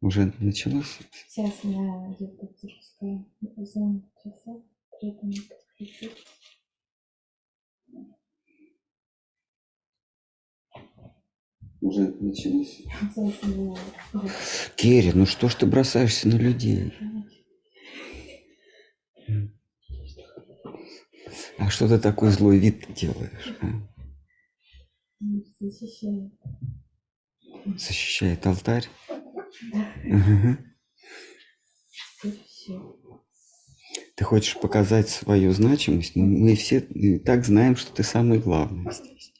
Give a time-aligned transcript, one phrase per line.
[0.00, 0.98] Уже началось?
[1.28, 3.26] Сейчас на YouTube запускаю.
[3.58, 4.62] Zoom часа.
[4.98, 6.24] При этом подключить.
[11.80, 12.82] Уже началось?
[13.14, 16.92] Сейчас Керри, ну что ж ты бросаешься на людей?
[21.58, 23.54] А что ты такой злой вид делаешь?
[23.60, 23.90] а?
[25.60, 26.30] защищаю.
[27.76, 28.88] Защищает алтарь?
[34.16, 36.14] Ты хочешь показать свою значимость?
[36.14, 39.32] но мы все и так знаем, что ты самый главный здесь.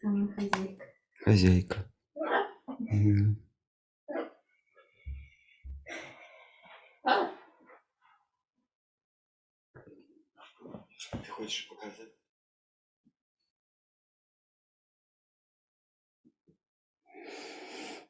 [0.00, 0.84] Сама хозяйка.
[1.24, 1.92] Хозяйка.
[2.78, 3.44] Мгм.
[11.10, 12.17] Ты хочешь показать?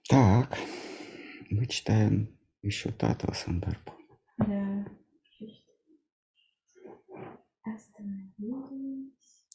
[0.09, 0.59] Так,
[1.51, 3.93] мы читаем еще Татва Сандарбу.
[4.39, 4.87] Да.
[7.63, 9.47] Остановились.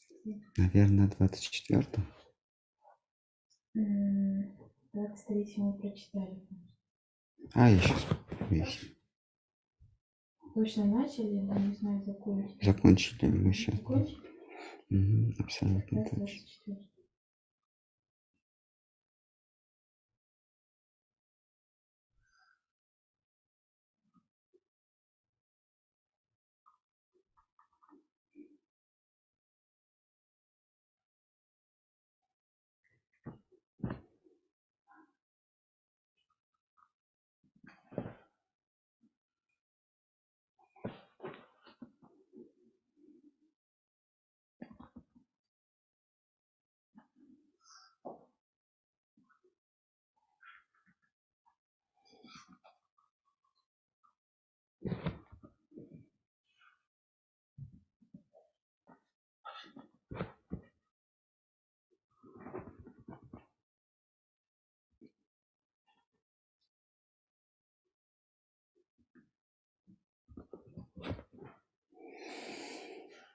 [0.56, 1.88] Наверное, 24
[3.76, 4.56] М,
[4.94, 6.48] 23 мы прочитали.
[7.56, 8.06] А, я сейчас
[8.52, 8.90] выясню.
[10.54, 12.64] Точно начали, но не знаю, закончили.
[12.64, 13.76] Закончили мы сейчас.
[13.78, 14.22] Закончили?
[15.40, 16.93] абсолютно Да, точно.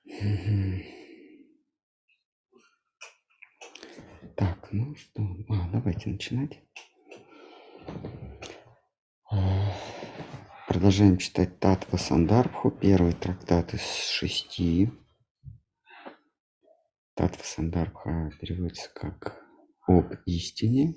[0.08, 0.22] 24.
[0.22, 0.82] Мгм.
[4.36, 6.60] Так, ну что, а, давайте начинать.
[9.30, 9.72] А,
[10.66, 14.91] Продолжаем читать Татва Сандарбху, первый трактат из шести.
[17.14, 19.42] Татва Сандарбха переводится как
[19.86, 20.94] «об истине».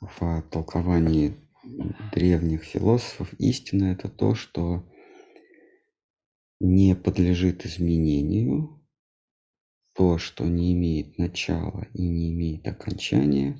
[0.00, 1.36] В толковании
[2.12, 4.88] древних философов истина– это то, что
[6.60, 8.80] не подлежит изменению,
[9.94, 13.58] то, что не имеет начала и не имеет окончания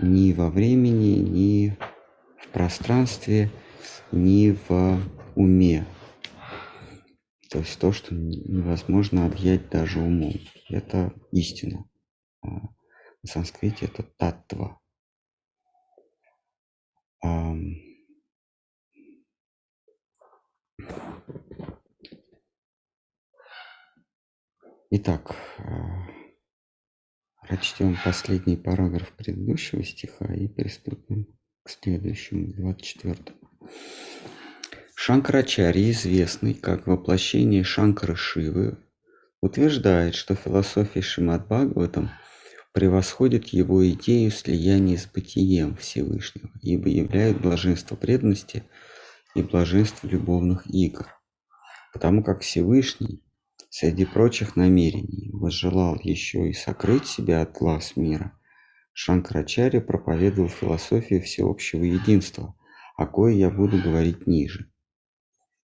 [0.00, 1.78] ни во времени, ни
[2.38, 3.50] в пространстве,
[4.10, 5.00] ни в
[5.36, 5.86] уме.
[7.50, 10.34] То есть то, что невозможно объять даже умом.
[10.68, 11.84] Это истина.
[12.42, 12.70] А На
[13.28, 14.80] санскрите это таттва.
[24.96, 26.06] Итак, а,
[27.42, 31.26] прочтем последний параграф предыдущего стиха и приступим
[31.64, 33.16] к следующему, 24.
[34.94, 38.78] Шанкарачарья, известный как воплощение Шанкара Шивы,
[39.40, 42.10] утверждает, что философия Шримад Бхагаватам
[42.74, 48.64] превосходит его идею слияния с бытием Всевышнего, ибо являет блаженство преданности
[49.36, 51.06] и блаженство любовных игр,
[51.92, 53.22] потому как Всевышний
[53.70, 58.36] среди прочих намерений возжелал еще и сокрыть себя от глаз мира.
[58.92, 62.56] Шанкарачарья проповедовал философию всеобщего единства,
[62.96, 64.68] о кое я буду говорить ниже.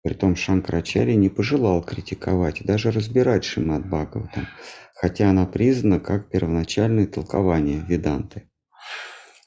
[0.04, 4.46] Притом Шанкарачарья не пожелал критиковать и даже разбирать Шримад Бхагаватам,
[4.94, 8.50] хотя она признана как первоначальное толкование Веданты.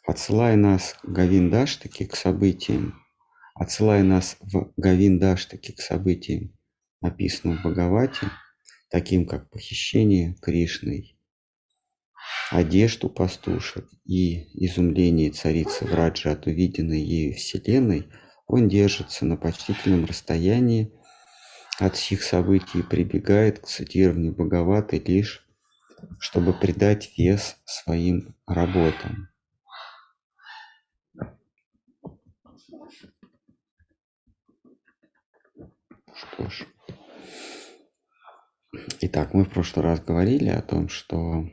[0.08, 2.96] Отсылая нас Гавиндаштаки к событиям,
[3.54, 6.58] отсылая нас в Гавиндаштаки к событиям,
[7.02, 8.32] описанным в Бхагавате,
[8.90, 11.20] таким как похищение Кришной,
[12.50, 18.08] одежд у пастушек и изумление царицы Враджа от увиденной ею вселенной,
[18.48, 20.94] он держится на почтительном расстоянии
[21.80, 25.46] от сих событий и прибегает к цитированию Бхагаваты лишь,
[26.20, 29.30] чтобы придать вес своим работам.
[36.14, 36.66] Что ж,
[39.00, 41.48] Итак, мы в прошлый раз говорили о том, что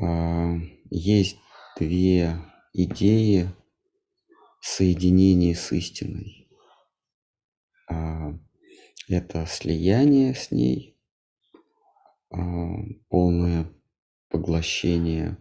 [0.00, 0.54] э,
[0.90, 1.38] есть
[1.78, 2.38] две
[2.72, 3.50] идеи
[4.66, 6.48] соединения с истиной.
[7.88, 8.36] Э,
[9.08, 10.98] это слияние с ней,
[12.32, 12.36] э,
[13.08, 13.72] полное
[14.28, 15.38] поглощение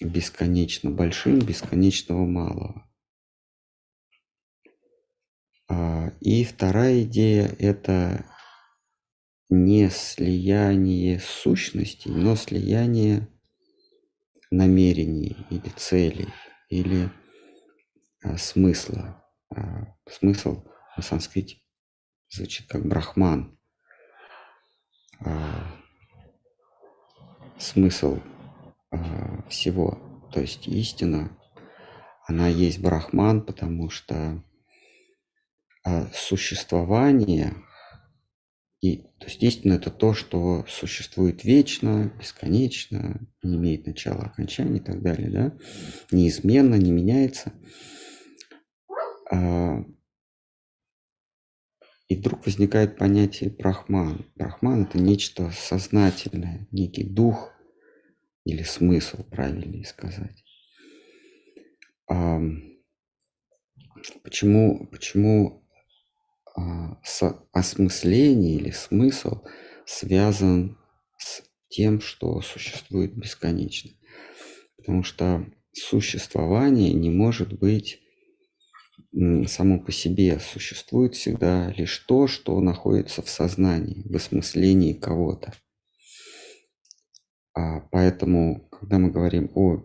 [0.00, 2.82] бесконечно большим, бесконечного малого.
[6.20, 8.24] И вторая идея– это
[9.48, 13.28] не слияние сущностей, но слияние
[14.50, 16.28] намерений или целей,
[16.68, 17.25] или а,
[18.36, 19.24] смысла.
[19.54, 20.64] А, смысл
[20.96, 21.58] на санскрите
[22.28, 23.58] звучит как брахман.
[25.20, 25.66] А,
[27.58, 28.20] смысл
[28.90, 29.98] а, всего,
[30.32, 31.36] то есть истина,
[32.26, 34.42] она есть брахман, потому что
[36.12, 37.54] существование
[38.86, 44.82] и, то есть истина это то, что существует вечно, бесконечно, не имеет начала, окончания и
[44.82, 45.52] так далее, да,
[46.10, 47.52] неизменно, не меняется.
[49.30, 49.84] А,
[52.08, 54.30] и вдруг возникает понятие брахман.
[54.36, 57.52] Брахман это нечто сознательное, некий дух
[58.44, 60.44] или смысл, правильнее сказать.
[64.22, 65.66] Почему, почему
[66.56, 66.98] а,
[67.52, 69.42] осмысление или смысл
[69.84, 70.78] связан
[71.18, 73.90] с тем, что существует бесконечно.
[74.76, 78.00] Потому что существование не может быть
[79.46, 80.38] само по себе.
[80.38, 85.52] Существует всегда лишь то, что находится в сознании, в осмыслении кого-то.
[87.54, 89.82] А поэтому, когда мы говорим о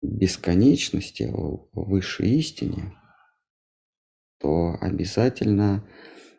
[0.00, 2.94] бесконечности, о высшей истине,
[4.38, 5.86] то обязательно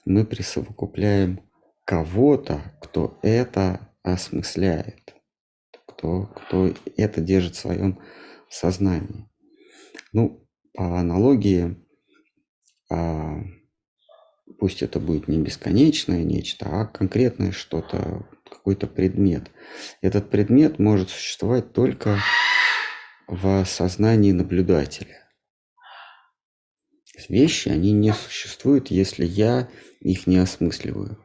[0.06, 1.42] мы присовокупляем
[1.86, 5.16] кого-то, кто это осмысляет,
[5.86, 8.00] кто, кто это держит в своем
[8.50, 9.30] сознании.
[10.14, 11.78] Ну, по аналогии,
[12.90, 19.52] пусть это будет не бесконечное нечто, а конкретное что-то, какой-то предмет.
[20.02, 22.20] Этот предмет может существовать только
[23.28, 25.20] в сознании наблюдателя
[27.30, 29.70] вещи, они не существуют, если я
[30.00, 31.18] их не осмысливаю,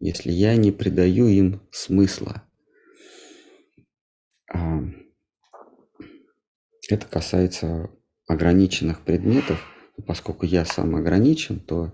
[0.00, 2.42] если я не придаю им смысла.
[4.52, 4.80] А,
[6.88, 7.90] это касается
[8.26, 9.60] ограниченных предметов.
[10.06, 11.92] Поскольку я сам ограничен, то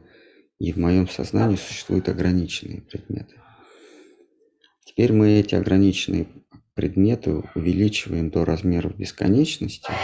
[0.59, 3.41] и в моем сознании существуют ограниченные предметы.
[4.85, 6.29] Теперь мы эти ограниченные
[6.75, 9.91] предметы увеличиваем до размеров бесконечности–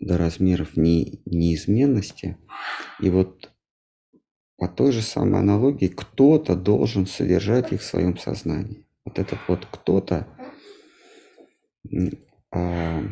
[0.00, 2.38] до размеров не, неизменности.
[3.00, 3.50] И вот
[4.56, 8.86] по той же самой аналогии кто-то должен содержать их в своем сознании.
[9.04, 10.26] Вот этот вот кто-то
[12.50, 13.02] а,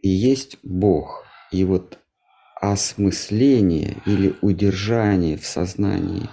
[0.00, 1.24] и есть Бог.
[1.50, 1.98] И вот
[2.72, 6.28] осмысление или удержание в сознании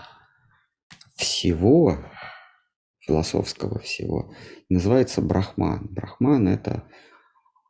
[1.16, 1.98] всего,
[3.00, 4.34] философского всего,
[4.70, 5.88] называется брахман.
[5.92, 6.84] Брахман– это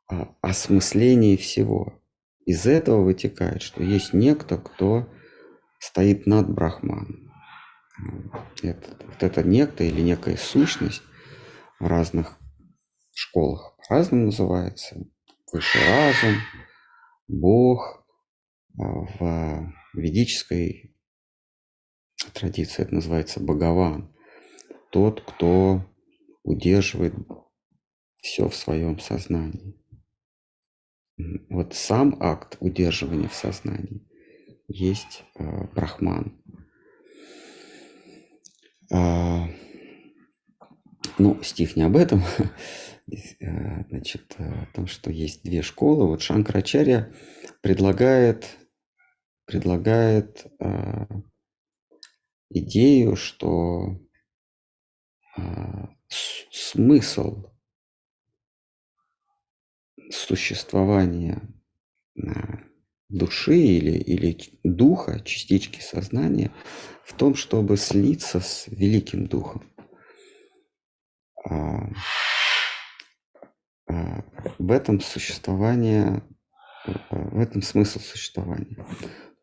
[0.08, 2.02] а, осмысление всего.
[2.46, 5.10] Из этого вытекает, что есть некто, кто
[5.80, 7.32] стоит над Брахманом.
[8.62, 11.04] Это, вот это некто или некая сущность
[11.80, 12.38] в разных
[13.14, 14.96] школах по-разному называется.
[15.52, 16.36] Высший разум,
[17.28, 18.01] Бог.
[18.74, 20.96] В ведической
[22.34, 24.16] традиции это называется Бхагаван.
[24.92, 25.86] Тот, кто
[26.44, 27.14] удерживает
[28.22, 29.78] все в своем сознании.
[31.50, 34.08] Вот сам акт удерживания в сознании
[34.68, 36.42] есть э, брахман.
[38.92, 39.48] А,
[41.18, 42.24] ну, стих не об этом,
[43.40, 46.08] э, значит, о том, что есть две школы.
[46.08, 47.14] Вот Шанкарачарья
[47.62, 48.58] предлагает,
[49.52, 51.06] предлагает э,
[52.50, 54.00] идею, что
[55.38, 55.42] э,
[56.08, 57.52] смысл
[60.10, 61.42] существования
[63.10, 66.52] души или, или духа, частички сознания,
[67.04, 69.70] в том, чтобы слиться с великим духом.
[71.44, 71.90] А,
[73.88, 74.24] а,
[74.58, 76.24] в этом существование,
[77.10, 78.78] в этом смысл существования.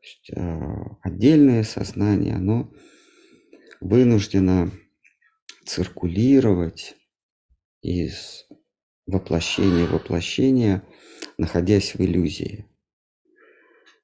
[0.08, 2.72] Есть, а, отдельное сознание, оно
[3.80, 4.70] вынуждено
[5.66, 6.96] циркулировать
[7.82, 8.46] из
[9.06, 10.82] воплощение воплощения,
[11.36, 12.66] находясь в иллюзии.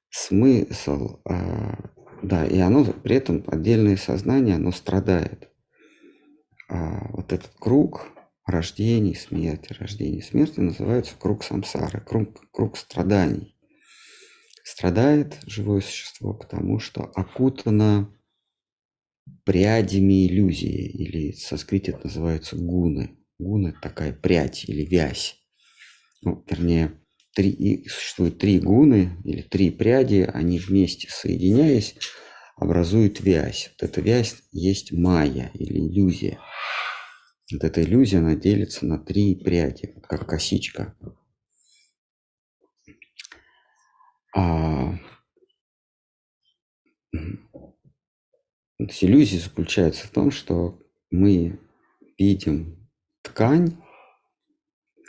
[0.09, 1.79] Смысл, а,
[2.21, 5.49] да, и оно при этом отдельное сознание, оно страдает.
[6.67, 8.07] а, вот этот круг
[8.45, 13.54] рождений, смерти, рождений, смерти называется круг самсары, круг, круг страданий.
[14.75, 18.13] Страдает живое существо, потому что окутано
[19.45, 23.17] прядями иллюзии, или со это называется гуны.
[23.39, 25.37] Гуны– такая прядь или вязь.
[26.23, 26.99] Ну, вернее,
[27.33, 31.95] три, существует три гуны или три пряди, они вместе соединяясь,
[32.57, 33.71] образуют вязь.
[33.71, 36.37] Вот эта вязь есть майя или иллюзия.
[37.49, 40.97] Вот эта иллюзия, она делится на три пряди, как косичка.
[44.35, 44.93] А...
[48.77, 51.59] Иллюзия заключается в том, что мы
[52.19, 52.89] видим
[53.21, 53.77] ткань,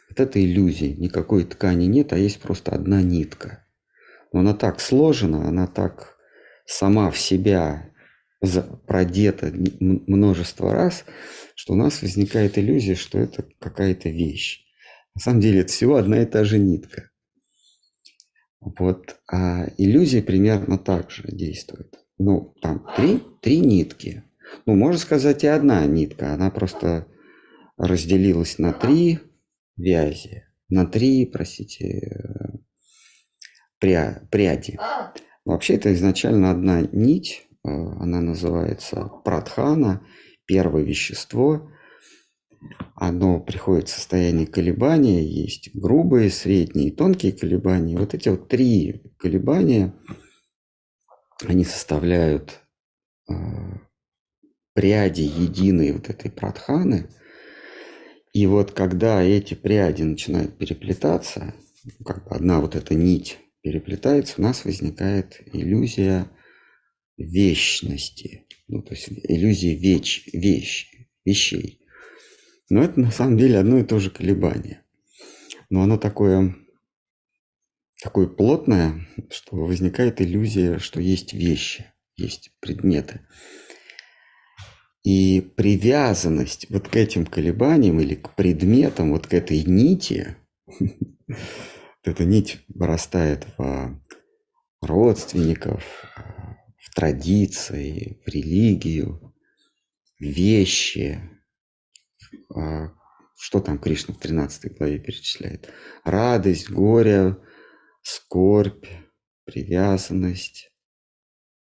[0.08, 3.66] вот это иллюзия, никакой ткани нет, а есть просто одна нитка.
[4.32, 6.16] Но она так сложена, она так
[6.64, 7.92] сама в себя
[8.86, 11.04] продета множество раз,
[11.56, 14.64] что у нас возникает иллюзия, что это какая-то вещь.
[15.14, 17.10] На самом деле это всего одна и та же нитка.
[18.78, 21.94] Вот, а иллюзия примерно так же действует.
[22.18, 24.24] Ну, там три, три нитки.
[24.64, 26.34] Ну, можно сказать и одна нитка.
[26.34, 27.06] Она просто
[27.76, 29.20] разделилась на три
[29.76, 30.44] вязи.
[30.68, 32.60] На три, простите,
[33.78, 34.78] пря, пряди.
[35.44, 37.46] Вообще это изначально одна нить.
[37.64, 40.04] Э, она называется прадхана,
[40.44, 41.70] первое вещество.
[42.94, 45.24] Оно приходит в состояние колебания.
[45.24, 47.98] Есть грубые, средние и тонкие колебания.
[47.98, 49.94] Вот эти вот три колебания–
[51.44, 52.60] они составляют
[53.28, 53.34] э,
[54.72, 57.10] пряди единой вот этой прадханы.
[58.32, 61.54] И вот когда эти пряди начинают переплетаться,
[62.04, 66.30] как бы одна вот эта нить переплетается, у нас возникает иллюзия
[67.16, 70.90] вечности, ну, то есть иллюзия веч, вещь,
[71.24, 71.85] вещей.
[72.68, 74.82] Но это на самом деле одно и то же колебание.
[75.70, 76.54] Но оно такое
[78.02, 83.20] такое плотное, что возникает иллюзия, что есть вещи, есть предметы.
[85.02, 90.36] И привязанность вот к этим колебаниям или к предметам, вот к этой нити,
[92.02, 94.00] эта нить вырастает в
[94.80, 95.84] родственников,
[96.76, 99.34] в традиции, в религию,
[100.18, 101.20] вещи.
[102.54, 102.90] А
[103.38, 105.70] что там Кришна в 13 главе перечисляет?
[106.04, 107.36] Радость, горе,
[108.02, 108.86] скорбь,
[109.44, 110.70] привязанность,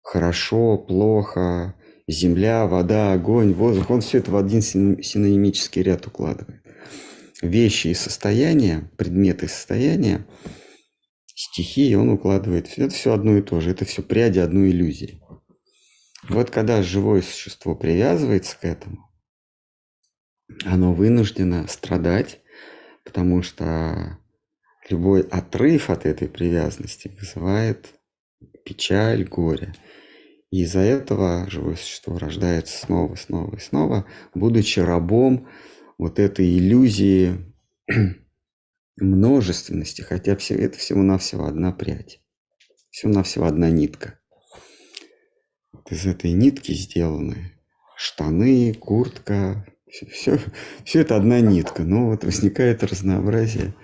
[0.02, 1.76] хорошо, плохо,
[2.08, 3.90] земля, вода, огонь, воздух.
[3.90, 6.62] Он все это в один синонимический ряд укладывает.
[7.42, 10.26] Вещи и состояния, предметы и состояния,
[11.34, 12.70] стихии он укладывает.
[12.78, 13.72] Это все одно и то же.
[13.72, 15.22] Это все пряди одной иллюзии.
[16.30, 19.10] Вот когда живое существо привязывается к этому,
[20.64, 22.42] оно вынуждено страдать,
[23.04, 24.18] потому что
[24.90, 27.96] Любой отрыв от этой привязанности вызывает
[28.64, 29.74] печаль, горе.
[30.52, 35.48] И из-за этого живое существо рождается снова, снова и снова, будучи рабом
[35.98, 37.52] вот этой иллюзии
[38.98, 42.22] множественности, хотя все, это всего-навсего одна прядь,
[42.92, 44.20] всего-навсего одна нитка.
[45.74, 47.54] Вот из этой нитки сделаны
[47.98, 50.40] штаны, куртка, все, все,
[50.84, 53.76] все это одна нитка, но вот возникает разнообразие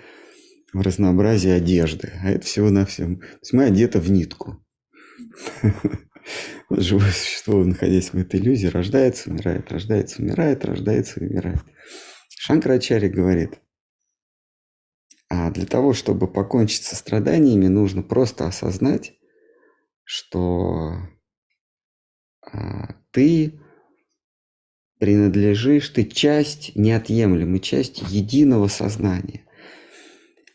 [0.72, 3.16] в разнообразии одежды, а это всего-навсего.
[3.16, 4.64] То есть мы одеты в нитку.
[6.70, 11.60] Живое существо, находясь в этой иллюзии, рождается, умирает, рождается, умирает, рождается, умирает.
[12.38, 13.60] Шанкрачари говорит,
[15.28, 19.14] а для того, чтобы покончить со страданиями, нужно просто осознать,
[20.04, 20.94] что
[22.42, 23.60] а, ты
[25.02, 29.40] принадлежишь, ты часть, неотъемлемая часть единого сознания.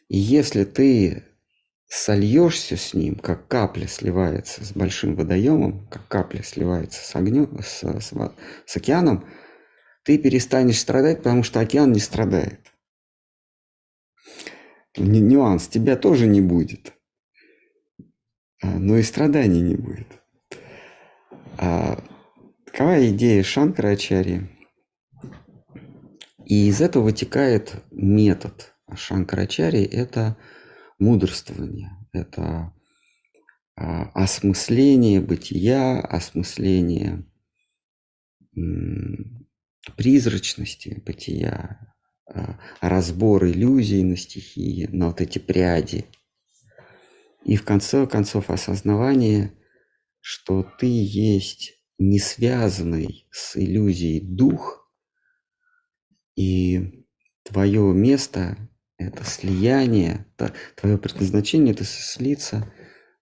[0.07, 1.25] И если ты
[1.89, 7.83] сольешься с ним, как капля сливается с большим водоемом, как капля сливается с огнем, с,
[7.83, 8.13] с,
[8.65, 9.27] с океаном,
[10.03, 12.71] ты перестанешь страдать, потому что океан не страдает.
[14.95, 16.93] Нюанс, тебя тоже не будет,
[18.63, 20.07] а, но и страданий не будет.
[22.77, 24.49] А, такова идея Шанкарачари.
[26.45, 30.37] И из этого вытекает метод– Шанкарачари– это
[30.99, 32.71] мудрствование, это
[33.75, 37.25] а, осмысление бытия, осмысление
[39.95, 41.95] призрачности бытия,
[42.27, 46.05] а, разбор иллюзий на стихии, на вот эти пряди.
[47.43, 49.51] И в конце концов осознавание,
[50.21, 54.83] что ты есть не связанный с иллюзией дух,
[56.35, 57.05] И
[57.43, 58.57] твое место–
[58.99, 60.27] это слияние,
[60.75, 62.71] твое предназначение– это слиться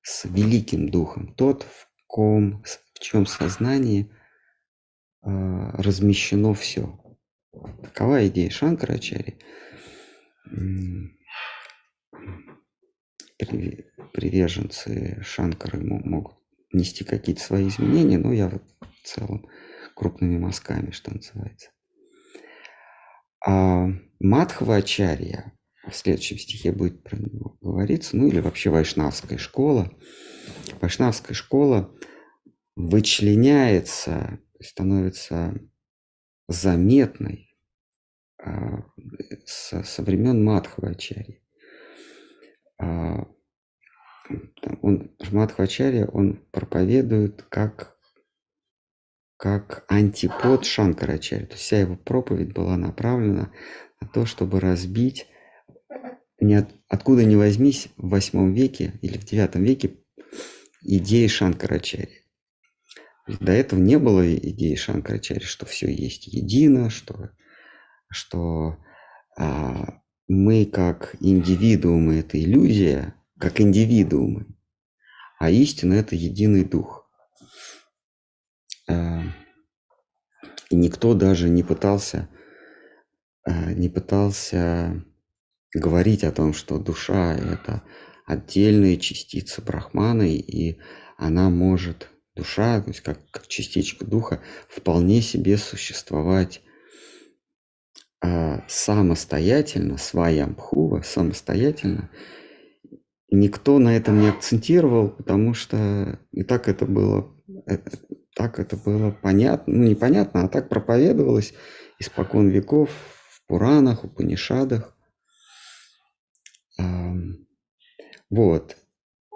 [0.01, 2.63] с великим духом, тот, в ком,
[2.93, 4.11] в чем сознании
[5.21, 6.99] а, размещено все.
[7.83, 9.39] Такова идея Шанкарачари.
[14.13, 16.34] Приверженцы Шанкары могут
[16.71, 18.63] нести какие-то свои изменения, но я вот
[19.03, 19.47] в целом
[19.95, 21.71] крупными мазками, что называется.
[23.45, 23.87] А
[24.19, 25.53] Мадхвачарья,
[25.87, 29.91] в следующем стихе будет про него говориться, ну или вообще вайшнавская школа.
[30.81, 31.95] Вайшнавская школа
[32.75, 35.53] вычленяется, становится
[36.47, 37.55] заметной
[38.37, 38.83] а,
[39.45, 41.41] со, со времен Мадхвачарьи.
[44.81, 47.97] Он, Мадхвачарья, он проповедует как,
[49.37, 51.45] как антипод Шанкарачарьи.
[51.45, 53.51] То есть вся его проповедь была направлена
[54.01, 55.27] на то, чтобы разбить
[56.39, 59.97] не от, откуда ни возьмись в восьмом веке или в девятом веке
[60.81, 62.23] идеи Шанкарачари.
[63.27, 67.31] До этого не было идеи Шанкарачари, что все есть едино, что,
[68.09, 68.77] что
[69.37, 74.47] а, мы как индивидуумы– это иллюзия, как индивидуумы,
[75.39, 77.09] а истина– это единый дух.
[78.87, 79.23] А,
[80.69, 82.29] и никто даже не пытался,
[83.43, 85.03] а, не пытался
[85.73, 87.83] говорить о том, что душа– это
[88.25, 90.79] отдельная частица брахмана, и
[91.17, 96.61] она может, душа, то есть как, как частичка духа, вполне себе существовать
[98.21, 102.09] а, самостоятельно, своям пхува, самостоятельно.
[103.31, 107.97] Никто на этом не акцентировал, потому что и так это было, это,
[108.35, 111.53] так это было понятно, ну непонятно, а так проповедовалось
[111.99, 112.89] испокон веков
[113.29, 114.95] в Пуранах, в Панишадах.
[118.29, 118.75] Вот.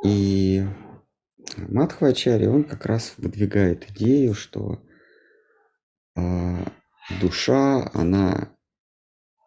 [0.03, 0.65] И
[1.57, 4.81] Мадхвачари, он как раз выдвигает идею, что
[6.15, 6.65] э,
[7.21, 8.49] душа, она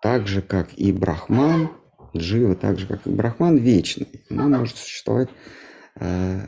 [0.00, 1.70] так же, как и Брахман,
[2.16, 4.24] Джива, так же, как и Брахман, вечный.
[4.30, 5.28] Она может существовать,
[5.96, 6.46] э,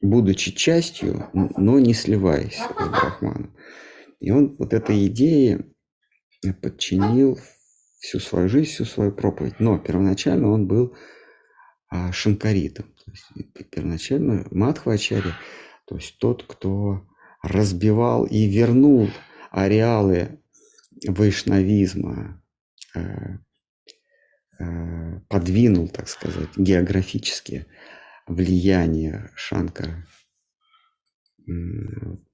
[0.00, 3.54] будучи частью, но не сливаясь с Брахманом.
[4.20, 5.64] И он вот этой идее
[6.62, 7.38] подчинил
[7.98, 9.60] всю свою жизнь, всю свою проповедь.
[9.60, 10.96] Но первоначально он был
[11.90, 12.86] а, шанкаритом.
[13.04, 15.32] То есть первоначально Мадхвачари,
[15.86, 17.06] то есть тот, кто
[17.42, 19.08] разбивал и вернул
[19.50, 20.40] ареалы
[21.06, 22.42] вайшнавизма,
[22.94, 23.38] э,
[25.28, 27.66] подвинул, так сказать, географические
[28.26, 30.06] влияния Шанкара.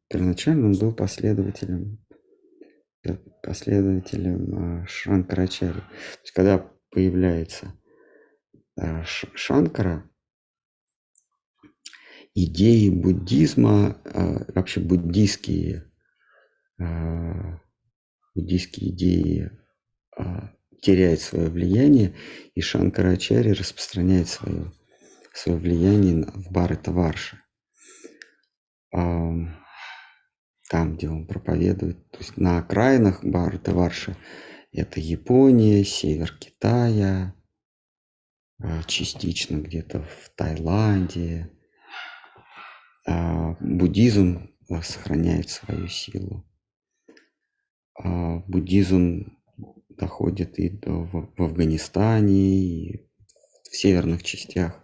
[0.09, 2.05] Первоначально он был последователем
[3.43, 5.73] последователем а, Шанкарачари.
[5.81, 7.75] То есть, когда появляется
[9.35, 10.09] Шанкара,
[12.35, 14.01] идеи буддизма,
[14.55, 15.93] вообще буддийские,
[18.35, 19.51] буддийские идеи
[20.85, 22.15] теряют свое влияние,
[22.55, 24.73] и Шанкарачари распространяет свое,
[25.33, 27.39] свое влияние в Барата Варши
[30.75, 34.17] там, где он проповедует, то есть на окраинах Барута Варши,
[34.73, 37.33] это Япония, север Китая,
[38.61, 41.51] а, частично где-то в Таиланде.
[43.07, 46.45] А, буддизм а, сохраняет свою силу.
[47.97, 49.39] Буддизм
[49.97, 51.05] доходит и до,
[51.37, 53.09] в Афганистане, и
[53.71, 54.81] в северных частях,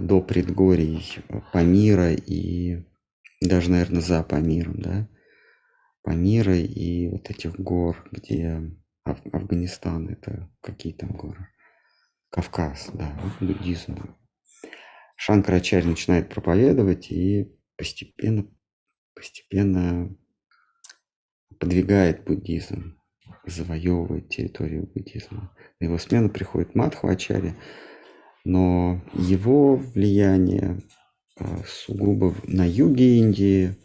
[0.00, 1.18] до предгорий
[1.52, 2.84] Памира и
[3.40, 5.08] даже, наверное, за Памиром, да,
[6.02, 8.62] Памира и вот этих гор, где
[9.04, 11.48] Аф Афганистан, это какие там горы?
[12.30, 14.16] Кавказ, да, вот буддизм.
[15.16, 18.46] Шанкарачарь начинает проповедовать и постепенно,
[19.14, 20.16] постепенно
[21.58, 22.98] подвигает буддизм,
[23.46, 25.52] завоевывает территорию буддизма.
[25.80, 27.54] На его смену приходит Мадхвачари,
[28.44, 30.82] но его влияние
[31.38, 33.76] а, сугубо на юге Индии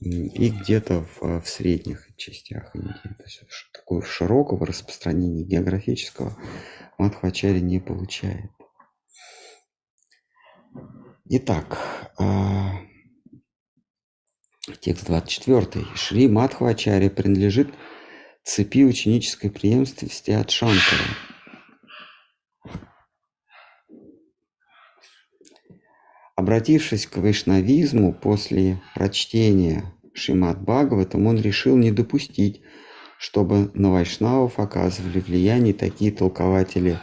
[0.00, 3.14] и где-то в, в средних частях Индии.
[3.16, 6.36] То есть такого широкого распространения географического
[6.98, 8.50] Мадхвачари не получает.
[11.30, 11.78] Итак,
[12.18, 12.80] а,
[14.76, 15.86] текст 24.
[15.94, 17.68] Шри Мадхвачари принадлежит
[18.44, 21.04] цепи ученической преемственности от Шанкара–
[26.36, 32.62] Обратившись к вайшнавизму после прочтения Шримад Бхагаватам, он решил не допустить
[33.18, 37.00] чтобы на вайшнавов оказывали влияние такие толкователи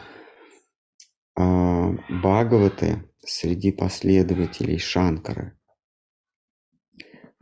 [1.35, 5.57] а, Бхагаваты среди последователей Шанкары,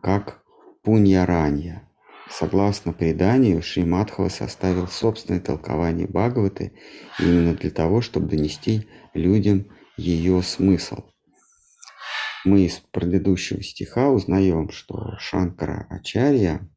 [0.04, 0.44] как
[0.84, 1.90] Пуньяранья.
[2.30, 6.74] Согласно преданию, Шримадхава составил собственное толкование Бхагаваты
[7.20, 11.06] именно для того, чтобы донести людям ее смысл.
[12.44, 16.70] Мы из предыдущего стиха узнаем, что Шанкара Ачарья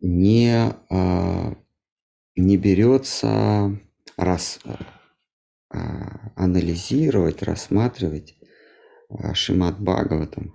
[0.00, 1.54] не, а,
[2.36, 3.80] не берется
[4.18, 4.58] рас,
[5.70, 8.36] а, анализировать, рассматривать
[9.34, 10.54] Шимат Бхагаватам.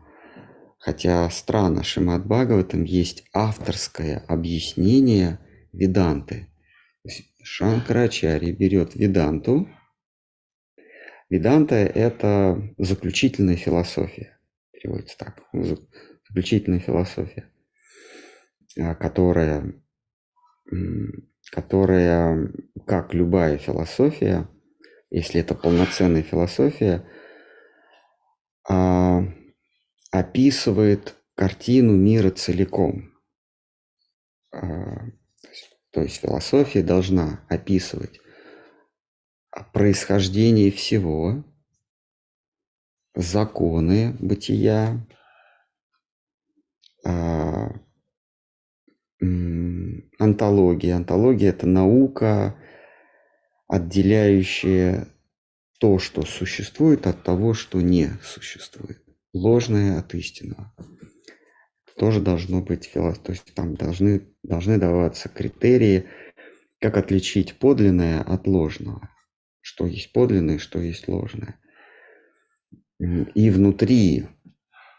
[0.80, 5.40] Хотя странно, Шимат Бхагаватам есть авторское объяснение
[5.74, 6.48] Веданты.
[7.44, 9.68] Шанкарачарья берет Веданту.
[11.30, 14.40] Веданта– это заключительная философия.
[14.72, 15.44] Переводится так.
[16.28, 17.52] Заключительная философия.
[18.80, 19.74] А, которая,
[21.52, 22.52] которая,
[22.86, 24.48] как любая философия,
[25.10, 27.08] если это полноценная философия,
[28.68, 29.24] а,
[30.12, 33.14] описывает картину мира целиком.
[34.52, 34.98] А,
[35.92, 38.20] то есть философия должна описывать
[39.74, 41.44] происхождение всего,
[43.16, 45.06] законы бытия,
[50.20, 50.96] антология.
[50.96, 52.56] Антология– это наука,
[53.68, 55.08] отделяющая
[55.80, 59.04] то, что существует, от того, что не существует.
[59.34, 60.74] Ложное от истинного.
[61.98, 63.24] Тоже должно быть философия.
[63.24, 66.06] То есть там должны, должны даваться критерии,
[66.80, 69.10] как отличить подлинное от ложного.
[69.62, 71.60] Что есть подлинное, что есть ложное.
[73.00, 74.28] И внутри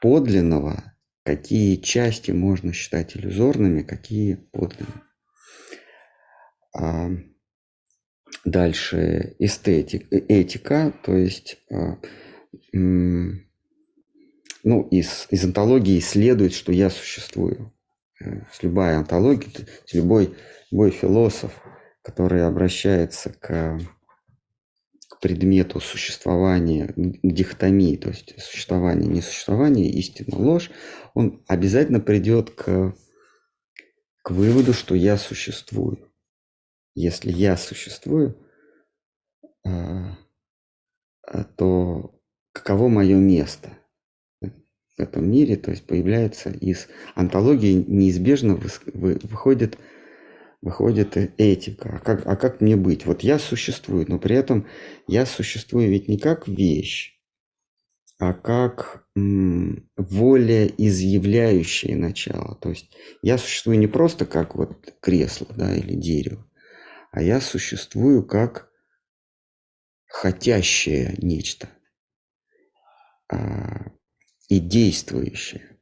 [0.00, 5.02] подлинного какие части можно считать иллюзорными, какие подлинными.
[8.46, 11.98] Дальше эстетик, э, этика, то есть а,
[12.72, 13.42] ну,
[14.88, 17.72] из, из антологии следует, что я существую.
[18.24, 20.36] Э, с любой антологией, любой,
[20.70, 21.60] любой философ,
[22.02, 23.80] который обращается к
[25.20, 30.70] предмету существования, дихотомии, то есть существование, несуществование, истина, ложь,
[31.14, 32.94] он обязательно придет к,
[34.22, 36.12] к выводу, что я существую.
[36.96, 38.36] Если я существую,
[39.64, 40.16] а,
[41.22, 42.18] а, то
[42.52, 43.78] каково мое место
[44.40, 44.50] в
[45.00, 48.58] этом мире, то есть появляется из антологии неизбежно
[48.94, 49.78] выходит
[50.62, 51.96] выходит этика.
[51.96, 53.04] А как, а как мне быть?
[53.04, 54.66] Вот я существую, но при этом
[55.06, 57.20] я существую ведь не как вещь,
[58.18, 62.56] а как воля, изъявляющая начало.
[62.56, 66.44] То есть я существую не просто как вот кресло да, или дерево,
[67.16, 68.70] а я существую как
[70.04, 71.70] хотящее нечто
[73.32, 73.90] а,
[74.50, 75.78] и действующее.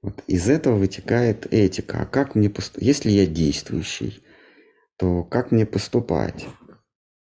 [0.00, 2.00] Вот из этого вытекает этика.
[2.00, 2.86] А как мне поступать?
[2.86, 4.24] Если я действующий,
[4.96, 6.46] то как мне поступать?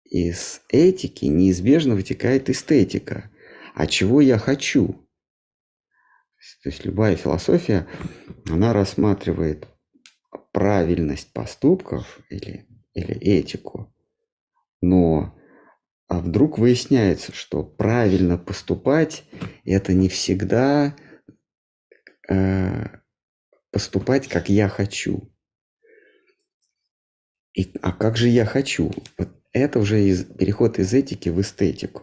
[0.05, 3.31] Из этики неизбежно вытекает эстетика.
[3.75, 5.09] А чего я хочу?
[6.63, 7.89] То есть любая философия,
[8.45, 9.69] она рассматривает
[10.53, 13.95] правильность поступков или, или этику.
[14.81, 15.33] Но
[16.09, 19.25] а вдруг выясняется, что правильно поступать
[19.65, 20.95] это не всегда
[22.29, 22.87] Э,
[23.71, 25.31] поступать, как я хочу.
[27.55, 28.91] И, а как же я хочу?
[29.17, 32.03] Вот это уже из, переход из этики в эстетику.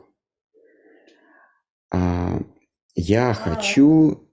[1.91, 2.39] А,
[2.95, 4.31] я хочу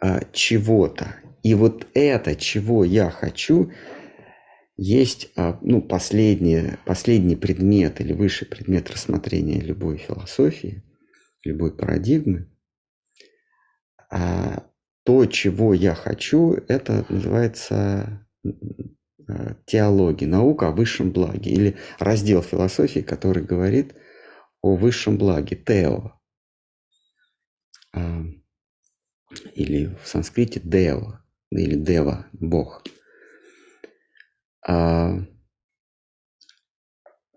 [0.00, 1.16] а, чего-то.
[1.42, 3.72] И вот это, чего я хочу,
[4.82, 10.82] есть а, ну, последний, последний предмет или высший предмет рассмотрения любой философии,
[11.44, 12.50] любой парадигмы.
[14.10, 14.66] А,
[15.04, 23.00] то, чего я хочу, это называется э, теология, наука о высшем благе, или раздел философии,
[23.00, 23.94] который говорит
[24.62, 26.20] о высшем благе, тео,
[27.94, 28.24] а,
[29.54, 32.82] или в санскрите дева, или дева, бог.
[34.66, 35.18] А,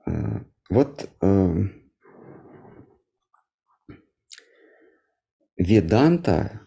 [0.06, 1.64] а, вот э,
[5.58, 6.62] Веданта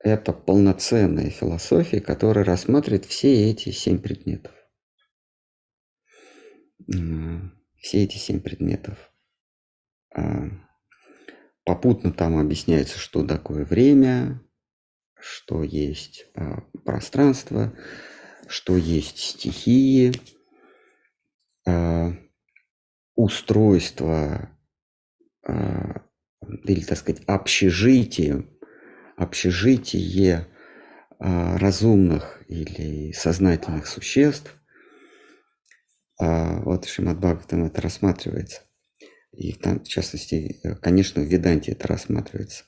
[0.00, 4.52] это полноценная философия, которая рассматривает все эти семь предметов.
[7.76, 8.98] Все эти семь предметов.
[10.14, 10.48] А,
[11.64, 14.42] попутно там объясняется, что такое время,
[15.20, 17.72] что есть а, пространство,
[18.48, 20.12] что есть стихии,
[21.66, 22.14] а,
[23.14, 24.50] устройство
[25.46, 26.02] а,
[26.64, 28.48] или, так сказать, общежитие,
[29.16, 30.46] общежитие
[31.18, 34.54] а, разумных или сознательных существ.
[36.20, 38.62] Вот Шимат Бхагаватам это рассматривается.
[39.30, 42.64] И там, в частности, э, конечно, в Веданте это рассматривается.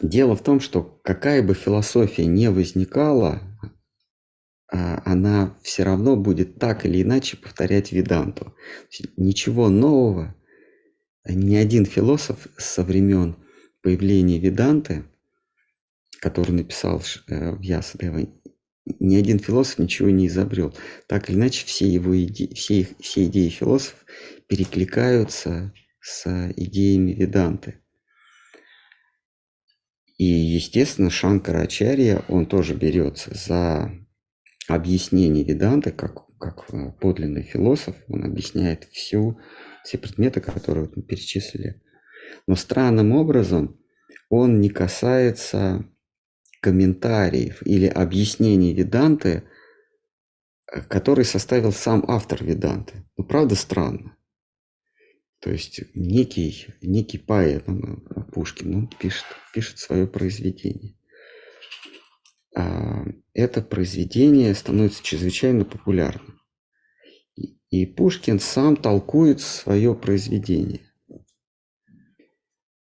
[0.00, 3.42] Дело в том, что какая бы философия не возникала,
[4.72, 8.54] а, она все равно будет так или иначе повторять Веданту.
[9.16, 10.34] Ничего нового
[11.28, 13.36] ни один философ со времен
[13.82, 15.04] появления Веданты,
[16.20, 18.26] который написал э, в Ясадева,
[18.98, 20.74] ни один философ ничего не изобрел.
[21.06, 22.52] Так или иначе, все его иде...
[22.54, 22.88] все, их...
[22.98, 24.04] все идеи философов
[24.48, 27.80] перекликаются с идеями Веданты.
[30.22, 33.90] И, естественно, Шанкара Ачарья, он тоже берется за
[34.68, 39.40] объяснение Веданты, как, как э, подлинный философ, он объясняет всю,
[39.82, 41.82] все предметы, которые мы перечислили.
[42.46, 43.80] Но странным образом
[44.28, 45.90] он не касается
[46.60, 49.42] комментариев или объяснений Веданты,
[50.72, 53.04] э, который составил сам автор Веданты.
[53.16, 54.16] Ну, правда, странно.
[55.42, 57.96] То есть некий, некий поэт, ну,
[58.32, 60.94] Пушкин, он пишет, пишет свое произведение.
[62.56, 66.40] А это произведение становится чрезвычайно популярным.
[67.70, 70.82] И Пушкин сам толкует свое произведение.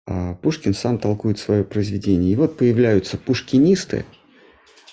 [0.06, 2.34] А Пушкин сам толкует свое произведение.
[2.34, 4.06] И вот появляются пушкинисты,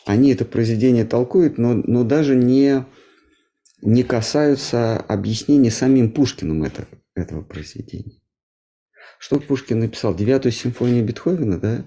[0.07, 2.87] они это произведение толкуют, но, но даже не,
[3.83, 8.21] не касаются объяснения самим Пушкиным это, этого произведения.
[9.19, 10.15] Что Пушкин написал?
[10.15, 11.85] Девятую симфонию Бетховена, да?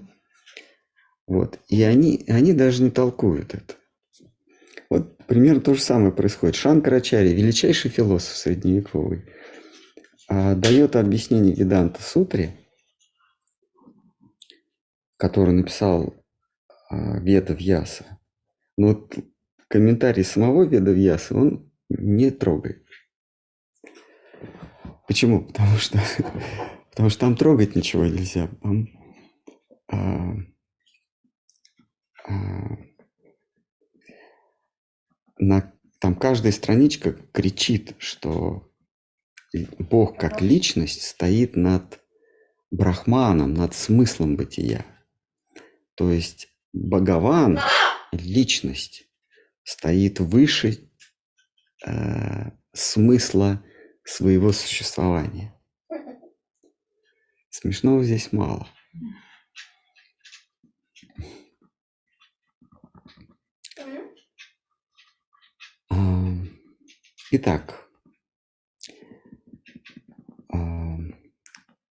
[1.26, 1.60] Вот.
[1.68, 3.76] И они, они даже не толкуют это.
[4.90, 6.56] Вот примерно то же самое происходит.
[6.56, 9.26] Шанкарачари, величайший философ средневековый,
[10.28, 12.56] а, дает объяснение Веданта Сутре,
[15.18, 16.14] который написал
[16.90, 18.20] а, Веда Вьяса.
[18.78, 19.16] Но вот
[19.68, 22.83] комментарий самого Веда Вьяса он не трогает.
[25.08, 25.46] Почему?
[25.46, 26.00] Потому что,
[26.92, 28.50] потому что там трогать ничего нельзя.
[28.62, 28.88] Там,
[29.92, 30.34] а,
[32.28, 32.78] а,
[35.38, 38.72] на, там каждая страничка кричит, что
[39.78, 42.02] Бог как личность стоит над
[42.72, 44.86] брахманом, над смыслом бытия.
[45.96, 47.60] То есть Богован,
[48.12, 49.08] личность,
[49.64, 50.90] стоит выше
[51.86, 53.64] э, смысла
[54.04, 55.54] своего существования.
[57.50, 58.68] Смешного здесь мало.
[67.36, 67.90] Итак,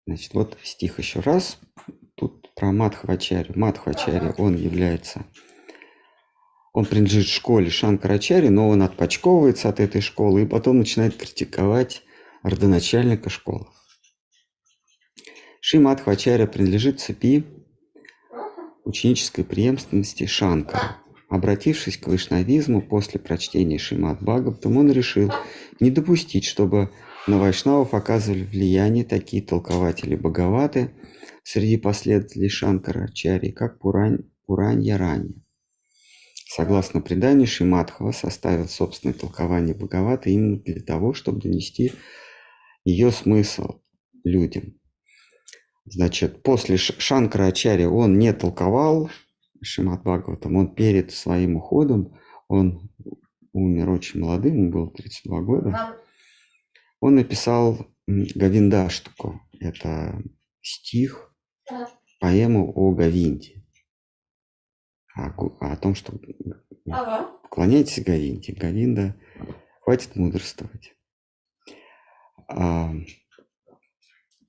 [0.06, 1.58] значит, вот стих еще раз.
[2.14, 3.52] Тут про Мадхвачари.
[3.58, 5.26] Мадхвачари, он является,
[6.72, 12.02] он принадлежит школе Шанкарачари, но он отпочковывается от этой школы и потом начинает критиковать
[12.42, 13.66] родоначальника школы.
[15.60, 17.44] Ши Мадхвачаря принадлежит цепи
[18.84, 20.96] ученической преемственности Шанкара.
[21.28, 25.32] Обратившись к вайшнавизму после прочтения Шимат Бхагаватам, он решил
[25.80, 26.90] не допустить, чтобы
[27.26, 30.90] на вайшнавов оказывали влияние такие толкователи Бхагаваты
[31.44, 35.42] среди последователей Шанкара Чари, как Пурань, Пуранья Ранья.
[36.54, 41.92] Согласно преданию, Шимадхава составил собственное толкование Бхагаваты именно для того, чтобы донести
[42.84, 43.80] ее смысл
[44.22, 44.78] людям.
[45.86, 49.10] Значит, после Шанкара Ачарья он не толковал
[49.62, 52.90] Шимат Бхагаватам, он перед своим уходом, он
[53.54, 55.96] умер очень молодым, ему было 32 года,
[57.00, 60.22] он написал Гавиндаштуку, это
[60.60, 61.34] стих,
[62.20, 63.61] поэму о Гавинде,
[65.14, 66.12] о, о том, что
[67.42, 69.16] поклоняйтесь Гавинде, Гавинда,
[69.80, 70.94] хватит мудрствовать.
[72.48, 72.92] А,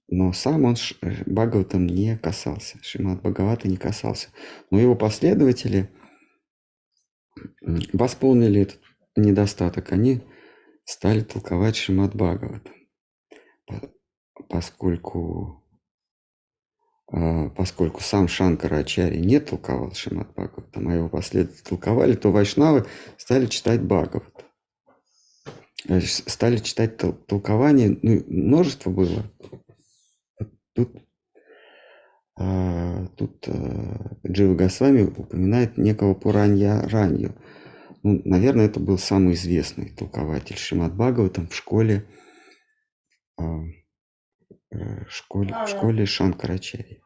[0.08, 4.30] но сам он э, Бхагаватам не касался, Шимат Бхагавата не касался.
[4.70, 5.90] Но его последователи
[7.94, 8.80] восполнили этот
[9.16, 9.92] недостаток.
[9.92, 10.22] Они
[10.86, 12.74] стали толковать Шимат Бхагаватам,
[14.50, 15.63] поскольку, а,
[17.56, 22.86] поскольку сам Шанкара Ачари не толковал Шимат Бхагаватам, а его последователи толковали, то вайшнавы
[23.18, 24.46] стали читать Бхагават.
[25.88, 29.24] Э, стали читать толкование, ну, множество было
[30.74, 31.04] Тут
[32.36, 37.36] а, тут а, Джива Госвами упоминает некого Пуранья Ранью.
[38.02, 42.06] Ну, наверное, это был самый известный толкователь Шимат Бхагаватам в школе,
[43.38, 43.60] а,
[44.74, 47.02] э, школе, в школе Шанкарачари.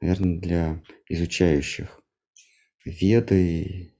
[0.00, 2.00] Наверное, для изучающих
[2.84, 3.94] Веды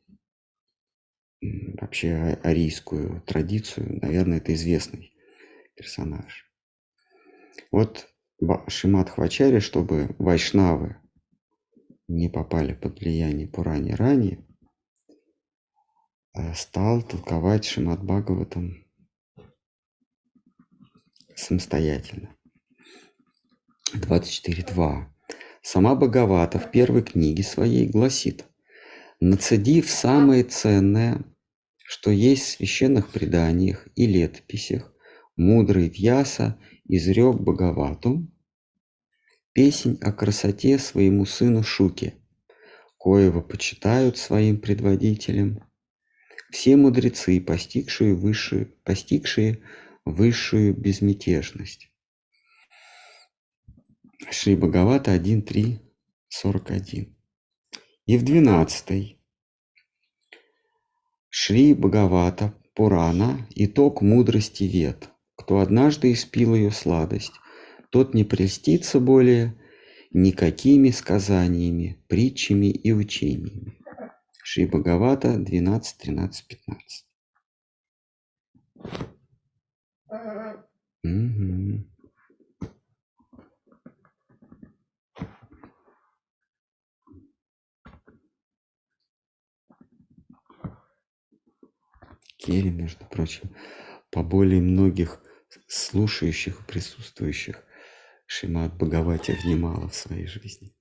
[1.41, 5.15] и вообще арийскую традицию, наверное, это известный
[5.75, 6.51] персонаж.
[7.71, 8.09] Вот
[8.69, 10.97] Шимат Хвачари, чтобы вайшнавы
[12.09, 14.47] не попали под влияние Пурани ранее,
[16.35, 18.85] э, стал толковать Шимат Бхагаватам
[21.35, 22.37] самостоятельно.
[24.05, 25.07] 24.2.
[25.63, 28.45] Сама Бхагавата в первой книге своей гласит,
[29.21, 31.25] «Нацедив самое ценное,
[31.79, 34.93] что есть в священных преданиях и летописях,
[35.37, 38.31] мудрый Вьяса изрек Бхагавату,
[39.53, 42.15] песнь о красоте своему сыну Шуке,
[42.99, 45.63] коего почитают своим предводителем
[46.51, 49.63] все мудрецы, постигшие высшую, постигшие
[50.05, 51.91] высшую безмятежность.
[54.31, 57.09] Шри Бхагавата 1.3.41.
[58.07, 59.19] И в 12.
[61.31, 65.11] Шри Бхагавата Пурана итог мудрости вет.
[65.37, 67.33] Кто однажды испил ее сладость,
[67.91, 69.55] тот не прельстится более
[70.13, 73.79] никакими сказаниями, притчами и учениями.
[74.43, 77.07] Шри Бхагавата 12, 13, 15.
[81.05, 81.94] Угу.
[92.45, 93.57] Керри, между прочим,
[94.11, 95.23] по более многих
[95.67, 97.65] слушающих и присутствующих
[98.27, 100.75] Шимат Бхагавати внимала в своей жизни.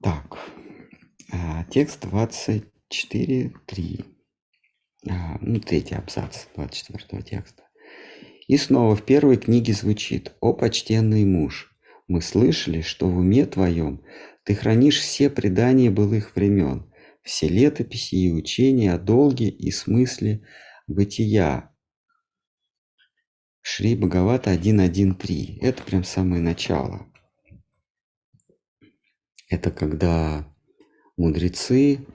[0.00, 0.38] Так,
[1.32, 4.04] а, текст 24.3.
[5.08, 7.64] А, ну, третий абзац 24 текста.
[8.46, 11.75] И снова в первой книге звучит «О почтенный муж,
[12.08, 14.02] мы слышали, что в уме твоем
[14.44, 16.92] ты хранишь все предания былых времен,
[17.22, 20.42] все летописи и учения о долге и смысле
[20.86, 21.74] бытия.
[23.60, 25.58] Шри Бхагавата 1.1.3.
[25.60, 27.12] Это прям самое начало.
[29.48, 30.48] Это когда
[31.16, 32.06] мудрецы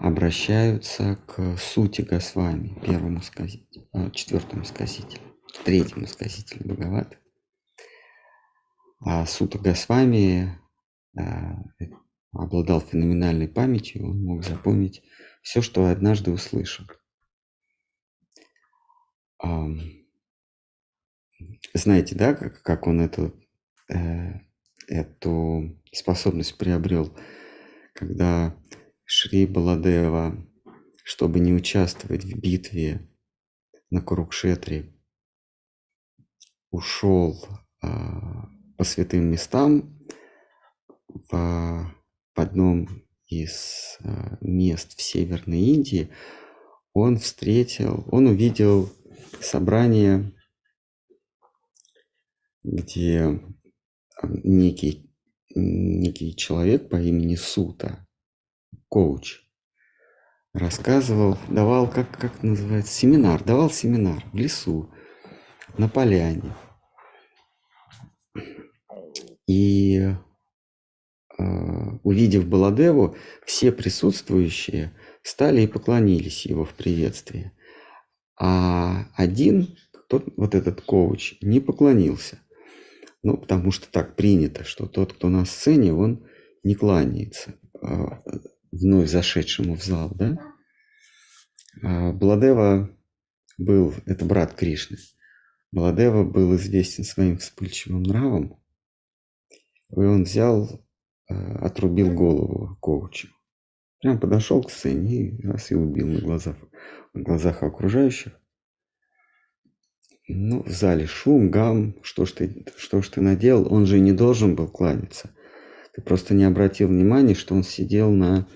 [0.00, 5.22] обращаются к сути Госвами, первому сказителю, а, четвертому сказителю,
[5.64, 7.18] третьему сказителю Бхагаваты.
[8.98, 10.58] А Сута Госвами
[11.16, 11.62] а,
[12.32, 15.02] обладал феноменальной памятью, он мог запомнить
[15.42, 16.86] все, что однажды услышал.
[21.74, 23.38] Знаете, да, как, как он эту,
[23.92, 24.40] э,
[24.88, 27.16] эту способность приобрел,
[27.92, 28.56] когда
[29.04, 30.36] Шри Баладева,
[31.04, 33.08] чтобы не участвовать в битве
[33.90, 34.94] на Курукшетре,
[36.70, 37.46] ушел
[37.82, 39.98] а, по святым местам
[41.08, 46.10] в, в одном из а, мест в Северной Индии,
[46.92, 48.90] он встретил, он увидел
[49.40, 50.32] собрание,
[52.62, 53.40] где
[54.22, 55.12] некий,
[55.54, 58.06] некий человек по имени Сута,
[58.88, 59.40] коуч,
[60.52, 64.90] рассказывал, давал, как, как называется, семинар, давал семинар в лесу,
[65.76, 66.54] на поляне.
[69.46, 71.42] И э,
[72.02, 77.52] увидев Баладеву, все присутствующие стали и поклонились его в приветствии.
[78.38, 79.76] А один,
[80.08, 82.40] тот, вот этот коуч, не поклонился.
[83.22, 86.26] Ну, потому что так принято, что тот, кто на сцене, он
[86.62, 87.86] не кланяется э,
[88.72, 90.38] вновь зашедшему в зал, да?
[91.82, 92.90] А Баладева
[93.58, 94.98] был, это брат Кришны,
[95.72, 98.60] Баладева был известен своим вспыльчивым нравом,
[99.90, 100.68] и он взял,
[101.28, 103.28] э, отрубил голову коучу.
[104.00, 106.56] Прям подошел к сцене и раз и убил на глазах,
[107.14, 108.38] на глазах окружающих.
[110.28, 113.72] Ну, в зале шум, гам, что ж ты, что ж ты наделал?
[113.72, 115.30] Он же не должен был кланяться.
[115.94, 118.48] Ты просто не обратил внимания, что он сидел на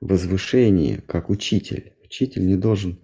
[0.00, 1.94] возвышении, как учитель.
[2.04, 3.00] Учитель не должен...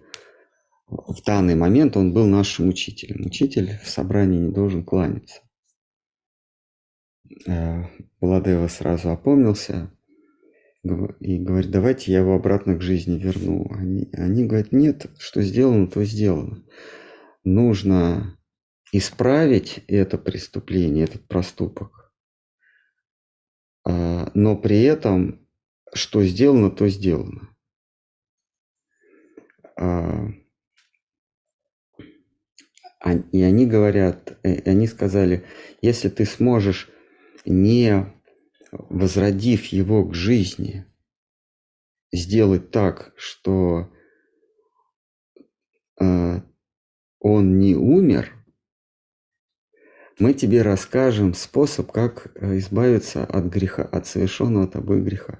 [0.87, 3.25] В данный момент он был нашим учителем.
[3.25, 5.41] Учитель в собрании не должен кланяться.
[7.47, 7.83] Э,
[8.19, 9.91] Баладева сразу опомнился.
[11.19, 13.67] и говорит, давайте я его обратно к жизни верну.
[13.71, 16.63] Они, они говорят, нет, что сделано, то сделано.
[17.43, 18.37] Нужно
[18.91, 22.13] исправить это преступление, этот проступок.
[23.83, 25.47] А, но при этом,
[25.93, 27.49] что сделано, то сделано.
[29.77, 30.29] А,
[33.31, 35.45] и они говорят, э, они сказали,
[35.81, 36.89] если ты сможешь
[37.45, 38.13] не
[38.71, 40.85] возродив его к жизни,
[42.11, 43.91] сделать так, что
[45.99, 46.41] э,
[47.19, 48.33] он не умер,
[50.17, 55.39] мы тебе расскажем способ, как э, избавиться от греха, от совершенного тобой греха.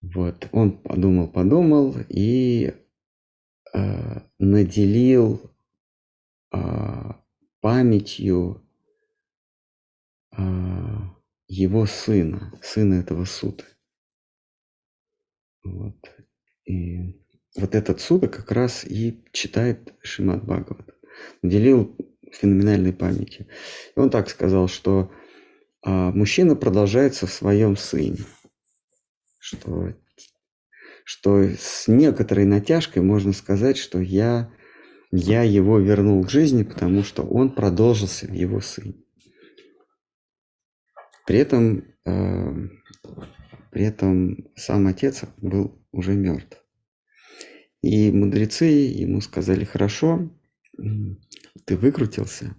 [0.00, 2.72] Вот, он подумал, подумал и
[3.74, 5.40] э, наделил
[6.52, 6.58] э,
[7.60, 8.67] памятью
[11.48, 13.64] его сына, сына этого суда.
[15.64, 15.96] Вот.
[16.66, 17.20] И
[17.56, 20.94] вот этот суда как раз и читает Шимат Бхагават.
[21.42, 21.96] Наделил
[22.32, 23.48] феноменальной памяти.
[23.96, 25.10] И он так сказал, что
[25.82, 28.18] а, мужчина продолжается в своем сыне.
[29.38, 29.94] Что,
[31.04, 34.52] что с некоторой натяжкой можно сказать, что я,
[35.10, 38.94] я его вернул к жизни, потому что он продолжился в его сыне.
[41.28, 42.68] При этом, э,
[43.70, 46.56] при этом сам отец был уже мертв.
[47.82, 50.34] И мудрецы ему сказали, хорошо,
[51.66, 52.56] ты выкрутился,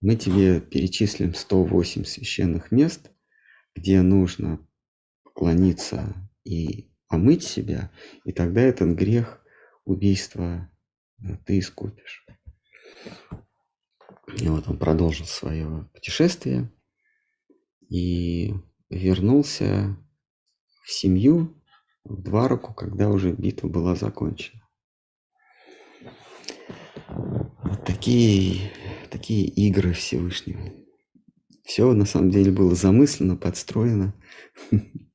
[0.00, 3.10] мы тебе перечислим 108 священных мест,
[3.76, 4.66] где нужно
[5.22, 7.92] поклониться и омыть себя,
[8.24, 9.44] и тогда этот грех
[9.84, 10.72] убийства
[11.22, 12.24] э, ты искупишь.
[14.40, 16.72] И вот он продолжил свое путешествие
[17.90, 18.54] и
[18.88, 19.96] вернулся
[20.84, 21.54] в семью
[22.04, 24.66] в два руку, когда уже битва была закончена.
[27.08, 28.72] Вот такие,
[29.10, 30.72] такие игры Всевышнего.
[31.64, 34.14] Все на самом деле было замыслено, подстроено.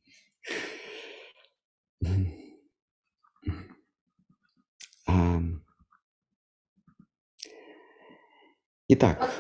[8.88, 9.32] Итак,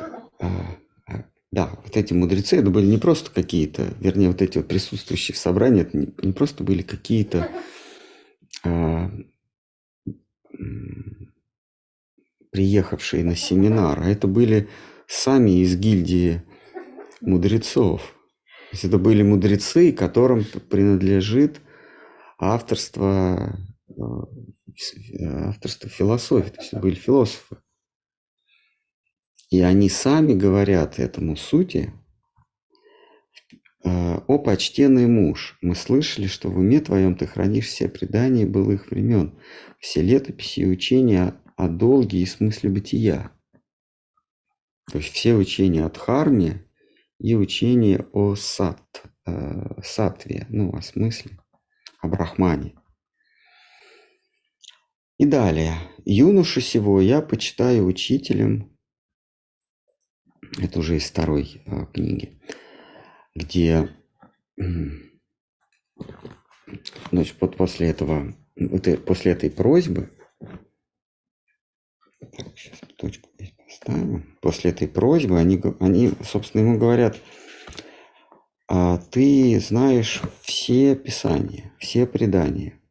[0.41, 0.75] а,
[1.55, 5.37] да, вот эти мудрецы, это были не просто какие-то, вернее, вот эти вот присутствующие в
[5.37, 7.49] собрании, это не, не просто были какие-то
[8.65, 9.09] а,
[12.51, 14.67] приехавшие на семинар, а это были
[15.07, 16.43] сами из гильдии
[17.21, 18.01] мудрецов.
[18.01, 21.61] То есть это были мудрецы, которым принадлежит
[22.37, 23.57] авторство,
[23.97, 24.27] а,
[25.47, 27.55] авторство философии, то есть это были философы.
[29.55, 31.93] И они сами говорят этому сути,
[33.85, 38.91] э, «О, почтенный муж, мы слышали, что в уме твоем ты хранишь все предания былых
[38.91, 39.39] времен,
[39.79, 43.31] все летописи и учения о долге и смысле бытия».
[44.91, 46.67] То есть все учения о Дхарме
[47.17, 51.39] и учения о сат, э, сатве, ну, о смысле,
[52.01, 52.73] о брахмане.
[55.17, 55.75] И далее.
[56.03, 58.74] «Юношу сего я почитаю учителем,
[60.57, 62.39] это уже из второй э, книги,
[63.35, 63.89] где
[67.11, 70.09] значит, вот после этого, вот, после этой просьбы,
[72.19, 77.17] так, сейчас точку здесь поставим, после этой просьбы они, они, собственно, ему говорят,
[78.67, 82.81] а ты знаешь все писания, все предания,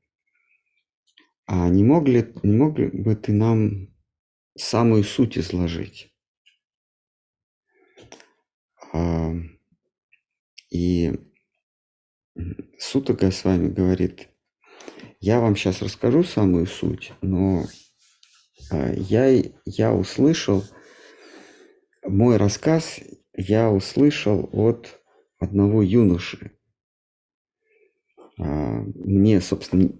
[1.46, 3.88] а не мог ли, не мог бы ты нам
[4.56, 6.13] самую суть изложить?
[10.70, 11.12] И
[12.78, 14.28] Сутага с вами говорит,
[15.20, 17.64] я вам сейчас расскажу самую суть, но
[18.70, 20.64] а, я, я услышал,
[22.04, 22.98] мой рассказ
[23.36, 25.00] я услышал от
[25.38, 26.58] одного юноши.
[28.38, 29.90] А, мне, собственно,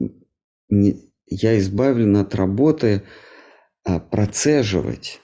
[0.69, 3.05] не, я избавлен от работы
[3.85, 5.21] а, процеживать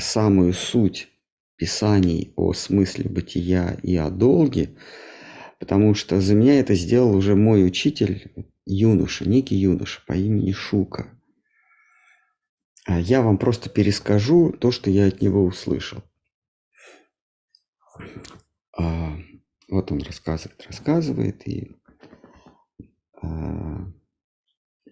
[0.00, 1.13] самую суть
[1.64, 4.76] писаний о смысле бытия и о долге,
[5.58, 8.30] потому что за меня это сделал уже мой учитель,
[8.66, 11.06] юноша, некий юноша по имени Шука.
[12.84, 16.02] А я вам просто перескажу то, что я от него услышал.
[18.76, 19.16] А,
[19.70, 21.76] вот он рассказывает, рассказывает, и
[23.22, 23.90] а,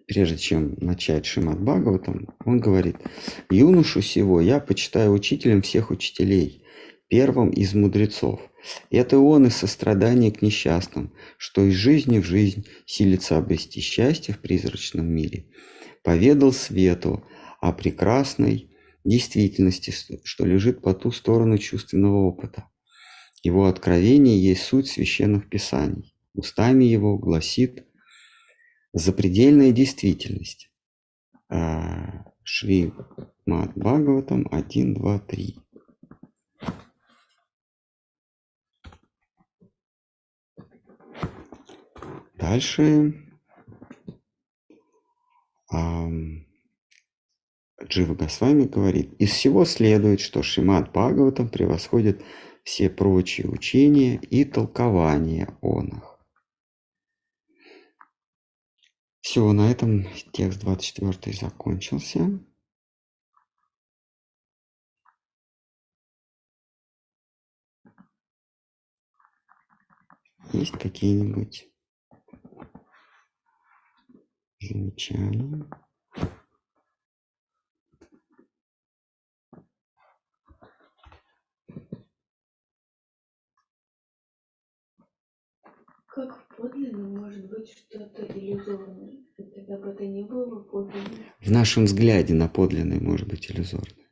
[0.06, 2.96] прежде чем начать Шимат Бхагаватам, он говорит,
[3.50, 6.61] «Юношу сего я почитаю учителем всех учителей,
[7.12, 8.40] первым из мудрецов.
[8.88, 14.38] Это он из сострадания к несчастным, что из жизни в жизнь силится обрести счастье в
[14.38, 15.44] призрачном мире.
[16.02, 17.22] Поведал свету
[17.60, 18.70] о прекрасной
[19.04, 19.92] действительности,
[20.24, 22.64] что лежит по ту сторону чувственного опыта.
[23.42, 26.14] Его откровение есть суть священных писаний.
[26.32, 27.86] Устами его гласит
[28.94, 30.70] запредельная действительность.
[31.50, 32.90] А, Шри
[33.44, 35.56] Мад Бхагаватам 1, 2, 3.
[42.43, 43.14] Дальше
[47.84, 52.24] Джива Госвами говорит, из всего следует, что Шимат Бхагаватам превосходит
[52.64, 56.18] все прочие учения и толкования о них.
[59.20, 62.40] Все, на этом текст 24 закончился.
[70.53, 71.71] Есть какие-нибудь
[74.62, 75.66] замечания?
[86.06, 89.24] Как в подлинном может быть что-то иллюзорное?
[89.36, 91.24] Тогда бы это не было подлинным.
[91.40, 94.06] В нашем взгляде на подлинное может быть иллюзорное.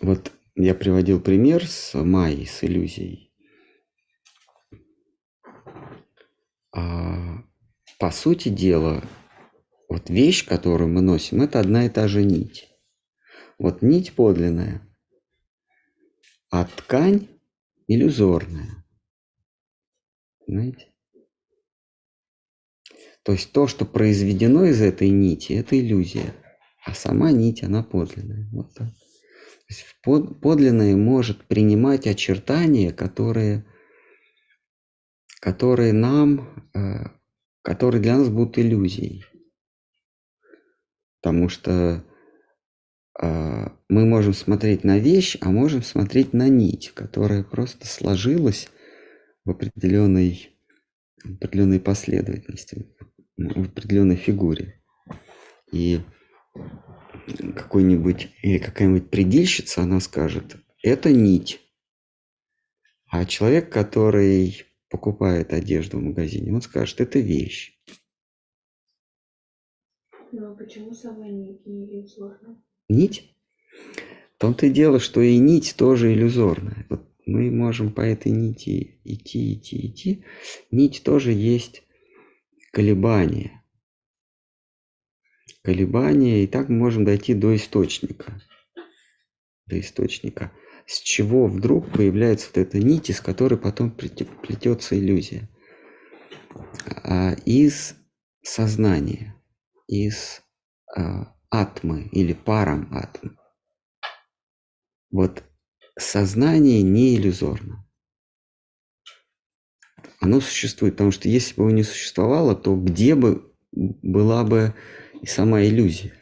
[0.00, 3.29] Вот я приводил пример с Майей, с иллюзией.
[6.72, 7.42] А,
[7.98, 9.02] по сути дела,
[9.88, 12.68] вот вещь, которую мы носим, это одна и та же нить.
[13.58, 14.80] Вот нить подлинная,
[16.50, 17.28] а ткань
[17.86, 18.84] иллюзорная.
[20.46, 20.90] Понимаете?
[23.22, 26.34] То есть то, что произведено из этой нити, это иллюзия,
[26.84, 28.48] а сама нить, она подлинная.
[28.52, 28.88] Вот так.
[28.88, 29.84] То есть
[30.40, 33.66] подлинное может принимать очертания, которые,
[35.40, 37.06] которые нам, э,
[37.62, 39.24] которые для нас будут иллюзией.
[41.20, 42.04] Потому что
[43.18, 48.70] а, мы можем смотреть на вещь, а можем смотреть на нить, которая просто сложилась
[49.44, 50.56] в определенной,
[51.22, 52.86] определенной последовательности,
[53.36, 54.80] в определенной фигуре.
[55.70, 56.00] И
[57.54, 61.60] какой-нибудь или какая-нибудь предельщица, она скажет, это нить.
[63.06, 67.80] А человек, который покупает одежду в магазине, он скажет, это вещь.
[70.32, 72.62] Ну а почему сама нить не иллюзорна?
[72.90, 73.34] нить.
[74.36, 76.86] В том-то и дело, что и нить тоже иллюзорная.
[76.90, 80.24] Вот мы можем по этой нити идти, идти, идти.
[80.70, 81.82] Нить тоже есть
[82.72, 83.62] колебания.
[85.62, 88.40] Колебания, и так мы можем дойти до источника.
[89.66, 90.52] До источника.
[90.90, 95.48] С чего вдруг появляется вот эта нить, из которой потом плетется иллюзия.
[97.04, 97.94] А из
[98.42, 99.40] сознания,
[99.86, 100.42] из
[100.96, 103.36] а, атмы или парам атмы.
[105.12, 105.44] Вот
[105.96, 107.88] сознание не иллюзорно.
[110.18, 114.74] Оно существует, потому что если бы его не существовало, то где бы была бы
[115.22, 116.20] и сама иллюзия.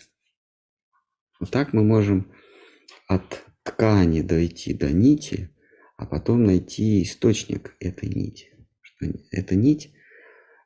[1.41, 2.31] Вот так мы можем
[3.07, 5.51] от ткани дойти до нити,
[5.97, 8.47] а потом найти источник этой нити.
[9.31, 9.93] Эта нить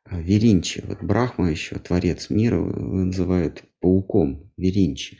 [0.04, 5.18] а, Веринчи, вот Брахма еще, творец мира, называют пауком Веринчи.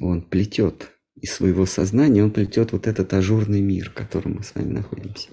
[0.00, 4.54] Он плетет из своего сознания, он плетет вот этот ажурный мир, в котором мы с
[4.54, 5.28] вами находимся.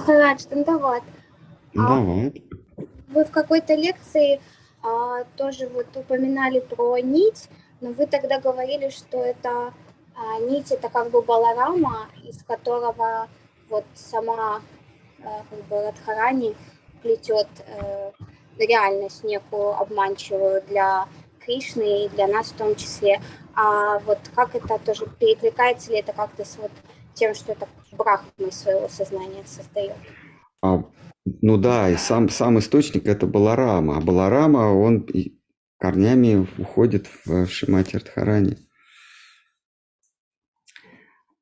[0.00, 1.02] Махарадж, Дандават.
[1.74, 2.32] Давай.
[3.08, 4.40] Вы в какой-то лекции
[4.82, 7.50] а, тоже вот упоминали про нить,
[7.82, 9.74] но вы тогда говорили, что это
[10.16, 13.28] а, нить это как бы баларама, из которого
[13.68, 14.62] вот сама
[15.22, 16.56] а, как бы Радхарани
[17.02, 18.12] плетет э,
[18.58, 21.08] реальность некую обманчивую для
[21.40, 23.20] Кришны и для нас в том числе.
[23.54, 26.70] А вот как это тоже перекликается ли это как-то с вот
[27.14, 27.66] тем, что это
[28.02, 29.96] брахма своего сознания создает?
[30.62, 30.84] А
[31.42, 33.96] ну да, и сам, сам источник это Баларама.
[33.96, 35.06] А Баларама, он
[35.78, 38.56] корнями уходит в Шимати Артхарани.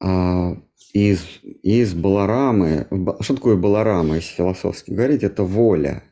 [0.01, 0.57] А
[0.93, 1.25] из,
[1.63, 2.89] из Баларамы,
[3.21, 6.03] что такое Баларама, если философски говорить, это воля,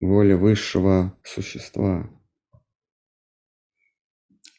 [0.00, 2.10] воля высшего существа.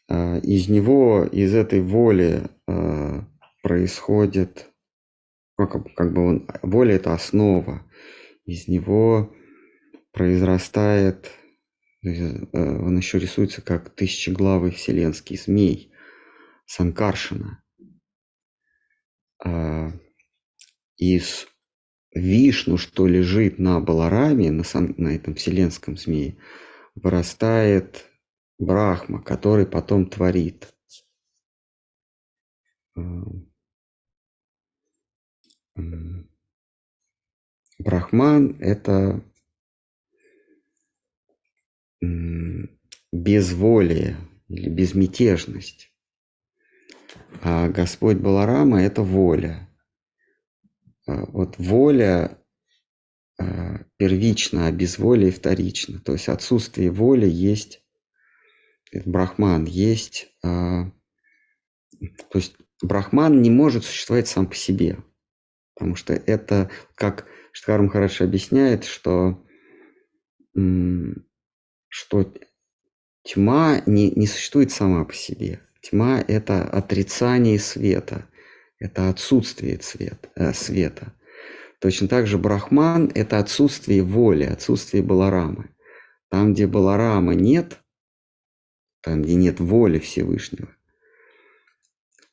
[0.08, 3.26] а, из него, из этой воли а,
[3.68, 4.72] происходит,
[5.58, 7.86] как, как бы он, воля это основа,
[8.46, 9.36] из него
[10.14, 11.30] произрастает,
[12.02, 15.92] э, он еще рисуется как тысячеглавый вселенский змей,
[16.66, 17.62] Санкаршина.
[19.44, 19.92] А,
[20.96, 21.48] из
[22.16, 26.38] Вишну, что лежит на Балараме, на, сан, на этом вселенском змее,
[26.96, 28.06] вырастает
[28.60, 30.74] Брахма, который потом творит.
[37.80, 39.24] Брахман– это
[43.12, 44.18] безволие
[44.50, 45.92] или безмятежность.
[47.42, 49.70] А Господь Баларама– это воля.
[51.06, 52.42] А вот воля
[53.40, 56.00] а, первична, а безволие вторично.
[56.00, 57.84] То есть отсутствие воли есть
[59.06, 60.28] брахман, есть...
[60.44, 60.92] А,
[62.30, 64.98] то есть брахман не может существовать сам по себе.
[65.78, 69.46] Потому что это, как Штхарм хорошо объясняет, что,
[71.88, 72.34] что
[73.24, 75.62] тьма не, не существует сама по себе.
[75.82, 78.28] Тьма– это отрицание света,
[78.80, 81.14] это отсутствие цвет, э, света.
[81.80, 85.70] Точно так же брахман– это отсутствие воли, отсутствие баларамы.
[86.30, 87.78] Там, где баларамы нет,
[89.02, 90.76] там, где нет воли Всевышнего,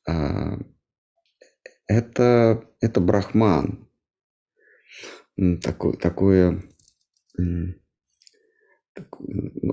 [0.07, 0.57] а,
[1.87, 3.87] это, это брахман.
[5.61, 6.63] Такое, такое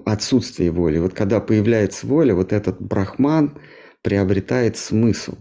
[0.04, 0.98] отсутствие воли.
[0.98, 3.60] Вот когда появляется воля, вот этот брахман
[4.02, 5.36] приобретает смысл.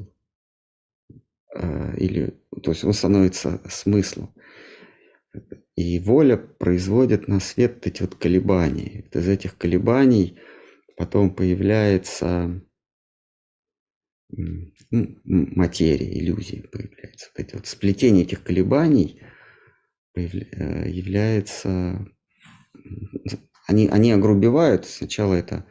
[1.55, 4.33] А, или, то есть он становится смыслом.
[5.75, 9.05] И воля производит на свет эти вот колебания.
[9.11, 10.37] Из этих колебаний
[10.97, 12.61] потом появляется
[15.25, 17.29] материя, иллюзия появляется.
[17.35, 19.21] Вот эти вот сплетение этих колебаний
[20.15, 22.05] э, является
[23.67, 24.85] они, они огрубевают.
[24.85, 25.65] Сначала это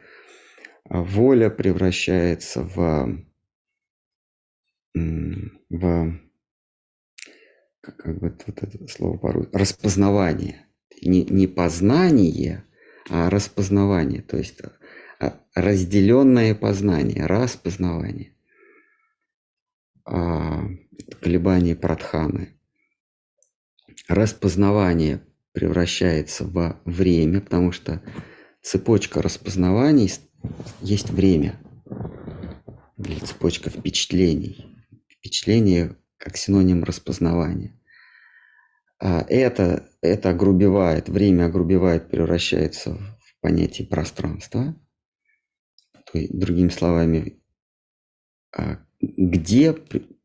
[0.89, 3.23] а, воля превращается в,
[4.93, 6.19] в
[7.81, 10.67] как, как бы вот это слово порой, распознавание.
[11.01, 12.65] Не, не познание,
[13.09, 14.21] а распознавание.
[14.21, 14.61] То есть
[15.19, 18.33] а, разделенное познание, распознавание.
[20.05, 20.63] А,
[21.21, 22.57] колебания пратханы.
[24.07, 25.21] Распознавание
[25.53, 28.01] превращается во время, потому что
[28.61, 30.11] цепочка распознаваний
[30.81, 31.59] есть время.
[32.97, 34.77] Или цепочка впечатлений.
[35.09, 37.79] Впечатление как синоним распознавания.
[38.99, 44.75] А это, это огрубевает, время огрубевает, превращается в понятие пространства.
[46.11, 47.41] То есть, другими словами,
[48.55, 49.73] а, где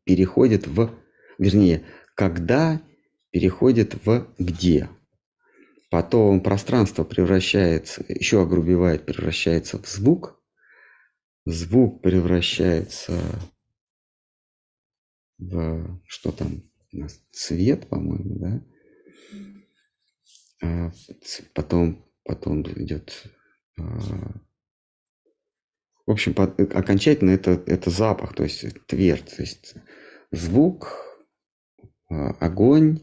[0.03, 0.91] переходит в,
[1.37, 2.81] вернее, когда
[3.31, 4.89] переходит в где.
[5.89, 10.41] Потом пространство превращается, еще огрубевает, превращается в звук.
[11.45, 13.13] Звук превращается
[15.37, 16.63] в что там
[16.93, 18.63] у нас цвет, по-моему, да.
[20.61, 20.91] А
[21.53, 23.23] потом, потом идет.
[26.07, 29.75] В общем, окончательно это, это запах, то есть твердь, то есть
[30.31, 31.05] звук,
[32.09, 33.01] а, огонь,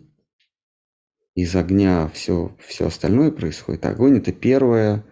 [1.34, 3.84] из огня все, все остальное происходит.
[3.84, 5.04] Огонь– это первое,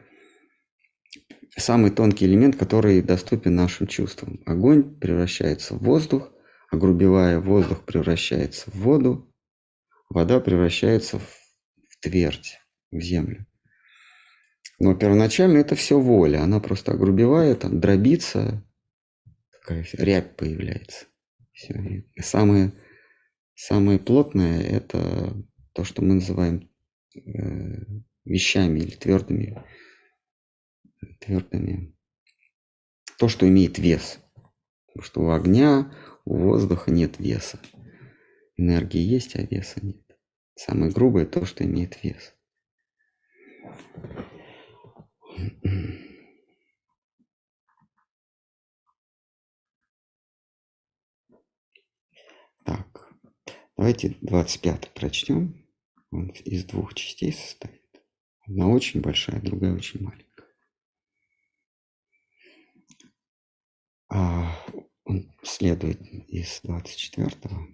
[1.54, 4.40] самый тонкий элемент, который доступен нашим чувствам.
[4.46, 6.32] Огонь превращается в воздух,
[6.70, 9.30] огрубевая воздух превращается в воду,
[10.08, 11.28] вода превращается в,
[11.90, 12.58] в твердь,
[12.90, 13.46] в землю.
[14.82, 18.66] Но первоначально это все воля, она просто огрубевает, дробится,
[19.52, 21.06] такая рябь появляется.
[21.52, 22.04] Все.
[22.16, 22.72] И самое,
[23.54, 25.36] самое плотное– это
[25.72, 26.68] то, что мы называем
[27.14, 27.20] э,
[28.24, 29.62] вещами или твердыми,
[31.20, 31.96] твердыми,
[33.18, 34.18] то, что имеет вес.
[34.88, 37.60] Потому что у огня, у воздуха нет веса.
[38.56, 40.02] Энергии есть, а веса нет.
[40.56, 42.34] Самое грубое то, что имеет вес.
[52.64, 53.12] Так,
[53.76, 55.66] давайте 25 прочтем.
[56.10, 57.82] Он из двух частей состоит.
[58.42, 60.46] Одна очень большая, другая очень маленькая.
[64.08, 64.66] А
[65.04, 67.66] он следует из 24-го.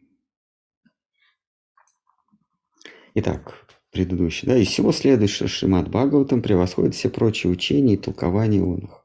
[3.15, 4.47] Итак, предыдущий.
[4.47, 9.05] Да, из всего следует, что Шримад Бхагаватам превосходит все прочие учения и толкования он их.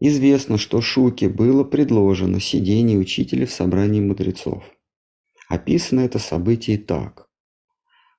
[0.00, 4.64] Известно, что Шуке было предложено сидение учителя в собрании мудрецов.
[5.48, 7.28] Описано это событие так.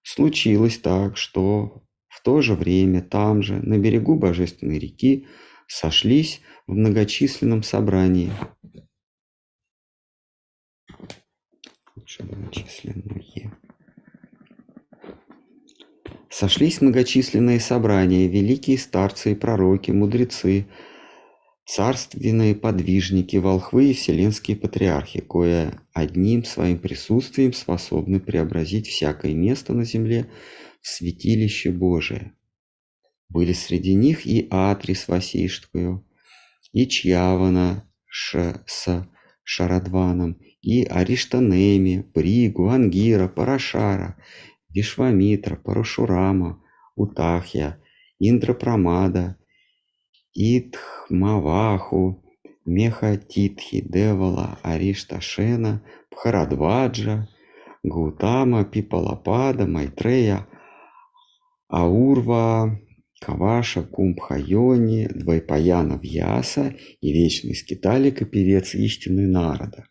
[0.04, 5.28] Случилось так, что в то же время там же, на берегу Божественной реки,
[5.68, 8.32] сошлись в многочисленном собрании.
[12.20, 13.58] Многочисленное.
[16.30, 20.68] Сошлись многочисленные собрания, великие старцы и пророки, мудрецы,
[21.66, 29.86] царственные подвижники, волхвы и вселенские патриархи, кое одним своим присутствием способны преобразить всякое место на
[29.86, 30.30] земле
[30.82, 32.34] в святилище Божие.
[33.28, 36.06] Были среди них и Атрис Васиштую,
[36.74, 39.08] и Чьявана ш, с
[39.44, 44.18] Шарадваном, и Ариштанеми, Пригу, Ангира, Парашара,
[44.74, 46.62] Вишвамитра, Парашурама,
[46.96, 47.80] Утахья,
[48.20, 49.38] Индра-Прамада,
[50.34, 52.24] Итхмаваху,
[52.66, 57.28] Мехатитхи, Девала, Аришташена, Пхарадваджа,
[57.84, 60.48] Гутама, Пипалапада, Майтрея,
[61.68, 62.80] Аурва,
[63.22, 69.86] Каваша, Кумбхайони, Двайпаяна Вьяса и вечный скиталик и певец истины народа.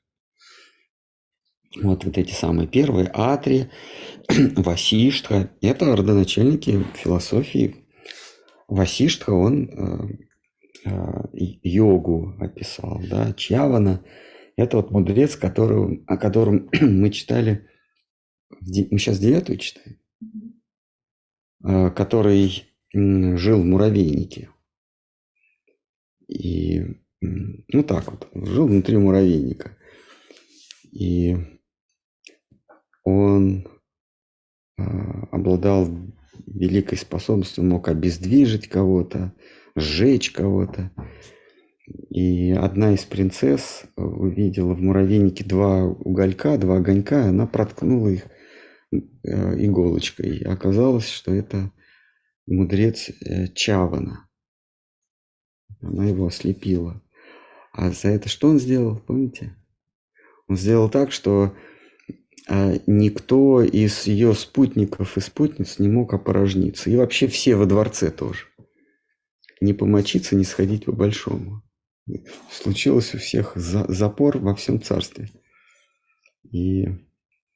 [1.83, 3.71] Вот, вот эти самые первые Атри,
[4.57, 5.51] Васиштха.
[5.61, 7.77] Это родоначальники философии.
[8.67, 9.69] Васиштха, он
[10.85, 14.05] э, э, йогу описал, да, Чьявана.
[14.57, 17.69] Это вот мудрец, который, о котором мы читали,
[18.61, 19.99] мы сейчас девятую читаем,
[21.65, 24.51] э, который жил в муравейнике.
[26.27, 26.83] И,
[27.21, 29.77] ну так вот, жил внутри муравейника.
[30.91, 31.37] И
[33.05, 33.67] он
[34.77, 34.83] э,
[35.31, 35.89] обладал
[36.47, 39.33] великой способностью, мог обездвижить кого-то,
[39.77, 40.91] сжечь кого-то.
[42.11, 48.27] И одна из принцесс увидела в муравейнике два уголька, два огонька, она проткнула их
[48.93, 48.99] э,
[49.65, 50.39] иголочкой.
[50.39, 51.71] И оказалось, что это
[52.47, 54.29] мудрец э, Чавана.
[55.81, 57.03] Она его ослепила.
[57.73, 59.55] А за это что он сделал, помните?
[60.49, 61.55] Он сделал так, что а,
[62.87, 66.91] никто из ее спутников и спутниц не мог опорожниться.
[66.91, 68.47] И вообще все во дворце тоже.
[69.61, 71.63] Не помочиться, не сходить по большому.
[72.51, 75.31] Случилось у всех запор во всем царстве.
[76.51, 76.87] И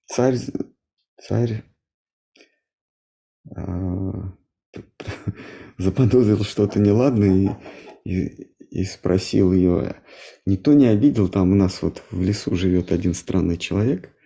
[0.06, 0.36] царь,
[1.18, 1.64] царь
[3.56, 4.34] а,
[5.78, 7.58] заподозрил что-то неладное
[8.04, 9.96] и, и, и спросил ее,
[10.44, 14.14] никто не обидел, там у нас вот в лесу живет один странный человек–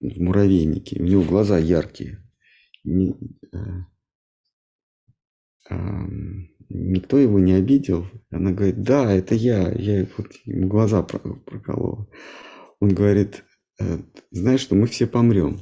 [0.00, 1.00] в муравейнике.
[1.00, 2.22] У него глаза яркие.
[2.84, 3.14] Не,
[3.52, 3.86] а,
[5.70, 6.06] а,
[6.68, 8.06] никто его не обидел.
[8.30, 9.72] Она говорит, да, это я.
[9.72, 12.08] Я вот ему глаза проколола.
[12.80, 13.44] Он говорит,
[13.80, 13.98] «Э,
[14.30, 15.60] знаешь, что мы все помрем,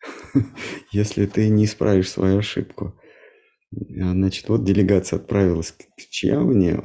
[0.92, 3.00] если ты не исправишь свою ошибку.
[3.70, 6.80] Значит, вот делегация отправилась к Чьявне,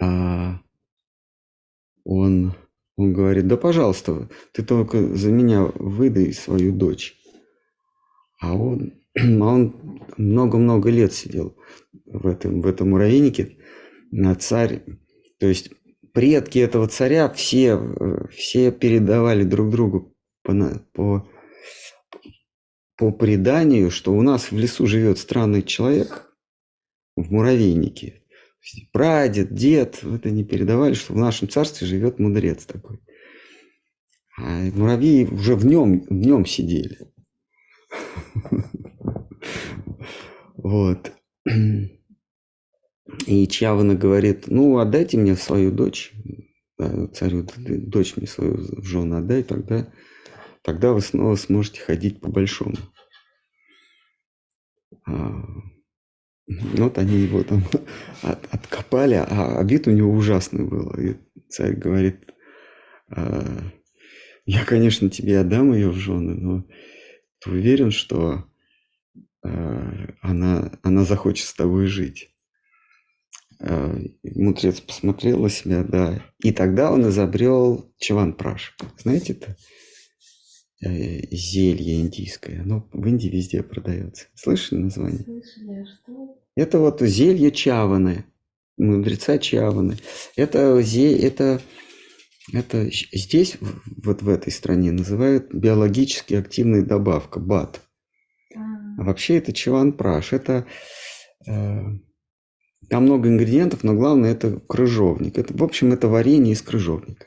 [0.00, 0.60] а
[2.04, 2.54] он
[2.96, 7.16] он говорит, да пожалуйста, ты только за меня выдай свою дочь.
[8.40, 11.56] А он, а он много-много лет сидел
[12.04, 13.58] в этом, в этом муравейнике
[14.10, 14.82] на царь.
[15.38, 15.70] То есть
[16.12, 17.80] предки этого царя все,
[18.30, 20.54] все передавали друг другу по,
[20.92, 21.28] по,
[22.96, 26.32] по преданию, что у нас в лесу живет странный человек
[27.16, 28.21] в муравейнике.
[28.92, 33.00] Прадед, дед, это не передавали, что в нашем царстве живет мудрец такой.
[34.38, 36.98] А муравьи уже в нем, в нем сидели.
[40.54, 41.12] Вот.
[43.26, 46.12] И Чавана говорит, ну, отдайте мне свою дочь,
[47.14, 49.92] царю, дочь мне свою в жену отдай, тогда,
[50.62, 52.76] тогда вы снова сможете ходить по-большому.
[56.48, 57.64] А, вот они его там
[58.22, 60.90] от, откопали, а вид у него ужасный был.
[60.94, 61.16] И
[61.48, 62.32] царь говорит,
[63.08, 63.44] «А,
[64.44, 66.66] я, конечно, тебе отдам ее в жены, но
[67.40, 68.44] ты уверен, что
[69.44, 72.34] а, она, она захочет с тобой жить?
[73.60, 76.22] А, мудрец посмотрел на себя, да.
[76.42, 78.76] И тогда он изобрел чаван-праш.
[78.98, 79.56] Знаете это?
[80.84, 82.62] Э, зелье индийское.
[82.62, 84.26] Оно в Индии везде продается.
[84.34, 85.22] Слышали название?
[85.22, 86.36] Слышали, а что?
[86.56, 88.24] Это вот зелье чаваны,
[88.76, 89.96] мудреца чаваны.
[90.34, 91.62] Это, это,
[92.52, 93.58] это здесь,
[94.02, 97.80] вот в этой стране, называют биологически активная добавка, БАТ.
[98.56, 98.58] А,
[98.98, 100.32] а вообще это чаван-праш.
[100.32, 100.66] Это,
[101.46, 101.80] э,
[102.90, 105.38] Там много ингредиентов, но главное это крыжовник.
[105.38, 107.26] Это, в общем, это варенье из крыжовника.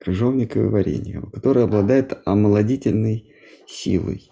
[0.00, 3.34] Крыжовниковое варенье, которое обладает омолодительной
[3.66, 4.30] силой.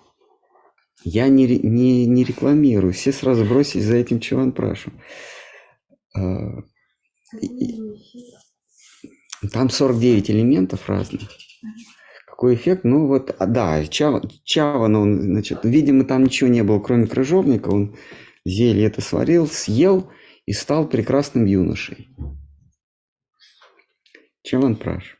[1.04, 4.92] Я не, не, не рекламирую, все сразу бросились за этим чаван-прашу.
[6.16, 6.62] А,
[9.52, 11.28] там 49 элементов разных.
[12.26, 12.84] Какой эффект?
[12.84, 17.06] Ну вот, а, да, чава, чава, ну, он, значит, видимо, там ничего не было, кроме
[17.06, 17.68] крыжовника.
[17.68, 17.96] Он
[18.44, 20.10] зелье это сварил, съел
[20.46, 22.08] и стал прекрасным юношей.
[24.42, 25.17] Чаван праш.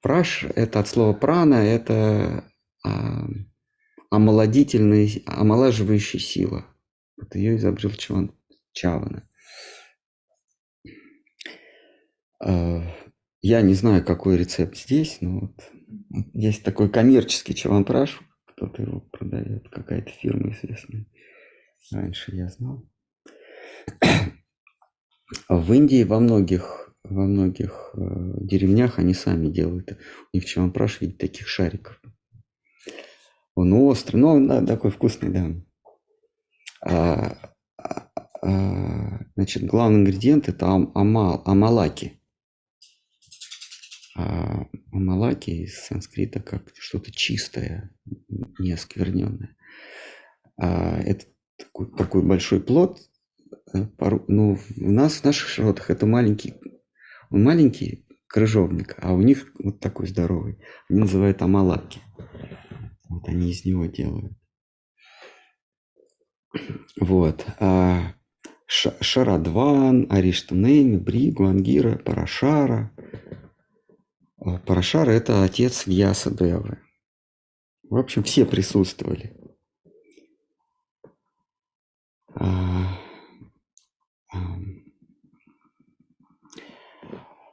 [0.00, 2.44] Праш– это от слова прана, это
[2.84, 3.26] а,
[4.10, 6.66] омолодительная, омолаживающая сила.
[7.16, 8.32] Вот ее изобрел Чаван,
[8.72, 9.28] Чавана.
[12.42, 12.82] А,
[13.42, 15.70] я не знаю, какой рецепт здесь, но вот
[16.32, 21.06] есть такой коммерческий чаванпраш, кто-то его продает, какая-то фирма известная.
[21.92, 22.88] Раньше я знал.
[25.48, 27.98] В Индии во многих, во многих э,
[28.40, 29.98] деревнях они сами делают.
[30.32, 32.00] У них чаванпраш в виде таких шариков.
[33.54, 35.52] Он острый, но он да, такой вкусный, да.
[36.82, 37.36] А,
[37.76, 38.10] а,
[38.42, 42.20] а, значит, главный ингредиент это ам, амал, амалаки.
[44.16, 47.90] А амалаки из санскрита как что-то чистое,
[48.58, 49.56] не оскверненное.
[50.56, 51.26] А это
[51.56, 53.00] такой, такой большой плод.
[53.72, 53.86] Э,
[54.28, 56.54] ну, у нас в наших широтах это маленький,
[57.30, 60.58] маленький крыжовник, а у них вот такой здоровый.
[60.88, 62.00] Они называют амалаки.
[63.08, 64.32] Вот они из него делают.
[67.00, 67.44] Вот.
[67.58, 68.14] А
[68.66, 72.92] Шарадван, Ариштанеми, Бригу, Ангира, Парашара.
[74.38, 76.78] А Парашара– это отец Вьяса Девы.
[77.82, 79.36] В общем, все присутствовали.
[82.34, 82.96] А,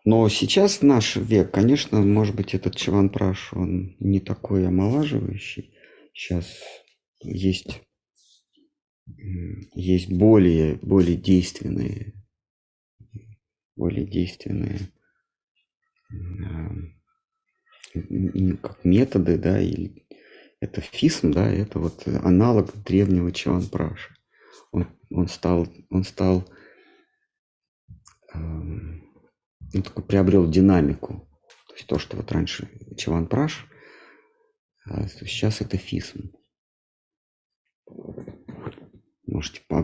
[0.09, 5.75] но сейчас наш век, конечно, может быть, этот Чаванпраш, он не такой омолаживающий.
[6.13, 6.47] Сейчас
[7.19, 7.81] есть,
[9.75, 12.13] есть более, более действенные,
[13.75, 14.79] более действенные
[18.61, 20.07] как методы, да, или
[20.61, 24.15] это фисм, да, это вот аналог древнего Чаванпраша.
[24.71, 26.49] Он, он стал, он стал
[28.33, 29.06] эм,
[29.73, 31.27] ну, такой приобрел динамику.
[31.67, 33.67] То есть то, что вот раньше Чаван Праш,
[34.85, 36.31] а сейчас это фисм.
[39.25, 39.83] Можете, э,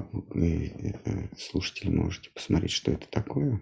[1.05, 3.61] э, слушатели, можете посмотреть, что это такое.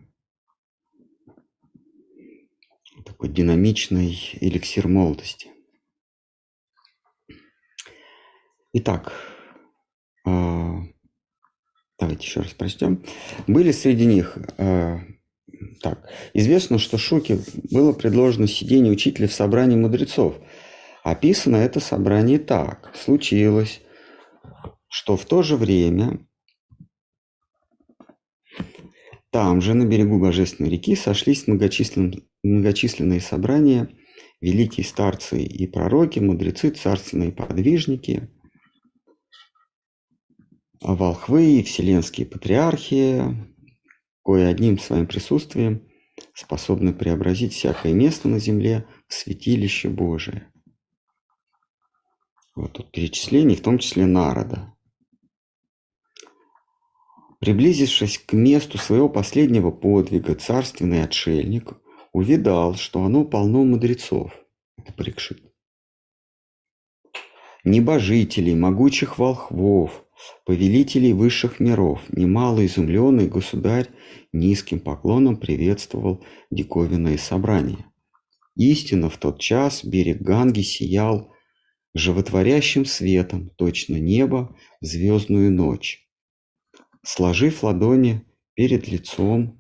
[3.06, 5.50] Такой динамичный эликсир молодости.
[8.74, 9.12] Итак,
[10.26, 10.84] а,
[12.00, 13.04] давайте еще раз прочтем.
[13.48, 15.00] Были среди них а,
[15.82, 16.10] так.
[16.34, 17.40] Известно, что Шуке
[17.72, 20.36] было предложено сидение учителя в собрании мудрецов.
[21.04, 22.92] Описано это собрание так.
[22.96, 23.82] Случилось,
[24.88, 26.20] что в то же время
[29.32, 33.90] там же, на берегу Божественной реки, сошлись многочисленные, многочисленные собрания,
[34.42, 38.30] великие старцы и пророки, мудрецы, царственные подвижники,
[40.82, 43.51] волхвы и вселенские патриархи,
[44.24, 45.88] кое одним своим присутствием
[46.34, 50.52] способны преобразить всякое место на земле в святилище Божие.
[52.56, 54.74] Вот тут перечисление, в том числе народа.
[57.40, 61.74] Приблизившись к месту своего последнего подвига, царственный отшельник
[62.12, 64.32] увидал, что оно полно мудрецов.
[64.78, 65.42] Это Парикшит.
[67.64, 70.06] Небожителей, могучих волхвов,
[70.46, 73.90] повелителей высших миров, немало изумленный государь
[74.34, 77.86] низким поклоном приветствовал диковинное собрание.
[78.56, 81.32] Истинно в тот час берег Ганги сиял
[81.94, 86.08] животворящим светом, точно небо в звездную ночь.
[87.04, 89.60] Сложив ладони перед лицом,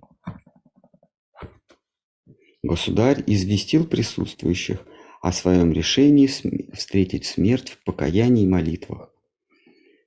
[2.63, 4.85] государь известил присутствующих
[5.21, 6.27] о своем решении
[6.73, 9.10] встретить смерть в покаянии и молитвах.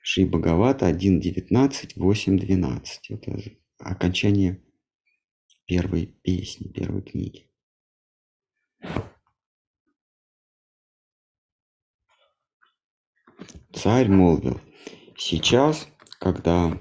[0.06, 2.80] Шри Бхагавата 1.19, 8.12.
[3.08, 3.40] Это
[3.78, 4.62] окончание
[5.64, 7.48] первой песни, первой книги.
[13.72, 14.60] Царь молвил,
[15.16, 15.88] сейчас,
[16.20, 16.78] когда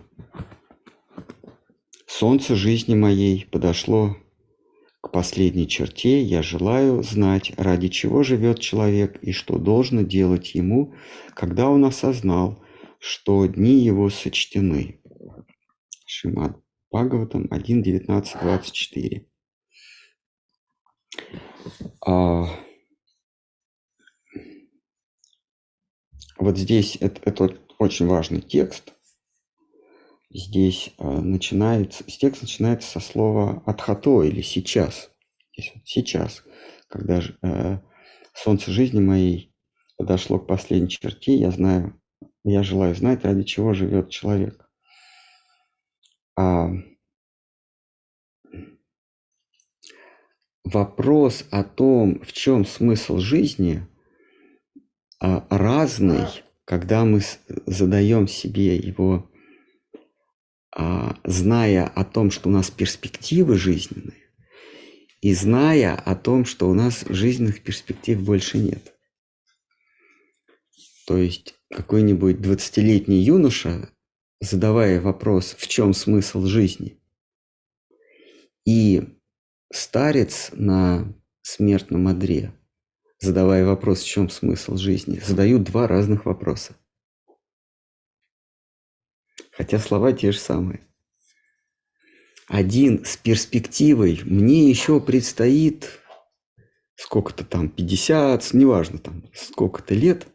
[2.05, 4.17] солнце жизни моей подошло
[4.99, 10.93] к последней черте, я желаю знать, ради чего живет человек и что должно делать ему,
[11.33, 12.62] когда он осознал,
[13.03, 15.01] что дни его сочтены.
[16.05, 16.57] Шимат
[16.89, 19.27] Бхагаватам 1, 19, 24.
[22.07, 22.45] А,
[26.37, 28.93] вот здесь это, это очень важный текст.
[30.29, 35.11] Здесь а, начинается, текст начинается со слова «отхато» или «сейчас».
[35.51, 36.41] Здесь вот «сейчас»,
[36.87, 37.79] когда э,
[38.33, 39.53] солнце жизни моей
[39.97, 41.99] подошло к последней черте, я знаю,
[42.43, 44.69] я желаю знать, ради чего живет человек.
[46.35, 46.69] А,
[50.63, 53.87] вопрос о том, в чем смысл жизни,
[55.19, 56.27] а, разный,
[56.65, 57.21] когда мы
[57.65, 59.29] задаем себе его,
[60.75, 64.23] а, зная о том, что у нас перспективы жизненные,
[65.21, 68.93] и зная о том, что у нас жизненных перспектив больше нет.
[71.05, 73.89] То есть какой-нибудь 20-летний юноша,
[74.39, 76.99] задавая вопрос, в чем смысл жизни,
[78.65, 79.03] и
[79.71, 82.53] старец на смертном одре,
[83.19, 86.75] задавая вопрос, в чем смысл жизни, задают два разных вопроса.
[89.51, 90.87] Хотя слова те же самые.
[92.47, 95.99] Один с перспективой «мне еще предстоит
[96.95, 100.27] сколько-то там, 50, неважно там, сколько-то лет,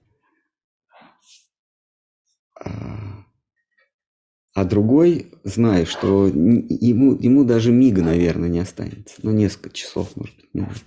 [2.60, 9.14] а, другой, зная, что ему, ему даже мига, наверное, не останется.
[9.22, 10.84] Ну, несколько часов, может быть, минут.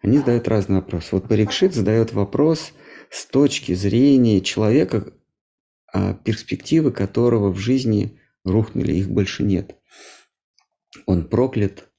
[0.00, 1.08] Они задают разные вопросы.
[1.12, 2.72] Вот Парикшит задает вопрос
[3.10, 5.12] с точки зрения человека,
[5.92, 9.76] а, перспективы которого в жизни рухнули, их больше нет.
[11.04, 11.90] Он проклят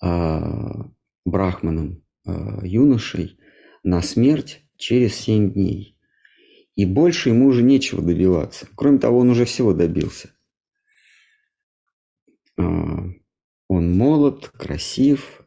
[0.00, 0.86] а,
[1.26, 3.38] брахманом, а, юношей
[3.82, 5.96] на смерть через семь дней–
[6.78, 8.68] и больше ему уже нечего добиваться.
[8.76, 10.30] Кроме того, он уже всего добился.
[12.56, 13.02] А,
[13.66, 15.42] он молод, красив,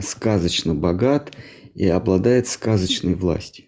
[0.00, 1.36] сказочно богат
[1.74, 3.66] и обладает сказочной властью.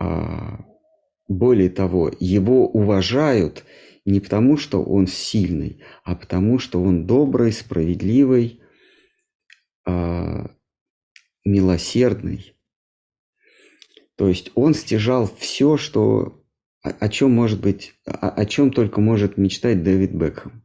[0.00, 0.64] А,
[1.28, 3.64] более того, его уважают
[4.06, 8.62] не потому, что он сильный, а потому, что он добрый, справедливый,
[9.84, 10.50] а,
[11.44, 12.57] милосердный.
[14.18, 16.44] То есть он стяжал все, что,
[16.82, 20.60] о, чем может быть, о, о чем только может мечтать Дэвид Бекхэм.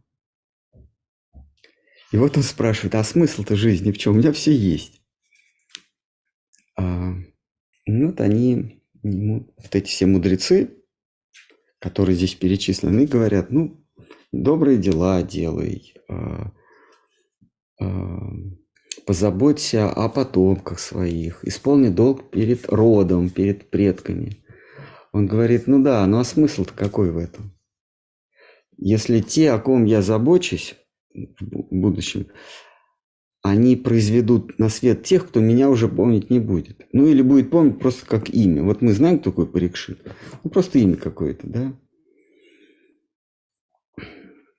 [2.12, 4.14] И вот он спрашивает, а смысл-то жизни в чем?
[4.14, 5.04] У меня все есть.
[6.76, 7.14] А,
[7.86, 10.76] ну вот они, вот эти все мудрецы,
[11.78, 13.86] которые здесь перечислены, говорят, ну,
[14.32, 16.52] добрые дела делай, а,
[17.80, 18.32] а,
[19.06, 24.44] позаботься о потомках своих, исполни долг перед родом, перед предками.
[25.12, 27.52] Он говорит, ну да, ну а смысл-то какой в этом?
[28.78, 30.76] Если те, о ком я забочусь
[31.14, 32.28] в будущем,
[33.44, 36.88] они произведут на свет тех, кто меня уже помнить не будет.
[36.94, 38.64] Ну или будет помнить просто как имя.
[38.64, 40.00] Вот мы знаем, кто такой Парикшит.
[40.44, 41.74] Ну просто имя какое-то, да?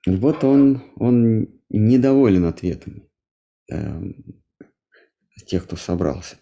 [0.05, 3.04] Вот он, он недоволен ответами.
[3.69, 4.43] Эм,
[5.45, 6.37] тех, кто собрался.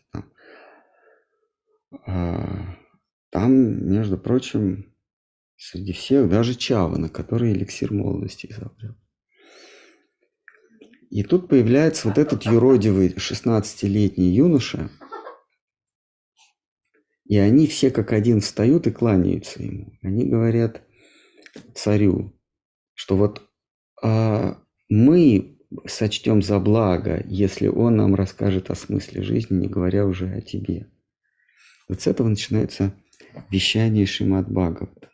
[2.06, 2.76] А,
[3.30, 3.54] там,
[3.92, 4.96] между прочим,
[5.56, 8.96] среди всех даже Чавана, который эликсир молодости изобрел.
[11.10, 14.90] И тут появляется вот этот юродивый 16-летний юноша,
[17.26, 19.98] и они все как один встают и кланяются ему.
[20.02, 20.82] Они говорят
[21.76, 22.40] царю,
[22.96, 23.48] что вот
[24.02, 24.60] а,
[24.90, 25.53] мы
[25.86, 30.90] сочтем за благо, если он нам расскажет о смысле жизни, не говоря уже о тебе.
[31.88, 32.94] Вот с этого начинается
[33.50, 35.10] вещание Шимат Бхагавата.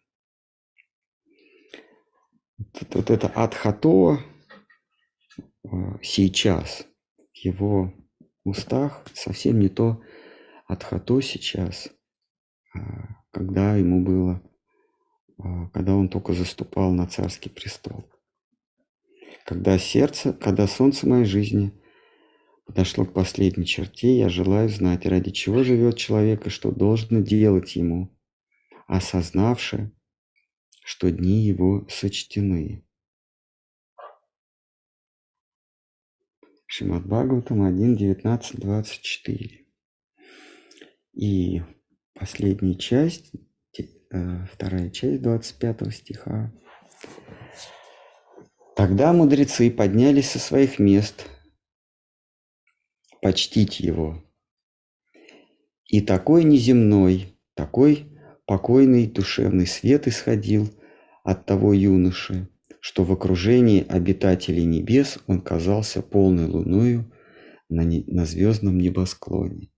[2.57, 4.19] Вот, вот это Адхато
[5.63, 5.67] э,
[6.01, 6.85] сейчас
[7.33, 7.93] в его
[8.43, 10.01] устах совсем не то
[10.67, 11.89] Адхато сейчас,
[12.75, 12.79] а,
[13.31, 14.41] когда ему было,
[15.39, 18.05] а, когда он только заступал на царский престол
[19.49, 21.73] когда сердце, когда солнце моей жизни
[22.67, 27.75] подошло к последней черте, я желаю знать, ради чего живет человек и что должно делать
[27.75, 28.15] ему,
[28.85, 29.91] осознавши,
[30.83, 32.85] что дни его сочтены.
[36.67, 39.65] Шимат Бхагаватам 1, 19, 24.
[41.13, 41.63] И
[42.13, 43.31] последняя часть,
[44.11, 46.53] э, вторая часть 25 стиха.
[48.79, 51.25] Тогда мудрецы поднялись со своих мест
[53.21, 54.23] почтить его.
[55.83, 58.09] И такой неземной, такой
[58.45, 60.69] покойный душевный свет исходил
[61.25, 62.47] от того юноши,
[62.79, 67.11] что в окружении обитателей небес он казался полной луною
[67.67, 69.73] на, не, на звездном небосклоне.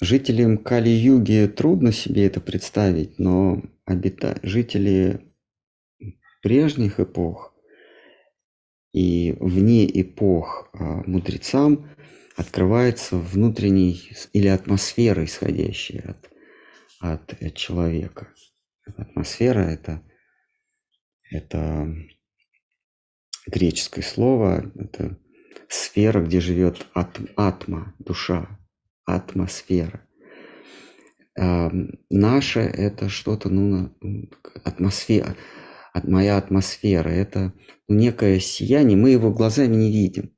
[0.00, 4.38] Жителям Кали-Юги трудно себе это представить, но обита...
[4.42, 5.32] жители
[6.42, 7.54] прежних эпох
[8.92, 11.90] и вне эпох а, мудрецам
[12.36, 16.30] открывается внутренний или атмосфера, исходящая от,
[17.00, 18.28] от, от человека.
[18.96, 20.02] Атмосфера это,
[21.30, 21.94] это
[23.46, 25.18] греческое слово, это
[25.68, 28.58] сфера, где живет ат, атма, душа,
[29.06, 30.06] атмосфера.
[31.38, 31.70] А,
[32.10, 33.96] наше это что-то, ну,
[34.64, 35.36] атмосфера,
[36.04, 37.52] моя атмосфера, это
[37.88, 40.32] некое сияние, мы его глазами не видим,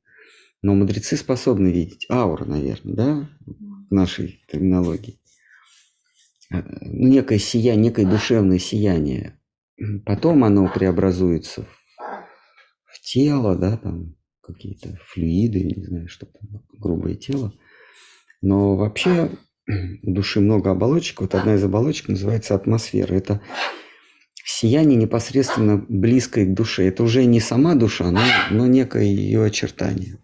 [0.62, 5.20] но мудрецы способны видеть аура, наверное, да, в нашей терминологии.
[6.52, 9.38] А, ну, некое сияние, некое душевное сияние.
[10.04, 11.66] Потом оно преобразуется
[12.84, 17.52] в тело, да, там какие-то флюиды, не знаю, что там, грубое тело.
[18.40, 19.30] Но вообще
[20.02, 21.20] у души много оболочек.
[21.20, 23.14] Вот одна из оболочек называется атмосфера.
[23.14, 23.40] Это
[24.44, 26.88] сияние непосредственно близкое к душе.
[26.88, 28.20] Это уже не сама душа, но,
[28.50, 30.18] но некое ее очертание.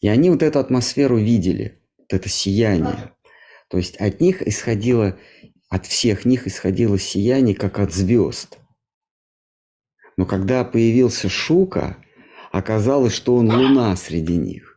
[0.00, 3.12] И они вот эту атмосферу видели, вот это сияние.
[3.68, 5.16] То есть от них исходило,
[5.68, 8.58] от всех них исходило сияние, как от звезд.
[10.16, 11.96] Но когда появился Шука,
[12.50, 14.71] оказалось, что он луна среди них.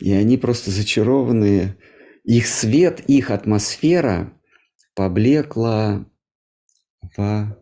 [0.00, 1.76] И они просто зачарованные.
[2.24, 4.32] Их свет, их атмосфера
[4.94, 6.06] поблекла
[7.16, 7.56] в...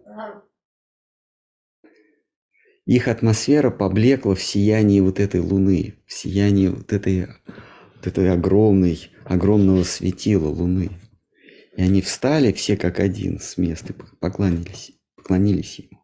[2.86, 7.26] Их атмосфера поблекла в сиянии вот этой луны, в сиянии вот этой,
[7.96, 10.90] вот этой огромной, огромного светила луны.
[11.76, 15.97] И они встали все как один с места, поклонились, поклонились ему.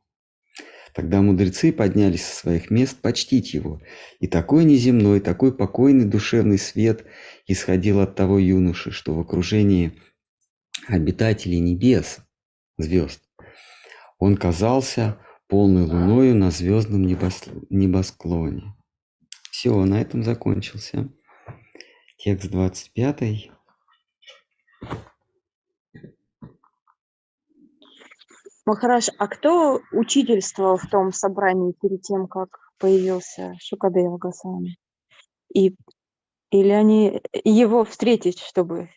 [0.95, 3.83] Тогда мудрецы поднялись со своих мест почтить его.
[4.21, 7.05] И такой неземной, такой покойный душевный свет
[7.49, 10.01] исходил от того юноши, что в окружении
[10.87, 12.19] обитателей небес,
[12.79, 13.21] звезд,
[14.21, 15.19] он казался
[15.49, 18.77] полной луною на звездном небосклоне.
[19.51, 21.09] Все, на этом закончился.
[22.19, 23.51] Текст 25.
[28.67, 32.49] Махараш, а кто учительствовал в том собрании перед тем, как
[32.79, 34.79] появился Шукадева Гасами?
[35.55, 35.75] И,
[36.51, 38.89] или они его встретить, чтобы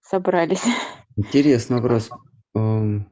[0.00, 0.62] собрались?
[1.16, 2.10] Интересный вопрос.
[2.54, 3.10] Эм,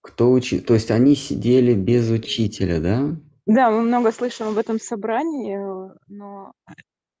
[0.00, 0.60] кто учи...
[0.60, 3.16] То есть они сидели без учителя, да?
[3.46, 5.58] Да, мы много слышим об этом собрании,
[6.08, 6.52] но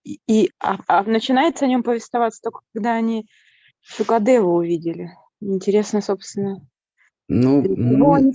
[0.04, 3.26] и, и а, а начинается о нем повествоваться только когда они
[3.82, 5.10] Шукадеву увидели.
[5.40, 6.66] Интересно, собственно,
[7.28, 8.32] ну, ну,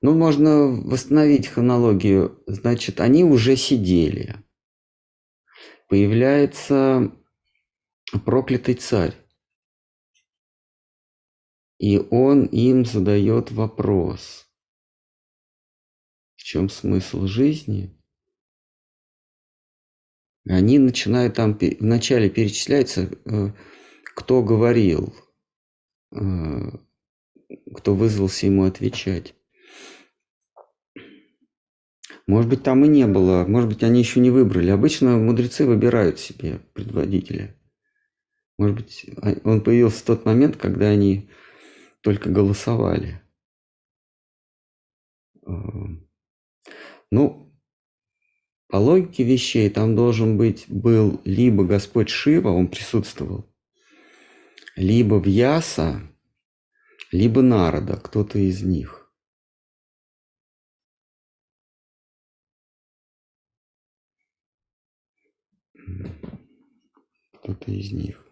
[0.00, 2.42] ну, можно восстановить хронологию.
[2.46, 4.36] Значит, они уже сидели.
[5.88, 7.12] Появляется
[8.24, 9.14] проклятый царь.
[11.78, 14.46] И он им задает вопрос.
[16.36, 17.96] В чем смысл жизни?
[20.48, 23.52] Они начинают там, вначале перечисляется, э,
[24.16, 25.14] кто говорил,
[26.12, 26.18] э,
[27.74, 29.34] кто вызвался ему отвечать.
[32.26, 34.70] Может быть, там и не было, может быть, они еще не выбрали.
[34.70, 37.56] Обычно мудрецы выбирают себе предводителя.
[38.58, 41.28] Может быть, а, он появился в тот момент, когда они
[42.00, 43.20] только голосовали.
[47.10, 47.52] Ну,
[48.68, 53.44] по логике вещей там должен быть был либо Господь Шива, он присутствовал,
[54.76, 56.00] либо Вьяса,
[57.12, 59.10] либо Народа, кто-то из них.
[67.34, 68.26] Кто-то из них.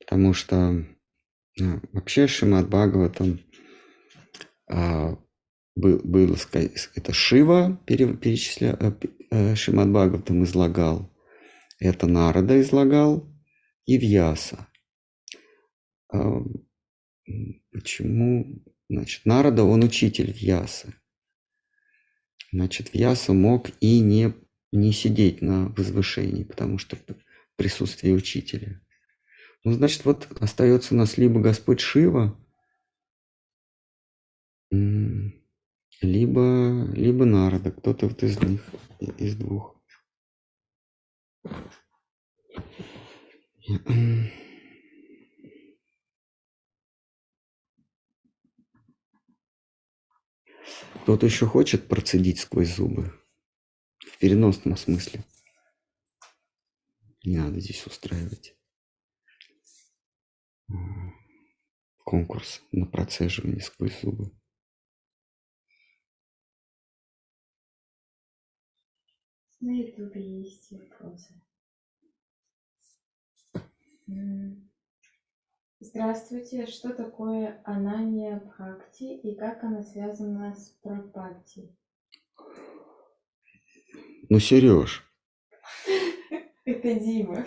[0.00, 0.84] Потому что
[1.56, 3.40] ну, вообще Шимат Бхагаватам
[4.68, 5.16] а,
[5.76, 6.36] был, было
[6.94, 8.92] это Шива перечисля, э,
[9.30, 11.10] э, Шимат Бхагаватам излагал,
[11.78, 13.28] это Нарада излагал
[13.86, 14.68] и Вьяса.
[17.72, 18.62] Почему?
[18.88, 20.94] Значит, Нарада, он учитель Вьясы.
[22.52, 24.32] Значит, Вьяса мог и не,
[24.70, 26.96] не сидеть на возвышении, потому что
[27.56, 28.80] присутствие учителя.
[29.64, 32.38] Ну, значит, вот остается у нас либо Господь Шива,
[36.04, 38.64] либо, либо Нарада, кто-то вот из них,
[39.18, 39.76] из двух.
[51.02, 53.12] Кто-то еще хочет процедить сквозь зубы?
[53.98, 55.24] В переносном смысле.
[57.24, 58.56] Не надо здесь устраивать
[62.04, 64.30] конкурс на процеживание сквозь зубы.
[69.64, 71.32] На ютубе есть вопросы.
[75.80, 81.74] Здравствуйте, что такое анания бхакти и как она связана с пропати?
[84.28, 85.02] Ну, Сереж.
[86.66, 87.46] Это Дима.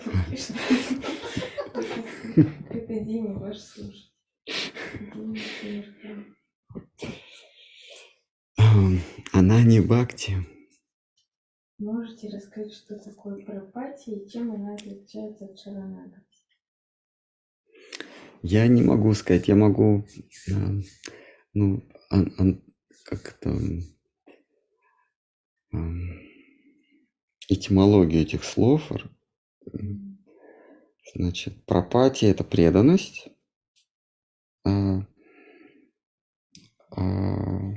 [2.70, 4.10] Это Дима, ваш слушатель.
[9.32, 10.57] Она не бхакти.
[11.78, 16.24] Можете рассказать, что такое пропати и чем она отличается от шаранагати?
[18.42, 20.04] Я не могу сказать, я могу,
[21.54, 22.62] ну, ан, ан,
[23.04, 23.56] как это,
[27.48, 28.90] этимологию этих слов.
[31.14, 33.28] Значит, пропатия– это преданность.
[34.64, 35.06] А,
[36.90, 37.74] а,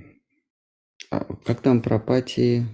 [1.09, 2.65] а как там пропатии?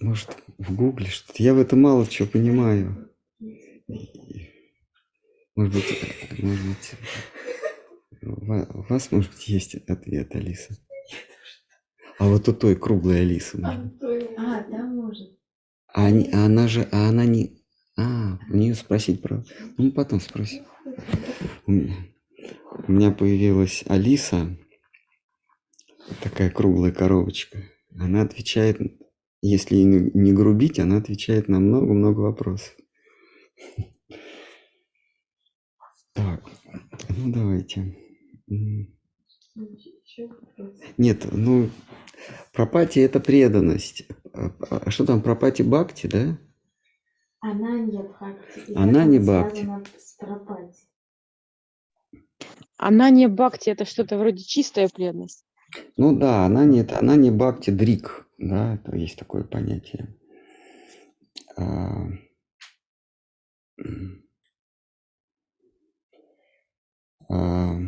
[0.00, 1.42] Может, в гугле что-то?
[1.42, 3.10] Я в этом мало чего понимаю.
[5.54, 5.84] Может быть,
[6.38, 6.94] может быть,
[8.22, 10.76] у вас, может быть, есть ответ, Алиса?
[12.18, 13.58] А вот у той круглой Алисы.
[13.58, 14.02] Может.
[14.38, 15.38] А, да, может.
[15.88, 17.62] А, они, а она же, а она не...
[17.96, 19.44] А, у нее спросить про...
[19.78, 20.62] Ну, потом спроси.
[21.66, 21.96] У меня,
[22.86, 24.56] у меня появилась Алиса,
[26.22, 27.62] такая круглая коробочка.
[27.98, 28.78] Она отвечает
[29.46, 32.76] если не грубить, она отвечает на много-много вопросов.
[36.12, 36.42] Так,
[37.10, 37.96] ну давайте.
[40.96, 41.70] Нет, ну,
[42.52, 44.06] пропати– это преданность.
[44.32, 46.38] А, а что там, пропати бхакти, да?
[47.40, 48.72] Она не бхакти.
[48.74, 49.68] Она не бхакти.
[52.78, 55.44] Она не бхакти– это что-то вроде чистая преданность.
[55.96, 58.25] Ну да, она не, она не бхакти дрик.
[58.38, 60.14] Да, это есть такое понятие.
[61.56, 62.08] А,
[67.30, 67.78] а,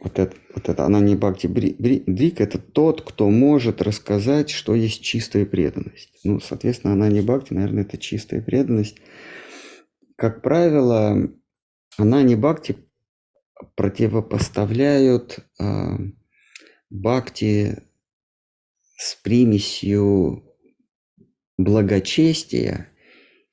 [0.00, 5.02] вот это, вот это она не бхакти дрик, это тот, кто может рассказать, что есть
[5.02, 6.20] чистая преданность.
[6.22, 8.98] Ну, соответственно, она не бхакти, наверное, это чистая преданность.
[10.14, 11.28] Как правило,
[11.96, 12.76] она не бхакти
[13.74, 15.64] противопоставляют э,
[16.90, 17.87] бхакти
[18.98, 20.44] с примесью
[21.56, 22.92] благочестия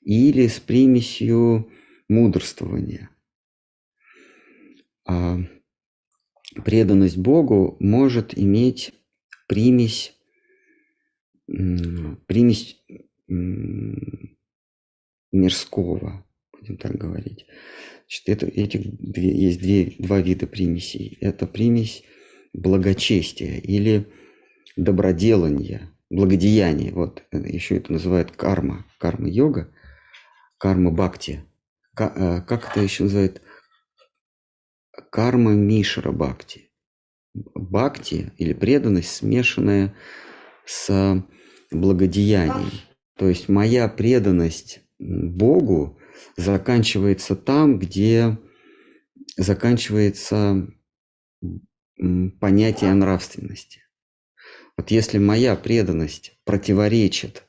[0.01, 1.71] или с примесью
[2.09, 3.11] мудрствования.
[5.07, 5.37] А
[6.63, 8.93] преданность Богу может иметь
[9.47, 10.17] примесь,
[11.45, 12.83] примесь
[15.31, 17.45] мирского, будем так говорить.
[18.07, 21.19] Значит, это, этих две, есть две, два вида примесей.
[21.21, 22.03] Это примесь
[22.53, 24.07] благочестия или
[24.75, 26.93] доброделание, благодеяние.
[26.93, 29.73] Вот э, еще это называют карма, карма-йога,
[30.57, 31.45] карма-бхакти.
[31.97, 33.41] Э, как это еще называют?
[35.11, 36.71] Карма Мишра Бхакти.
[37.33, 39.95] Бхакти или преданность, смешанная
[40.65, 41.23] с
[41.71, 42.71] благодеянием.
[43.17, 45.99] То есть моя преданность Богу
[46.37, 48.37] заканчивается там, где
[49.37, 50.67] заканчивается
[52.39, 53.84] понятие нравственности.
[54.77, 57.43] Вот если моя преданность противоречит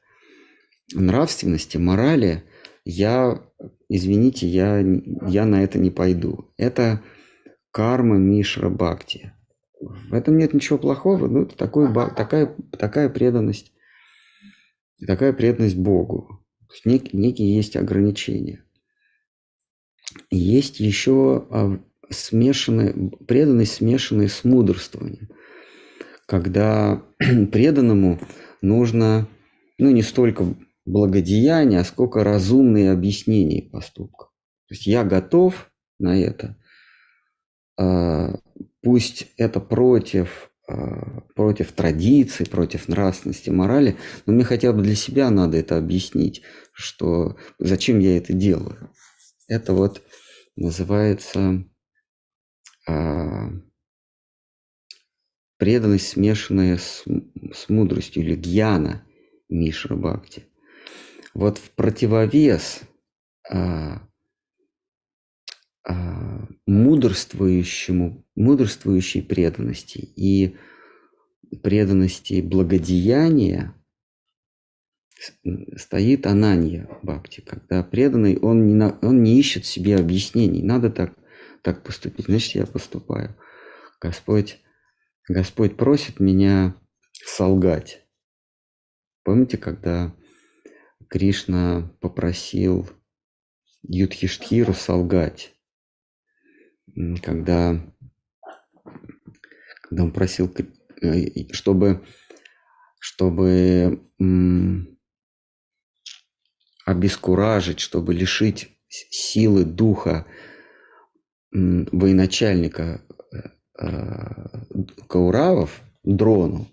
[0.94, 2.44] нравственности, морали,
[2.85, 3.43] я,
[3.89, 6.53] извините, я, я на это не пойду.
[6.57, 7.03] Это
[7.73, 9.32] карма Мишра Бхакти.
[9.81, 13.73] В этом нет ничего плохого, ну, это такой, такая, такая преданность,
[15.07, 16.44] такая преданность Богу.
[16.85, 18.65] Нек, некие есть ограничения.
[20.31, 21.78] Есть еще а,
[22.11, 22.94] смешанная,
[23.27, 25.28] преданность, смешанная с мудрствованием
[26.27, 27.03] когда
[27.53, 28.20] преданному
[28.61, 29.28] нужно,
[29.78, 30.44] ну, не столько
[30.85, 34.28] благодеяние, а сколько разумные объяснения поступков.
[34.69, 36.57] То есть я готов на это,
[37.78, 38.35] а,
[38.82, 43.97] пусть это против, а, против традиций, против нравственности, морали,
[44.27, 46.43] но мне хотя бы для себя надо это объяснить,
[46.73, 48.90] что зачем я это делаю.
[49.48, 50.03] Это вот
[50.57, 51.65] называется
[52.89, 53.51] а,
[55.59, 57.05] преданность, смешанная с,
[57.53, 59.03] с мудростью, или гьяна
[59.49, 60.45] Мишра Бхакти.
[61.35, 62.81] Вот в противовес
[63.51, 64.03] а,
[65.85, 70.57] а, мудрствующему, мудрствующей преданности и
[71.62, 73.74] преданности благодеяния
[75.77, 81.15] стоит ананья бхакти, когда преданный, он не, на, он не ищет себе объяснений, надо так,
[81.62, 83.35] так поступить, значит я поступаю.
[84.01, 84.61] Господь,
[85.28, 86.77] Господь просит меня
[87.12, 88.07] солгать.
[89.24, 90.15] Помните, когда
[91.09, 92.89] Кришна попросил
[93.82, 95.53] Юдхиштхиру солгать,
[97.23, 97.93] когда,
[99.82, 100.53] когда он просил,
[101.03, 102.07] э, чтобы,
[103.01, 104.01] чтобы
[106.85, 110.24] обескуражить, чтобы лишить силы духа
[111.51, 113.05] военачальника
[115.09, 116.69] Кауравов, Дрону,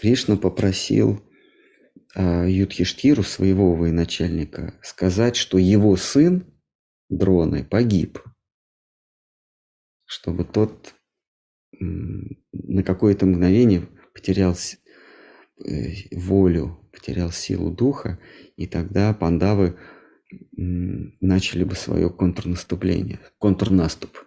[0.00, 1.22] Кришна попросил
[2.14, 6.44] Юдхиштхиру, своего военачальника, сказать, что его сын
[7.08, 8.18] Дроны погиб,
[10.04, 10.94] чтобы тот
[11.78, 14.56] на какое-то мгновение потерял
[15.64, 18.18] э, волю, потерял силу духа,
[18.56, 19.78] и тогда пандавы
[20.56, 24.24] начали бы свое контрнаступление, контрнаступ.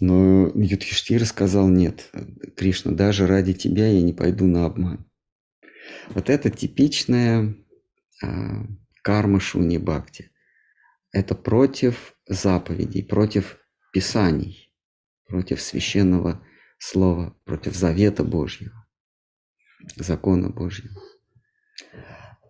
[0.00, 2.10] Но Юдхиштир сказал, нет,
[2.56, 5.10] Кришна, даже ради тебя я не пойду на обман.
[6.10, 7.56] Вот это типичная
[8.22, 8.66] а,
[9.02, 10.30] карма шуни бхакти.
[11.12, 13.58] Это против заповедей, против
[13.92, 14.72] писаний,
[15.26, 16.44] против священного
[16.78, 18.86] слова, против завета Божьего,
[19.96, 21.00] закона Божьего.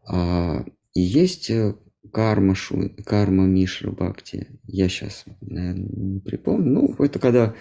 [0.07, 0.65] А,
[0.95, 1.77] и есть э,
[2.13, 4.61] карма, шу, карма Мишра Бхакти.
[4.65, 6.71] Я сейчас, наверное, не припомню.
[6.71, 7.55] Ну, это когда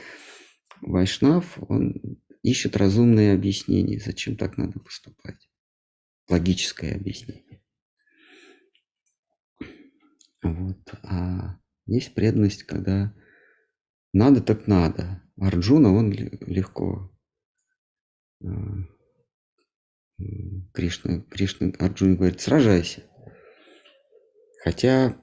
[0.82, 1.96] Вайшнав, он
[2.44, 5.50] ищет разумные объяснения, зачем так надо поступать
[6.30, 7.62] логическое объяснение.
[10.44, 10.94] Вот.
[11.04, 13.14] А есть преданность, когда
[14.14, 15.24] надо так надо.
[15.40, 17.12] Арджуна, он легко.
[18.44, 18.48] А,
[20.74, 23.04] Кришна, Кришна Арджуна говорит, сражайся.
[24.64, 25.18] Хотя,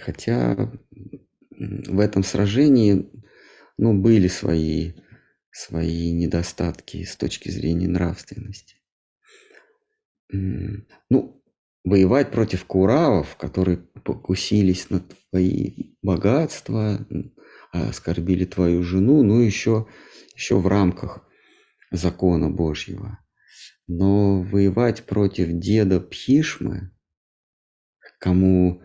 [0.00, 0.72] хотя
[1.50, 3.10] в этом сражении
[3.76, 4.92] ну, были свои,
[5.50, 8.78] свои недостатки с точки зрения нравственности
[10.30, 11.42] ну,
[11.84, 15.00] воевать против куравов, которые покусились на
[15.30, 17.06] твои богатства,
[17.72, 19.86] оскорбили твою жену, ну, еще,
[20.34, 21.26] еще в рамках
[21.90, 23.18] закона Божьего.
[23.86, 26.90] Но воевать против деда Пхишмы,
[28.18, 28.82] кому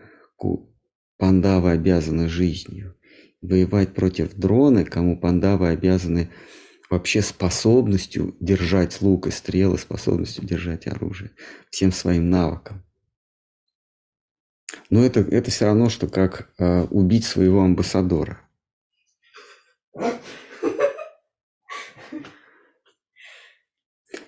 [1.18, 2.98] пандавы обязаны жизнью,
[3.42, 6.30] воевать против дроны, кому пандавы обязаны
[6.90, 11.32] вообще способностью держать лук и стрелы, способностью держать оружие,
[11.70, 12.84] всем своим навыкам.
[14.90, 18.42] Но это, это все равно, что как э, убить своего амбассадора.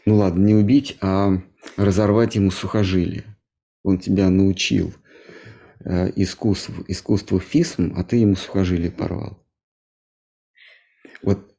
[0.06, 1.41] Ну ладно, не убить, а
[1.77, 3.34] разорвать ему сухожилие.
[3.85, 4.95] Он тебя научил
[5.81, 9.47] э, искусству, искусству фисм, а ты ему сухожилие порвал.
[11.21, 11.55] Вот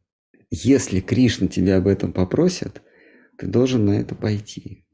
[0.50, 2.82] если Кришна тебя об этом попросит,
[3.38, 4.88] ты должен на это пойти.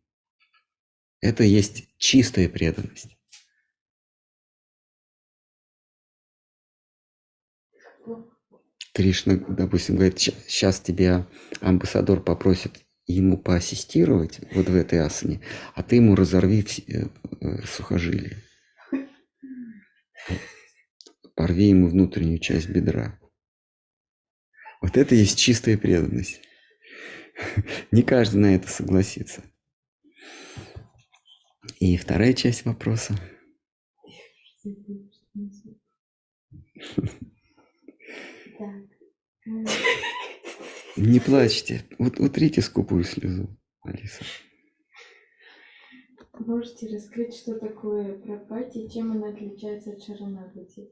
[1.23, 3.17] Это есть чистая преданность.
[8.93, 11.27] Кришна, допустим, говорит, сейчас тебя
[11.63, 15.41] амбассадор попросит ему поассистировать вот в этой асане,
[15.75, 17.07] а ты ему разорви э,
[17.41, 18.43] э, сухожилие.
[21.35, 23.19] Порви ему внутреннюю часть бедра.
[24.81, 26.41] Вот это есть чистая преданность.
[27.91, 29.43] Не каждый на это согласится.
[31.81, 33.19] И вторая часть вопроса.
[40.97, 41.85] Не плачьте.
[41.99, 43.49] Вот утрите скупую слезу,
[43.83, 44.25] Алиса.
[46.39, 50.89] Можете раскрыть, что такое пропати чем она отличается от шаранагати?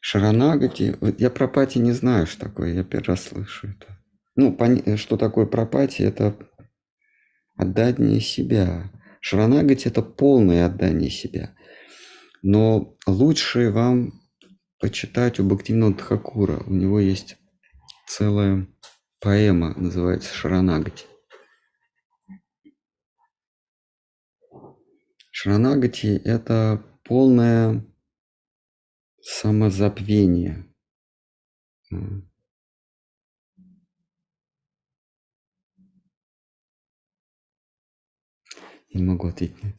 [0.00, 3.98] Шаранагати, я про пати не знаю, что такое, я первый раз слышу это.
[4.36, 4.56] Ну,
[4.96, 6.36] что такое пропати, это
[7.56, 8.92] отдание себя.
[9.20, 11.54] Шаранагати– это полное отдание себя.
[12.42, 14.12] Но лучше вам
[14.80, 16.62] почитать у Бхактивинода Тхакура.
[16.66, 17.37] У него есть
[18.08, 18.66] целая
[19.20, 21.06] поэма, называется «Шаранагати».
[25.30, 27.86] Шаранагати– это полное
[29.20, 30.64] самозабвение.
[38.92, 39.77] Не могу ответить.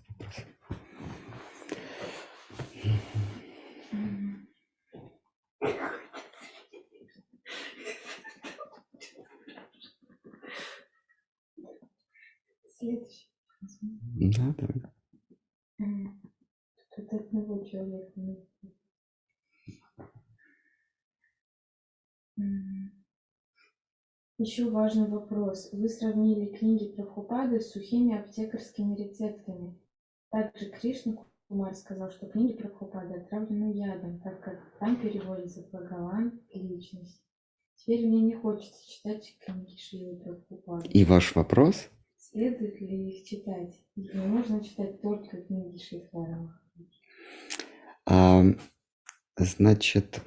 [12.80, 13.28] Следующий.
[14.38, 16.14] Да, давай.
[16.96, 18.48] Тут одного человека нет.
[22.38, 23.06] М.
[24.38, 25.74] Еще важный вопрос.
[25.74, 29.78] Вы сравнили книги Прабхупады с сухими аптекарскими рецептами.
[30.30, 31.18] Также Кришна
[31.50, 37.22] Кумар сказал, что книги Прабхупады отравлены ядом, так как там переводится Бхагаван и личность.
[37.76, 40.88] Теперь мне не хочется читать книги Шилы Прабхупады.
[40.88, 41.90] И ваш вопрос?
[42.32, 43.74] Следует ли их читать?
[43.96, 46.62] Или можно читать только книги Шейхвара
[48.06, 48.44] А,
[49.36, 50.22] значит,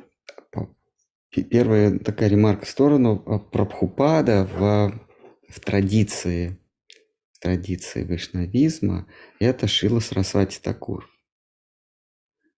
[1.31, 5.01] первая такая ремарка в сторону а, Прабхупада в,
[5.49, 6.59] в традиции,
[7.35, 9.07] в традиции вайшнавизма
[9.39, 11.09] это Шила Сарасвати Такур.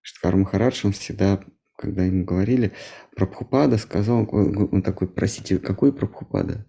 [0.01, 1.45] Штхар Махарадж, он всегда,
[1.77, 2.73] когда ему говорили,
[3.15, 6.67] Прабхупада сказал, он такой, простите, какой Прабхупада?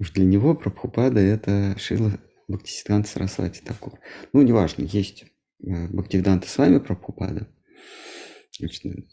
[0.00, 2.12] Что для него Прабхупада это Шила
[2.48, 3.98] Бхактисиданта Сарасвати Такур.
[4.32, 5.24] Ну, неважно, есть
[5.64, 7.48] э, Бхактивиданта с вами Прабхупада.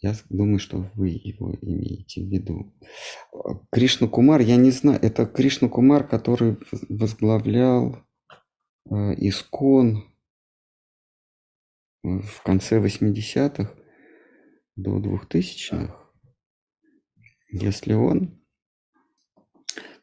[0.02, 2.74] Я думаю, что вы его имеете в виду.
[3.32, 7.98] А, Кришна Кумар, я не знаю, это Кришна Кумар, который воз- возглавлял
[8.90, 10.06] э, Искон
[12.04, 13.72] э, в конце 80-х
[14.76, 15.96] до 2000-х.
[17.50, 18.45] Если он,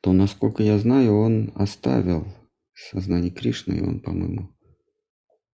[0.03, 2.27] то, насколько я знаю, он оставил
[2.75, 4.53] сознание Кришны, и он, по-моему,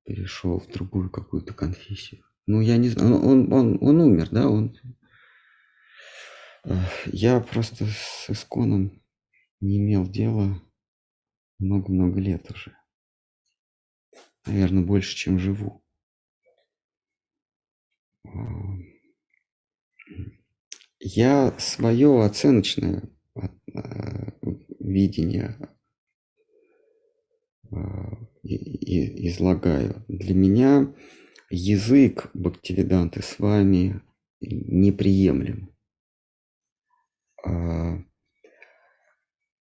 [0.05, 2.25] перешел в другую какую-то конфессию.
[2.47, 4.75] Ну, я не знаю, он, он, он умер, да, он...
[6.65, 6.79] Э,
[7.13, 9.03] Я просто с Исконом
[9.61, 10.63] не имел дела
[11.59, 12.75] много-много лет уже.
[14.47, 15.85] Наверное, больше, чем живу.
[18.25, 18.31] А,
[21.01, 23.18] Я свое оценочное э,
[24.81, 25.57] видение
[27.71, 27.77] э,
[28.43, 30.05] и- и- излагаю.
[30.09, 30.95] Для меня
[31.51, 34.01] язык Бхактивиданты с вами
[34.41, 35.75] неприемлем.
[37.45, 37.99] А,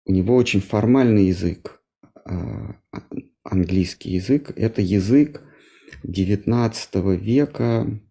[0.05, 1.81] У него очень формальный язык,
[2.25, 3.07] а, а-
[3.43, 4.51] английский язык.
[4.57, 5.41] Это язык
[6.03, 8.01] XIX века.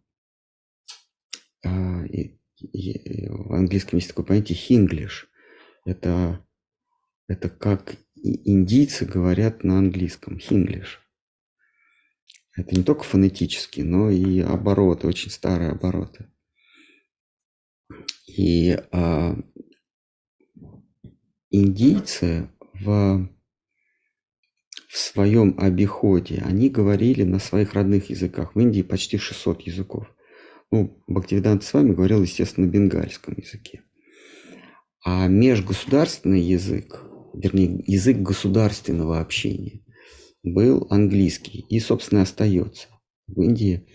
[1.65, 5.32] а, В английском есть такое понятие хинглиш.
[5.85, 6.45] Это,
[7.27, 11.01] это как индийцы говорят на английском, хинглиш.
[12.55, 16.27] Это не только фонетически, но и обороты, очень старые обороты.
[18.27, 19.37] И а,
[21.51, 23.29] индийцы в,
[24.89, 28.55] в своем обиходе, они говорили на своих родных языках.
[28.55, 30.15] В Индии почти 600 языков.
[30.71, 33.83] Ну, Бхактивиданта с вами говорил, естественно, на бенгальском языке.
[35.05, 37.03] А межгосударственный язык,
[37.35, 39.81] вернее, язык государственного общения
[40.45, 42.89] был английский и, собственно, остается.
[43.27, 43.89] В Индии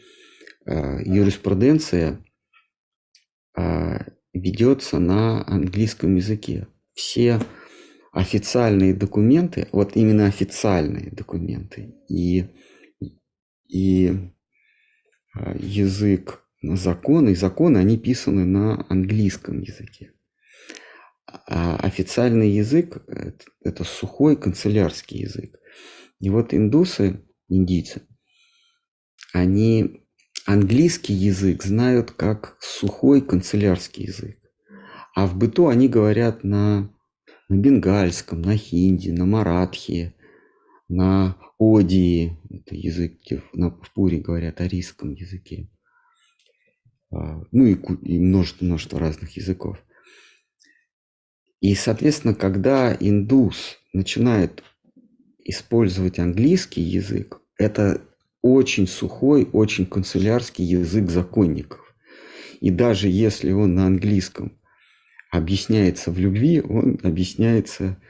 [0.66, 2.26] э, юриспруденция
[3.58, 4.00] э,
[4.34, 6.68] ведется на английском языке.
[6.94, 7.40] Все
[8.12, 12.48] официальные документы, вот именно официальные документы и,
[13.70, 14.08] и
[15.36, 20.12] э, язык законы, и законы, они писаны на английском языке.
[21.28, 25.60] А официальный язык это, это сухой канцелярский язык.
[26.20, 28.08] И вот индусы, индийцы,
[29.34, 30.06] они
[30.46, 34.40] английский язык знают как сухой канцелярский язык.
[35.14, 36.94] А в быту они говорят на,
[37.50, 40.16] на бенгальском, на хинди, на маратхе,
[40.88, 45.70] на одии, это язык, где на, Пуре говорят арийском языке.
[47.12, 49.84] А, Ну и, и множество, множество разных языков.
[51.60, 54.64] И, соответственно, когда индус начинает
[55.44, 58.02] использовать английский язык, это
[58.42, 61.96] очень сухой, очень канцелярский язык законников.
[62.62, 64.60] И даже если он на английском
[65.32, 68.02] объясняется в любви, он объясняется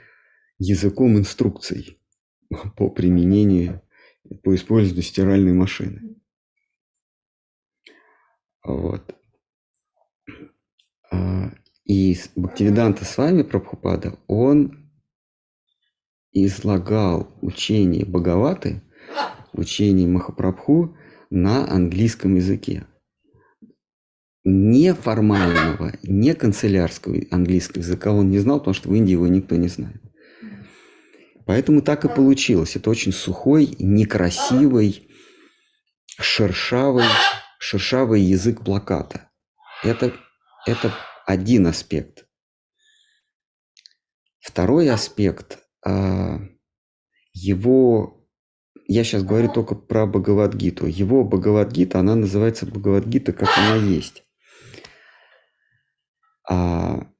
[0.59, 1.99] языком инструкций
[2.75, 3.81] по применению,
[4.43, 6.15] по использованию стиральной машины.
[8.63, 9.15] Вот.
[11.87, 14.91] И Бхактивиданта с вами Прабхупада, он
[16.33, 18.83] излагал учение Бхагаваты,
[19.53, 20.97] учение Махапрабху
[21.29, 22.85] на английском языке.
[24.43, 29.69] Неформального, не канцелярского английского языка он не знал, потому что в Индии его никто не
[29.69, 30.01] знает.
[31.45, 32.75] Поэтому так и получилось.
[32.75, 35.07] Это очень сухой, некрасивый,
[36.19, 37.05] шершавый,
[37.59, 39.29] шершавый язык плаката.
[39.83, 40.13] Это,
[40.65, 40.93] это
[41.27, 42.25] один аспект.
[44.39, 46.39] Второй аспект, а,
[47.33, 48.25] его,
[48.87, 54.23] я сейчас говорю только про Бхагавадгиту, его Бхагавадгита, она называется Бхагавадгита, как она есть.
[56.49, 57.11] А,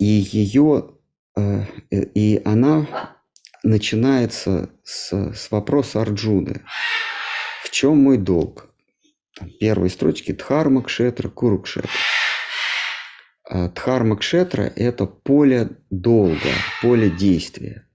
[0.00, 0.98] и ее,
[1.36, 3.16] э, и она
[3.62, 6.64] начинается с, с вопроса Арджуны.
[7.62, 8.75] В чем мой долг?
[9.60, 11.90] Первые строчки Дхарма, Кшетра, Курукшетра.
[13.48, 17.86] А, Дхарма Кшетра– это поле долга, поле действия.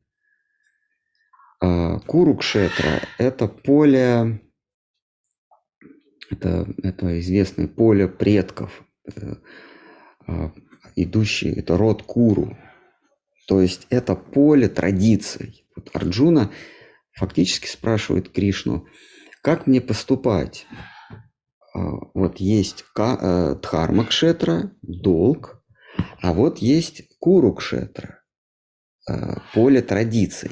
[1.60, 4.42] А, Курукшетра– это поле,
[6.30, 8.84] это, это известное поле предков,
[10.28, 10.52] а,
[10.96, 12.56] идущий, это род Куру.
[13.48, 15.66] То есть это поле традиций.
[15.76, 16.52] Вот Арджуна
[17.14, 18.88] фактически спрашивает Кришну,
[19.42, 20.68] как мне поступать?
[21.74, 21.80] А,
[22.14, 25.64] вот есть э, дхарма-кшетра, долг,
[26.22, 28.22] а вот есть куру-кшетра,
[29.10, 30.52] э, поле традиций.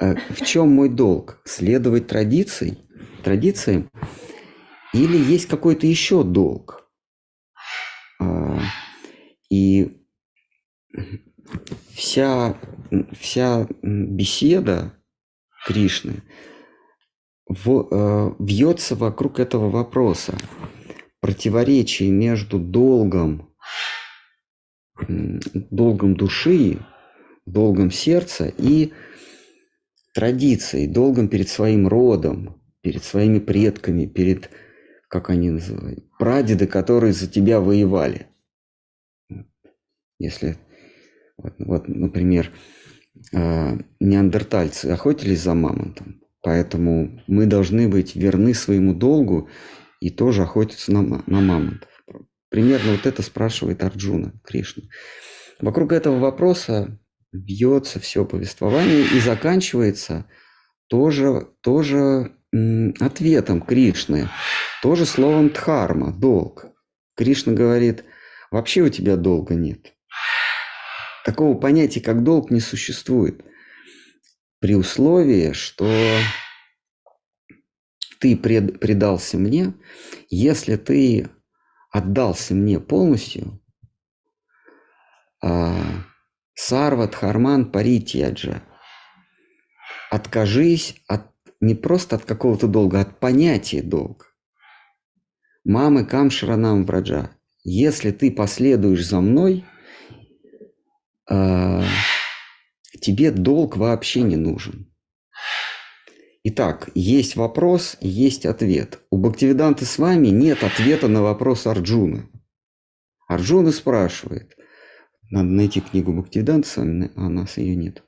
[0.00, 1.40] Э, в чем мой долг?
[1.44, 2.78] Следовать традиций,
[3.22, 3.90] традициям?
[4.92, 6.90] Или есть какой-то еще долг?
[9.50, 10.02] И
[11.94, 12.56] вся,
[13.12, 14.92] вся беседа
[15.66, 16.22] Кришны–
[17.46, 20.36] в, э, вьется вокруг этого вопроса.
[21.20, 23.54] Противоречие между долгом,
[25.08, 26.78] долгом души,
[27.46, 28.92] долгом сердца и
[30.14, 34.50] традицией, долгом перед своим родом, перед своими предками, перед,
[35.08, 38.28] как они называют, прадеды, которые за тебя воевали.
[40.18, 40.56] Если,
[41.36, 42.50] вот, вот например,
[43.32, 49.50] э, неандертальцы охотились за мамонтом, Поэтому мы должны быть верны своему долгу
[49.98, 51.88] и тоже охотиться на, на мамонтов.
[52.50, 54.84] Примерно вот это спрашивает Арджуна Кришна.
[55.60, 57.00] Вокруг этого вопроса
[57.32, 60.26] бьется все повествование и заканчивается
[60.86, 62.36] тоже, тоже
[63.00, 64.28] ответом Кришны,
[64.82, 66.66] тоже словом дхарма, долг.
[67.16, 68.04] Кришна говорит,
[68.52, 69.94] вообще у тебя долга нет.
[71.24, 73.40] Такого понятия, как долг, не существует–
[74.66, 75.88] при условии, что
[78.18, 79.74] ты пред, предался мне,
[80.28, 81.28] если ты
[81.92, 83.62] отдался мне полностью,
[85.40, 85.72] а,
[86.54, 88.60] Сарват Харман Паритьяджа,
[90.10, 91.30] откажись от,
[91.60, 94.34] не просто от какого-то долга, а от понятия долг.
[95.62, 97.30] Мамы Камшаранам Враджа,
[97.62, 99.64] если ты последуешь за мной,
[101.30, 101.82] э,
[103.00, 104.92] тебе долг вообще не нужен.
[106.48, 109.00] Итак, есть вопрос, есть ответ.
[109.10, 112.30] У Бхактивиданта с вами нет ответа на вопрос Арджуна.
[113.26, 114.56] Арджуна спрашивает.
[115.28, 118.04] Надо найти книгу Бхактивиданта с вами, а у нас ее нет.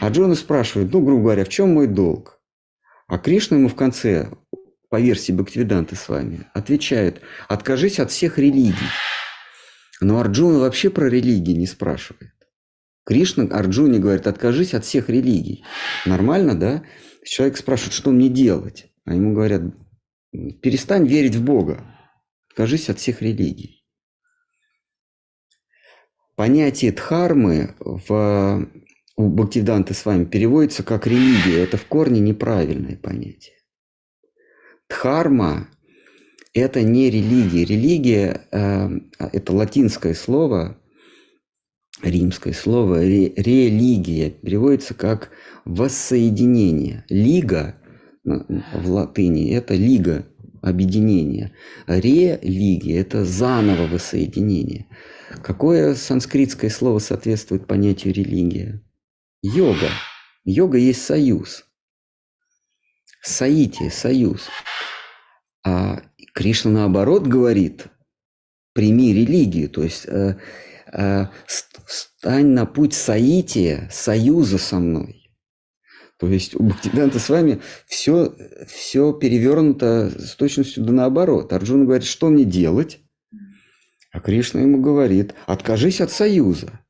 [0.00, 2.38] Арджуна спрашивает, ну, грубо говоря, в чем мой долг?
[3.08, 4.28] А Кришна ему в конце,
[4.90, 8.74] по версии Бхактивиданта с вами, отвечает, откажись от всех религий.
[10.02, 12.35] Но Арджуна вообще про религии не спрашивает.
[13.06, 15.64] Кришна Арджуне говорит, откажись от всех религий.
[16.06, 16.82] Нормально, да?
[17.24, 18.92] Человек спрашивает, что мне делать?
[19.04, 19.62] А ему говорят,
[20.32, 21.86] перестань верить в Бога.
[22.50, 23.84] Откажись от всех религий.
[26.34, 28.68] Понятие дхармы в,
[29.16, 31.62] у Бхактивиданта с вами переводится как религия.
[31.62, 33.54] Это в корне неправильное понятие.
[34.88, 35.68] Дхарма–
[36.54, 37.64] это не религия.
[37.64, 38.88] Религия э,–
[39.18, 40.80] это латинское слово,
[42.02, 45.30] римское слово религия переводится как
[45.64, 47.04] воссоединение.
[47.08, 47.80] Лига
[48.24, 50.26] в латыни– это лига,
[50.62, 51.52] объединение.
[51.86, 54.86] Религия– это заново воссоединение.
[55.42, 58.82] Какое санскритское слово соответствует понятию религия?
[59.42, 59.90] Йога.
[60.44, 61.64] Йога есть союз.
[63.22, 64.48] Саити– союз.
[65.64, 66.02] А
[66.32, 67.86] Кришна наоборот говорит,
[68.72, 70.06] прими религию, то есть
[70.92, 75.26] э, стань на путь соития, союза со мной.
[76.18, 78.34] То есть у Бхактивиданта с вами все,
[78.66, 81.52] все перевернуто с точностью да наоборот.
[81.52, 83.00] Арджуна говорит, что мне делать?
[84.12, 86.80] А Кришна ему говорит, откажись от союза.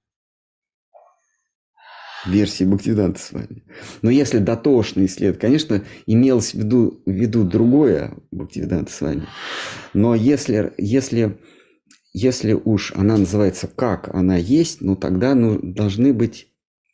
[2.24, 3.64] Версии Бхактивиданта с вами.
[4.02, 9.26] Но если дотошный след, конечно, имелось в виду, в виду другое Бхактивиданта с вами.
[9.92, 11.38] Но если, если
[12.18, 16.50] если уж она называется «как она есть», ну тогда ну, должны быть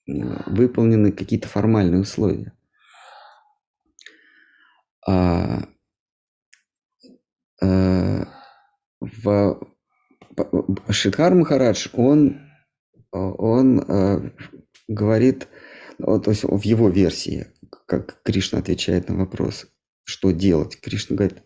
[0.08, 0.12] э,
[0.46, 2.52] выполнены какие-то формальные условия.
[5.06, 5.62] А,
[7.62, 8.26] а,
[10.90, 12.40] Шидхар Махарадж, он,
[13.12, 14.28] он а,
[14.88, 15.46] говорит,
[15.98, 17.46] то есть в его версии,
[17.86, 19.68] как Кришна отвечает на вопрос,
[20.02, 21.44] что делать, Кришна говорит,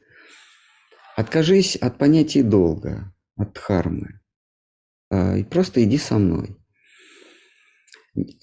[1.14, 4.20] откажись от понятия долга, от дхармы,
[5.12, 6.56] и просто иди со мной.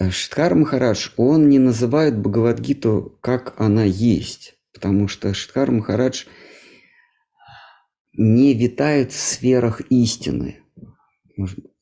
[0.09, 6.25] Шидхар Махарадж, он не называет Бхагавадгиту, как она есть, потому что Шидхар Махарадж
[8.13, 10.59] не витает в сферах истины.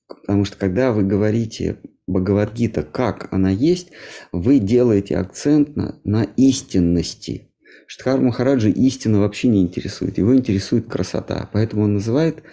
[0.07, 3.89] Потому что когда вы говорите Бхагавадгита, как она есть,
[4.31, 7.49] вы делаете акцент на, на истинности.
[7.87, 11.49] Штхар Махараджи истина вообще не интересует, его интересует красота.
[11.51, 12.43] Поэтому он называет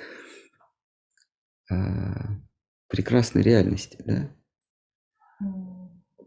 [2.89, 3.99] прекрасной реальности.
[4.05, 4.31] Да?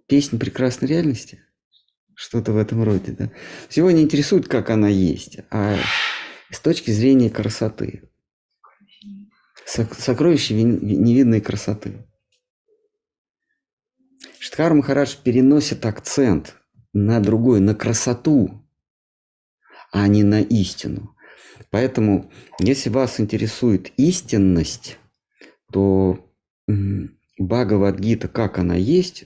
[0.08, 1.40] Песня прекрасной реальности?
[2.16, 3.14] Что-то в этом роде.
[3.14, 3.32] Да?
[3.70, 5.78] Всего не интересует, как она есть, а
[6.52, 8.10] с точки зрения красоты.
[9.66, 12.06] Сокровище невидной красоты.
[14.40, 16.56] Штхар Махарадж переносит акцент
[16.94, 18.68] на другой, на красоту,
[19.92, 21.16] а не на истину.
[21.70, 24.98] Поэтому, если вас интересует истинность,
[25.72, 26.32] то
[27.38, 29.26] Бхагавадгита, как она есть,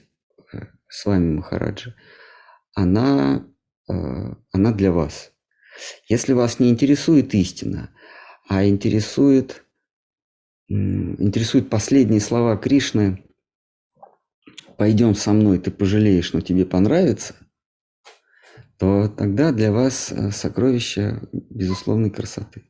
[0.53, 1.95] э, с вами Махараджа,
[2.73, 3.45] она,
[3.89, 3.93] э,
[4.51, 5.31] она для вас.
[6.07, 7.89] Если вас не интересует истина,
[8.47, 9.65] а интересует,
[10.67, 13.26] интересуют последние слова Кришны
[14.77, 17.35] пойдем со мной, ты пожалеешь, но тебе понравится,
[18.77, 22.63] то тогда для вас э, сокровище безусловной красоты.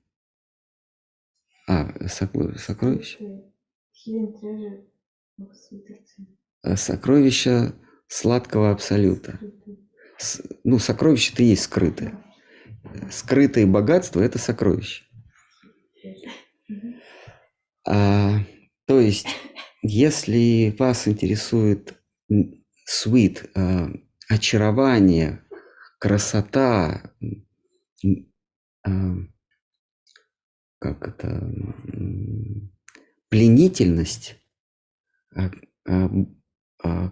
[1.67, 3.43] А, сокровище?
[6.63, 7.73] Э, сокровище
[8.07, 9.39] сладкого абсолюта.
[10.63, 10.79] Ну,
[11.43, 12.23] и есть скрытое.
[13.11, 15.05] Скрытое богатство– это сокровище.
[17.87, 18.39] А,
[18.85, 19.27] то есть
[19.81, 21.99] если вас интересует
[22.29, 23.87] sweet, э,
[24.29, 25.43] очарование,
[25.99, 28.09] красота, э,
[30.79, 31.51] как это,
[33.29, 34.37] пленительность
[35.35, 35.49] э,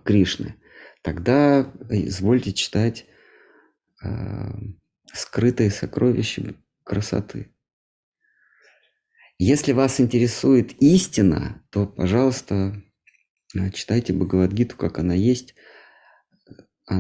[0.04, 0.56] Кришны,
[1.02, 3.06] тогда извольте читать
[5.14, 7.54] скрытые сокровища красоты.
[9.40, 12.82] Если вас интересует истина, то, пожалуйста,
[13.56, 15.56] э, читайте Бхагавадгиту, как она есть.
[16.90, 16.96] Э,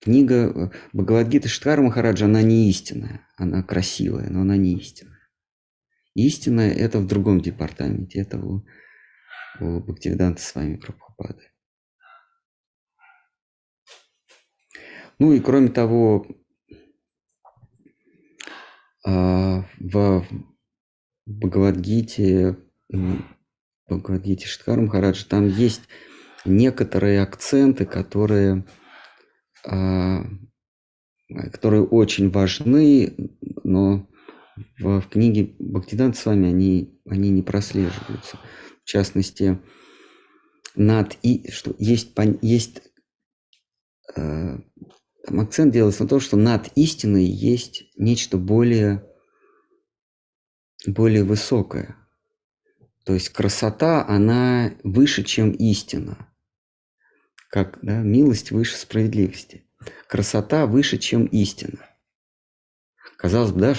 [0.00, 5.13] книга э, Бхагавадгита Штхара Махараджа, она не истинная, она красивая, но она не истинная.
[6.14, 8.64] Истинная– это в другом департаменте, это у,
[9.60, 11.50] у Бхактивиданта с вами Прабхупады.
[15.18, 16.26] Ну и кроме того,
[19.04, 20.26] в
[21.26, 22.56] Бхагавадгите,
[23.88, 25.82] Бхагавадгите Штхар Махарадж, там есть
[26.44, 28.66] некоторые акценты, которые,
[29.66, 30.24] а,
[31.52, 33.14] которые очень важны,
[33.62, 34.08] но
[34.78, 38.38] в, в книге Бхактиданта с вами они, они не прослеживаются.
[38.82, 39.60] В частности,
[40.74, 42.12] над и что есть,
[42.42, 42.82] есть
[44.16, 44.58] э,
[45.26, 49.04] акцент делается на том, что над истиной есть нечто более
[50.86, 51.96] более высокая.
[53.04, 56.28] То есть красота, она выше, чем истина.
[57.48, 59.66] Как да, милость выше справедливости.
[60.08, 61.86] Красота выше, чем истина.
[63.16, 63.74] Казалось бы, да,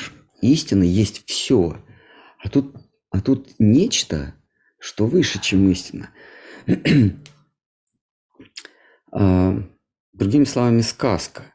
[0.52, 1.84] истина есть все.
[2.40, 2.76] А тут,
[3.10, 4.36] а тут нечто,
[4.80, 6.10] что выше, чем истина.
[9.12, 9.64] а,
[10.14, 11.54] другими словами, сказка.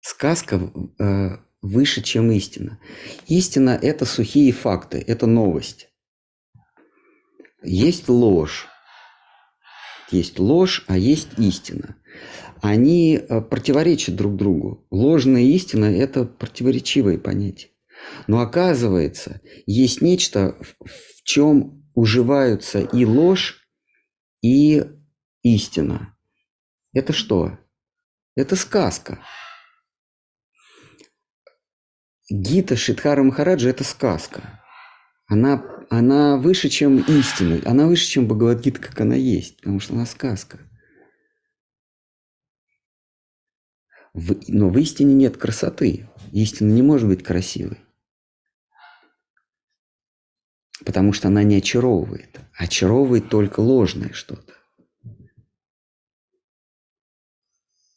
[0.00, 0.60] Сказка
[0.98, 2.80] э, выше, чем истина.
[3.28, 5.88] Истина– это сухие факты, это новость.
[7.62, 8.66] Есть ложь.
[10.10, 11.96] Есть ложь, а есть истина.
[12.62, 14.86] Они э, противоречат друг другу.
[14.92, 17.70] Ложная истина– это противоречивые понятия.
[18.28, 23.66] Но оказывается, есть нечто, в чем уживаются и ложь,
[24.42, 24.84] и
[25.42, 26.16] истина.
[26.92, 27.58] Это что?
[28.36, 29.18] Это сказка.
[32.30, 34.62] Гита Шидхара Махараджа– это сказка.
[35.26, 37.60] Она, она выше, чем истина.
[37.64, 40.60] Она выше, чем Бхагавадгита, как она есть, потому что она сказка.
[44.14, 46.08] В, но в истине нет красоты.
[46.32, 47.78] Истина не может быть красивой.
[50.84, 52.40] Потому что она не очаровывает.
[52.56, 54.54] Очаровывает только ложное что-то.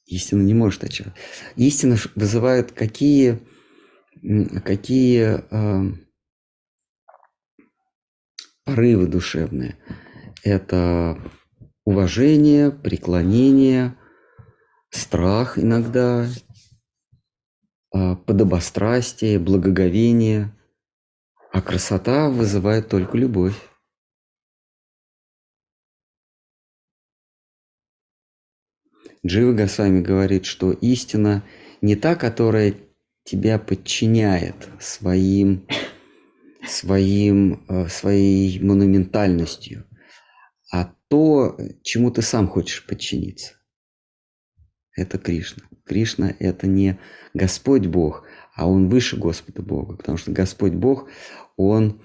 [0.05, 1.17] Истина не может очаровать.
[1.55, 3.39] Истина вызывает какие,
[4.63, 5.93] какие э,
[8.63, 9.77] порывы душевные.
[10.43, 11.19] Это
[11.85, 13.97] уважение, преклонение,
[14.95, 16.27] страх иногда,
[17.93, 20.51] э, подобострастие, благоговение.
[21.51, 23.55] А красота вызывает только любовь.
[29.26, 31.43] Джива Госвами говорит, что истина
[31.81, 32.76] не та, которая
[33.23, 35.67] тебя подчиняет своим,
[36.67, 39.85] своим, э, своей монументальностью,
[40.72, 43.55] а то, чему ты сам хочешь подчиниться.
[44.95, 45.63] Это Кришна.
[45.85, 46.97] Кришна– это не
[47.34, 51.09] Господь Бог, а Он выше Господа Бога, потому что Господь Бог,
[51.57, 52.01] Он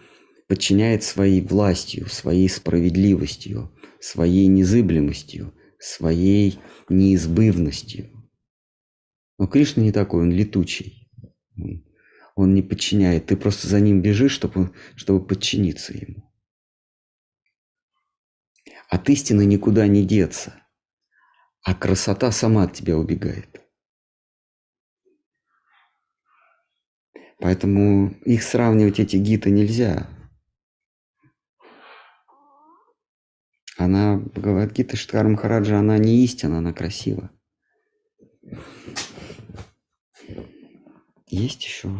[0.48, 6.58] подчиняет своей властью, своей справедливостью, своей незыблемостью, своей
[6.88, 8.10] неизбывностью.
[9.38, 11.08] Но Кришна не такой, он летучий.
[12.34, 13.26] Он не подчиняет.
[13.26, 16.30] Ты просто за ним бежишь, чтобы, чтобы подчиниться ему.
[18.88, 20.59] От истины никуда не деться.
[21.62, 23.60] А красота сама от тебя убегает.
[27.38, 30.08] Поэтому их сравнивать, эти гиты, нельзя.
[33.76, 37.30] Она, говорит Гита Штхар Махараджа, она не истина, она красива.
[41.26, 41.90] Есть еще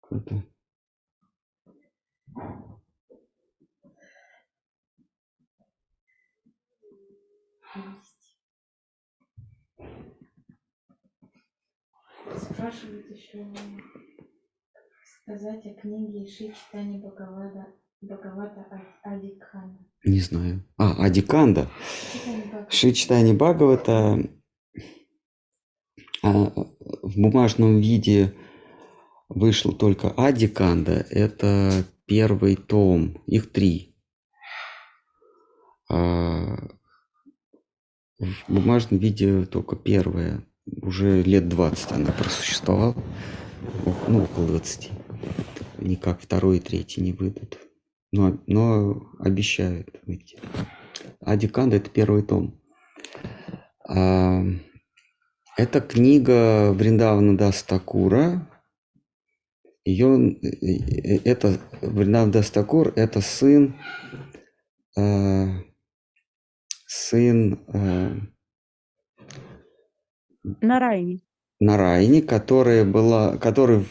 [0.00, 0.44] какой-то?
[12.42, 13.46] Спрашивают еще
[15.22, 17.66] сказать о книге Ши Читани Бхагавада
[18.00, 19.78] Бхагавата Адикана.
[20.04, 20.64] Не знаю.
[20.78, 21.68] А, Адиканда.
[22.68, 24.18] Ши Читани Бхагавата
[26.22, 26.32] а,
[27.02, 28.34] в бумажном виде
[29.28, 31.06] вышел только Адиканда.
[31.10, 33.22] Это первый том.
[33.26, 33.96] Их три.
[35.90, 36.56] А
[38.18, 40.42] в бумажном виде только первая.
[40.82, 42.94] Уже лет 20 она просуществовала.
[44.08, 44.90] Ну, около 20.
[45.78, 47.58] Никак второй и третий не выйдут.
[48.12, 50.38] Но, но обещают выйти.
[51.20, 52.60] Ади-кханда это первый том.
[53.88, 54.42] А,
[55.56, 58.48] это книга Вриндавана Даса Тхакура.
[59.84, 60.36] Ее,
[61.24, 63.76] это Вриндаван Дас Тхакур, это сын,
[64.96, 65.46] э,
[66.86, 68.20] сын э,
[70.60, 71.22] Нарайни.
[71.60, 73.88] Нарайни, которая была, который в,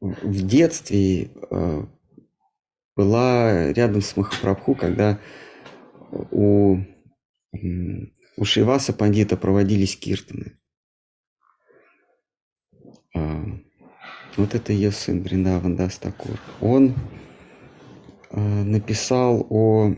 [0.00, 1.86] в детстве э,
[2.96, 5.18] была рядом с Махапрабху, когда
[6.30, 6.78] у,
[8.36, 10.58] у Шиваса Пандита проводились киртаны.
[13.14, 13.44] А,
[14.36, 16.38] вот это ее сын Бриндаван Дастакур.
[16.60, 16.94] Он
[18.30, 19.94] а, написал о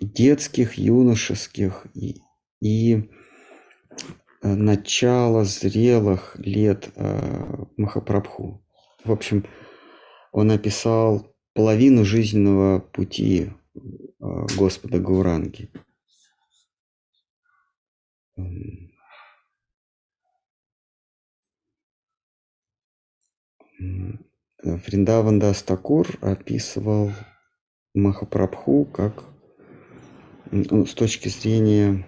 [0.00, 2.22] детских, юношеских и,
[2.60, 3.10] и
[4.42, 8.64] а, начало зрелых лет а, Махапрабху.
[9.04, 9.46] В общем,
[10.32, 13.50] он написал половину жизненного пути
[14.20, 15.70] а, Господа Гауранги.
[24.62, 27.12] Фриндаван Дастакур описывал
[27.94, 29.24] Махапрабху как
[30.50, 32.06] ну, с точки зрения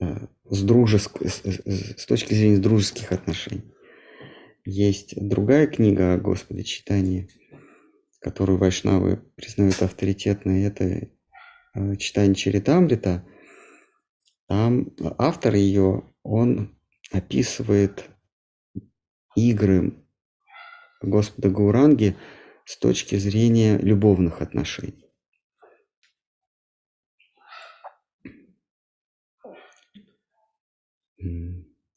[0.00, 3.72] э, с, дружеск, с, точки зрения дружеских отношений.
[4.64, 7.28] Есть другая книга о Господе читании,
[8.20, 11.08] которую вайшнавы признают авторитетной, это
[11.74, 13.24] э, читание Чаритамрита.
[14.48, 16.76] Там автор ее, он
[17.12, 18.10] описывает
[19.36, 19.94] игры
[21.00, 22.16] Господа Гауранги
[22.64, 25.09] с точки зрения любовных отношений.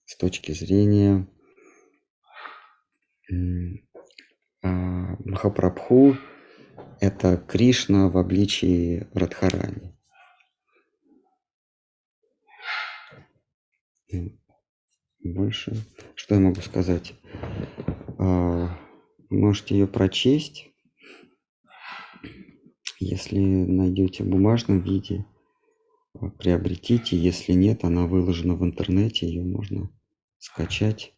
[0.06, 1.28] С точки зрения
[4.62, 4.68] а,
[5.26, 6.18] Махапрабху–
[7.00, 9.98] это Кришна в обличии Радхарани.
[15.24, 15.74] Больше,
[16.16, 17.14] что я могу сказать?
[18.20, 18.78] А,
[19.30, 20.70] можете ее прочесть,
[23.00, 25.26] если найдете в бумажном виде,
[26.40, 27.18] приобретите.
[27.18, 29.90] Если нет, она выложена в интернете, ее можно
[30.38, 31.15] скачать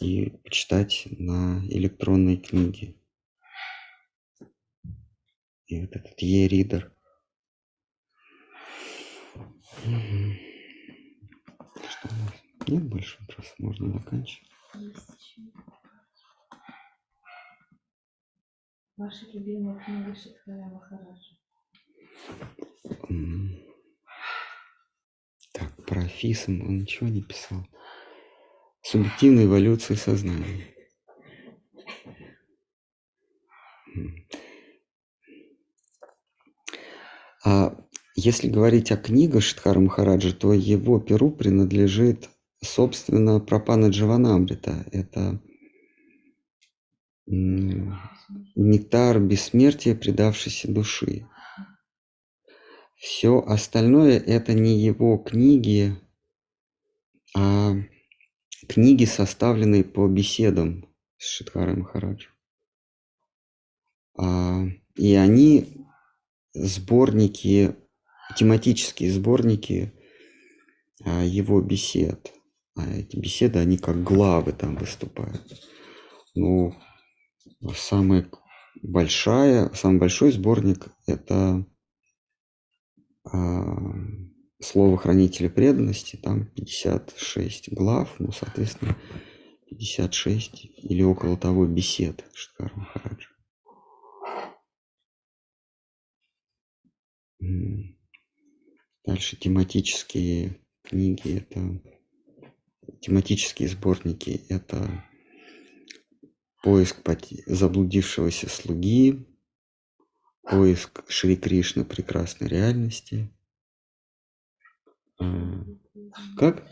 [0.00, 2.98] и почитать на электронной книге.
[5.68, 6.92] и вот этот Е-ридер.
[11.88, 12.32] Что у нас?
[12.66, 14.50] Нет больше вопросов, можно заканчивать.
[18.96, 21.36] Ваша любимая книга Шитхая Махараджа.
[25.88, 25.94] М.
[25.94, 27.66] Так, про Фисм он ничего не писал.
[28.82, 30.66] Субъективная эволюция сознания.
[37.44, 37.76] А
[38.14, 42.28] если говорить о книгах Шидхара Махараджа, то его перу принадлежит,
[42.62, 44.84] собственно, Прапана Джаванамрита.
[44.92, 45.40] Это
[47.26, 51.26] нектар бессмертия предавшейся души.
[52.98, 55.96] Все остальное это не его книги,
[57.36, 57.74] а
[58.68, 60.84] книги, составленные по беседам
[61.16, 62.32] с Шидхарой Махараджем.
[64.18, 64.64] А,
[64.96, 65.86] и они
[66.54, 67.76] сборники,
[68.36, 69.92] тематические сборники
[71.04, 72.32] а, его бесед.
[72.74, 75.40] А эти беседы, они как главы там выступают.
[76.34, 76.74] Ну,
[77.76, 78.28] самая
[78.82, 81.64] большая, самый большой сборник– это
[84.60, 88.96] слово хранителя преданности, там 56 глав, ну, соответственно,
[89.68, 93.28] 56 или около того бесед Шиткар Махараджа.
[99.04, 101.80] Дальше тематические книги, это
[103.00, 105.04] тематические сборники, это
[106.62, 106.96] поиск
[107.46, 109.26] заблудившегося слуги,
[110.48, 113.30] поиск Шри Кришны прекрасной реальности.
[115.20, 115.64] А,
[116.36, 116.66] Как?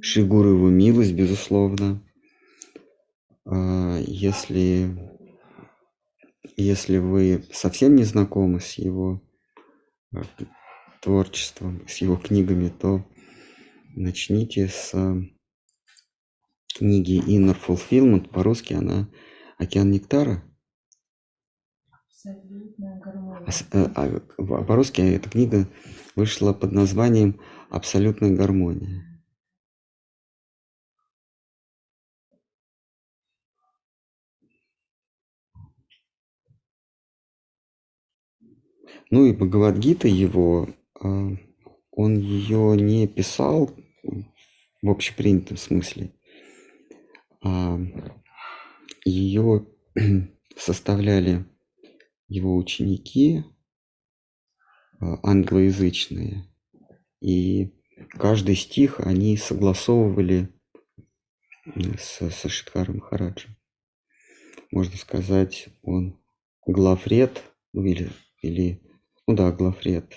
[0.00, 0.68] Шигуру.
[0.68, 2.02] Милость, безусловно.
[3.46, 4.90] А, Если,
[6.56, 9.22] если вы совсем не знакомы с его
[10.14, 10.22] а,
[11.00, 13.06] творчеством, с его книгами, то
[13.96, 15.16] начните с а,
[16.74, 18.28] книги Inner Fulfillment.
[18.28, 19.08] По-русски она
[19.56, 20.47] «Океан нектара».
[22.18, 23.46] Абсолютная гармония.
[23.46, 25.68] А э, а в- По-русски эта книга
[26.16, 27.40] вышла под названием
[27.70, 29.04] «Абсолютная гармония».
[39.10, 40.68] Ну и Бхагавадгита его,
[41.00, 41.28] а,
[41.92, 43.70] он ее не писал
[44.82, 46.12] в общепринятом смысле,
[47.42, 47.78] а
[49.04, 49.66] ее
[50.56, 51.46] составляли
[52.28, 53.44] его ученики
[55.00, 56.44] а, англоязычные,
[57.20, 57.74] и
[58.10, 60.52] каждый стих они согласовывали
[61.74, 63.56] м, со, со Шидхаром Махараджем.
[64.70, 66.20] Можно сказать, он
[66.66, 67.42] главред,
[67.72, 68.10] ну или,
[68.42, 68.82] или
[69.26, 70.08] ну да, главред.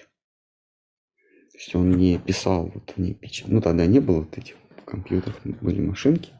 [1.51, 3.43] То есть он не писал, вот не печ...
[3.47, 4.55] Ну тогда не было вот этих
[4.85, 6.31] компьютеров, были машинки.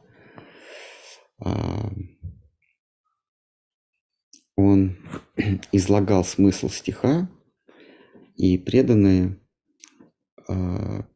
[1.38, 1.90] А,
[4.62, 4.96] он
[5.72, 7.28] излагал смысл стиха,
[8.36, 9.38] и преданные
[10.48, 11.06] а,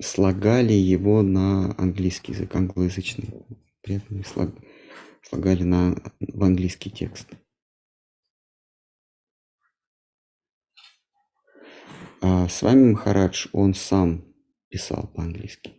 [0.00, 3.46] слагали его на английский язык, англоязычный.
[3.82, 4.54] Преданные слаг-
[5.22, 7.28] слагали на, в английский текст.
[12.22, 14.24] А с вами Махарадж, он сам
[14.68, 15.76] писал по-английски.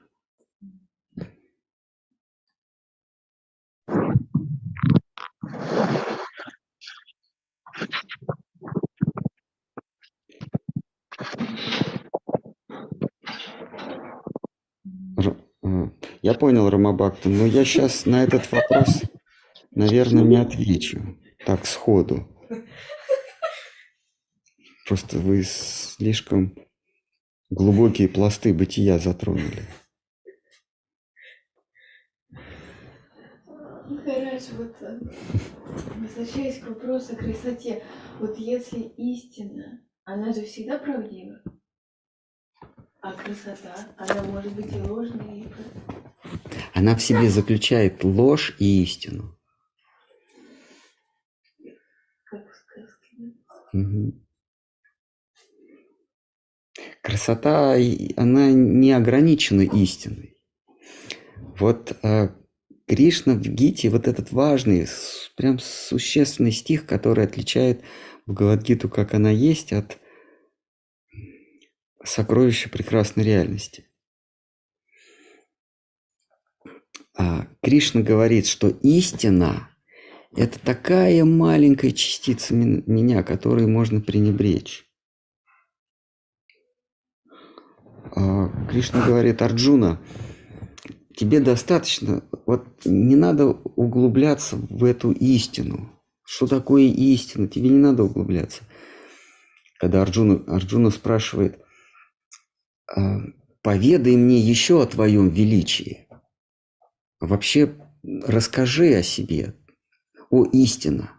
[15.17, 15.89] Р- э,
[16.21, 19.01] Я понял, Рамабакта, но я сейчас на этот вопрос,
[19.71, 21.17] наверное, не отвечу.
[21.45, 22.27] Так, сходу.
[24.87, 26.55] Просто вы слишком
[27.49, 29.63] глубокие пласты бытия затронули.
[33.89, 34.99] Махарадж, вот э,
[35.97, 37.83] возвращаясь к вопросу о красоте,
[38.19, 41.41] вот если истина, она же всегда правдива,
[43.01, 45.47] а красота, она может быть и ложной, и.
[46.73, 49.37] Она в себе заключает ложь и истину.
[52.23, 53.17] как в сказке.
[53.73, 54.25] Мгм.
[57.01, 57.75] Красота,
[58.15, 60.37] она не ограничена истиной.
[61.59, 62.35] Вот а,
[62.87, 64.87] Кришна в Гите, вот этот важный,
[65.35, 67.81] прям существенный стих, который отличает
[68.25, 69.97] Бхагавадгиту, как она есть, от
[72.03, 73.85] сокровища прекрасной реальности.
[77.17, 79.67] А, Кришна говорит, что истина
[80.33, 84.85] Это такая маленькая частица меня, которой можно пренебречь.
[88.15, 90.01] А, Кришна говорит, Арджуна,
[91.15, 95.91] тебе достаточно, вот не надо углубляться в эту истину.
[96.23, 97.49] Что такое истина?
[97.49, 98.63] Тебе не надо углубляться.
[99.79, 101.70] Когда Арджуна, Арджуна спрашивает, «А,
[103.61, 106.07] поведай мне еще о твоем величии.
[107.19, 109.55] Вообще расскажи о себе,
[110.29, 111.11] о истина.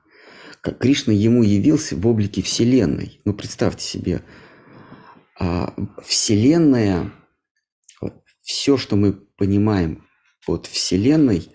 [0.61, 3.21] Как Кришна ему явился в облике Вселенной.
[3.25, 4.23] Ну, представьте себе,
[5.39, 5.75] а,
[6.05, 7.13] Вселенная,
[8.43, 10.07] все, что мы понимаем
[10.47, 11.49] под Вселенной,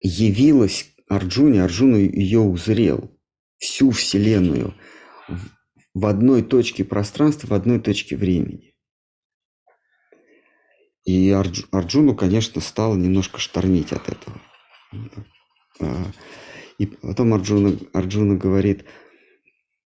[0.00, 3.10] явилась Арджуне, Арджуну ее узрел.
[3.58, 4.74] Всю Вселенную
[5.94, 8.73] в одной точке пространства, в одной точке времени.
[11.04, 14.40] И Арджу, Арджуну, конечно, стало немножко штормить от этого.
[15.80, 16.06] А,
[16.78, 18.84] и потом Арджуна, Арджуна говорит,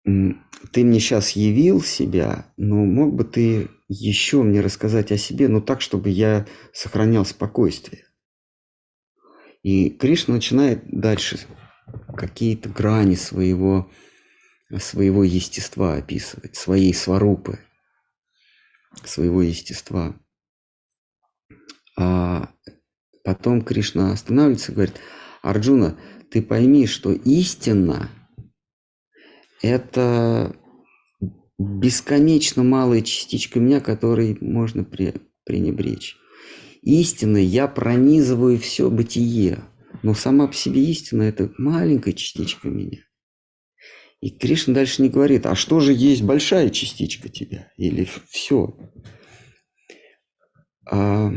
[0.04, 5.60] ты мне сейчас явил себя, но мог бы ты еще мне рассказать о себе, но
[5.60, 8.04] так, чтобы я сохранял спокойствие.
[9.62, 11.38] И Кришна начинает дальше
[12.16, 13.90] какие-то грани своего,
[14.78, 17.58] своего естества описывать, своей сварупы,
[19.04, 20.16] своего естества.
[21.96, 22.50] А
[23.24, 24.96] потом Кришна останавливается и говорит,
[25.42, 25.98] Арджуна,
[26.30, 28.10] ты пойми, что истина–
[29.62, 30.56] это
[31.58, 34.84] бесконечно малая частичка меня, которой можно
[35.44, 36.16] пренебречь.
[36.82, 39.64] Истиной я пронизываю все бытие,
[40.02, 43.00] но сама по себе истина– это маленькая частичка меня.
[44.22, 47.72] И Кришна дальше не говорит, а что же есть большая частичка тебя?
[47.76, 48.76] Или все?
[50.90, 51.30] А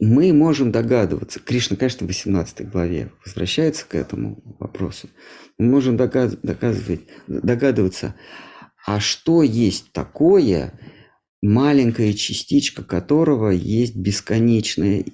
[0.00, 5.10] мы можем догадываться, Кришна, конечно, в 18 главе возвращается к этому вопросу,
[5.58, 8.14] мы можем догадывать, догадываться,
[8.86, 10.72] а что есть такое,
[11.42, 15.04] маленькая частичка которого есть бесконечная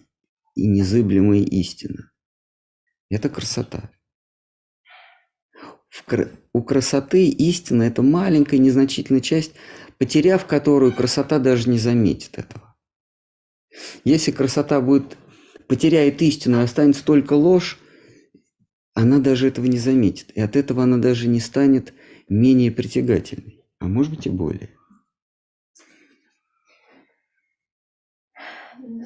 [0.55, 2.13] и незыблемая истина.
[3.11, 3.91] Это красота.
[6.53, 9.53] У красоты истина– это маленькая незначительная часть,
[9.99, 12.70] потеряв которую красота даже не заметит этого.
[14.05, 15.17] Если красота будет
[15.69, 17.79] потеряет истину останется только ложь,
[18.95, 20.31] она даже этого не заметит.
[20.35, 21.95] И от этого она даже не станет
[22.29, 24.71] менее притягательной, а может быть и более.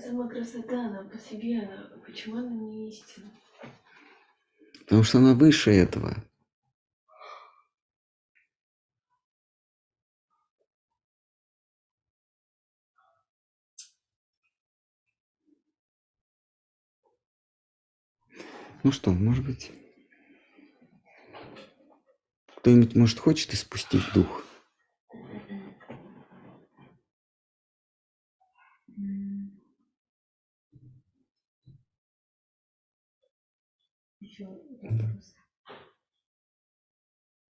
[0.03, 3.31] Сама красота, она по себе, она, почему она не истина?
[4.81, 6.25] Потому что она выше этого.
[18.85, 19.73] Ну что, может быть,
[22.59, 24.45] кто-нибудь, может, хочет испустить дух?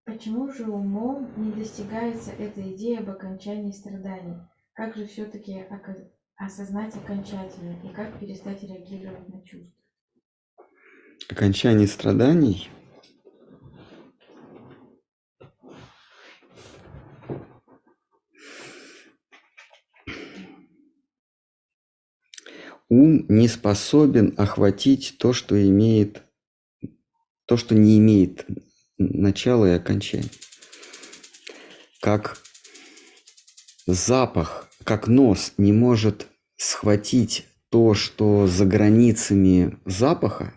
[0.07, 4.39] Почему же умом не достигается эта идея об окончании страданий?
[4.73, 5.67] Как же все-таки
[6.37, 9.78] осознать окончательно и как перестать реагировать на чувства?
[11.31, 12.71] Окончании страданий
[22.89, 26.23] ум не способен охватить то, что имеет,
[27.47, 28.47] то, что не имеет
[28.99, 30.31] начала и окончания.
[32.01, 32.39] Как
[33.87, 40.55] запах, как нос не может схватить то, что за границами запаха,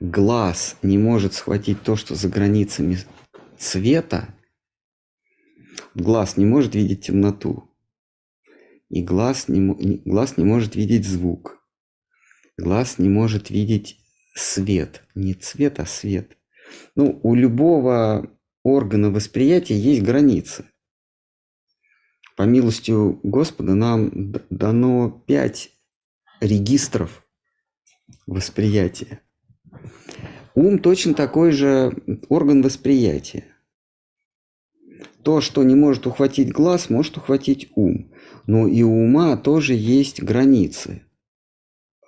[0.00, 2.98] глаз не может схватить то, что за границами
[3.58, 4.34] цвета,
[5.94, 7.70] глаз не может видеть темноту,
[8.88, 11.62] и глаз не, глаз не может видеть звук,
[12.56, 14.00] глаз не может видеть
[14.34, 16.36] свет, не цвет, а свет.
[16.94, 20.64] Ну, у любого органа восприятия есть границы.
[22.36, 25.72] По милости Господа нам дано пять
[26.40, 27.26] регистров
[28.26, 29.20] восприятия.
[30.54, 31.92] Ум точно такой же
[32.28, 33.44] орган восприятия.
[35.22, 38.12] То, что не может ухватить глаз, может ухватить ум.
[38.46, 41.04] Но и у ума тоже есть границы.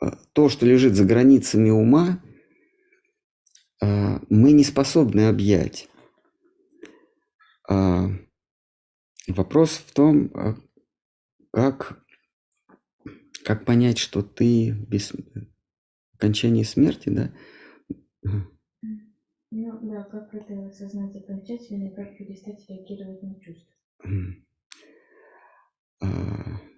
[0.01, 2.23] А, то, что лежит за границами ума,
[3.81, 5.89] а, мы не способны объять.
[7.69, 8.09] А,
[9.29, 10.59] вопрос в том,
[11.53, 12.03] как,
[13.45, 15.13] как понять, что ты без,
[16.23, 17.33] окончании смерти, да?
[19.55, 23.75] Ну да, как это осознать окончательно и как перестать реагировать на чувства?
[26.01, 26.07] А,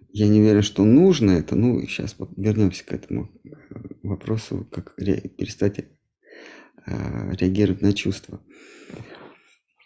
[0.09, 1.55] я не уверен, что нужно это.
[1.55, 3.51] Ну, сейчас вернемся к этому э,
[4.03, 5.87] вопросу, как перестать
[6.85, 8.43] а, реагировать на чувства.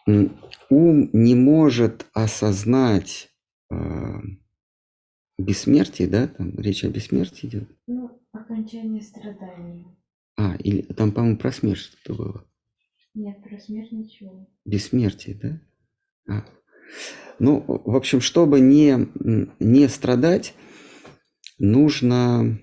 [0.07, 3.31] Ум не может осознать
[3.71, 4.21] а,
[5.39, 6.29] бессмертие, да?
[6.29, 7.69] Там речь о бессмертии идет.
[7.87, 9.87] Ну, окончание страданий.
[10.37, 12.45] А, или там, по-моему, про смерть что-то было.
[13.15, 14.49] Нет, про смерть ничего.
[14.65, 15.61] Бессмертие, да?
[16.33, 16.45] А.
[17.39, 19.09] Ну, в общем, чтобы не,
[19.59, 20.55] не страдать,
[21.59, 22.59] нужно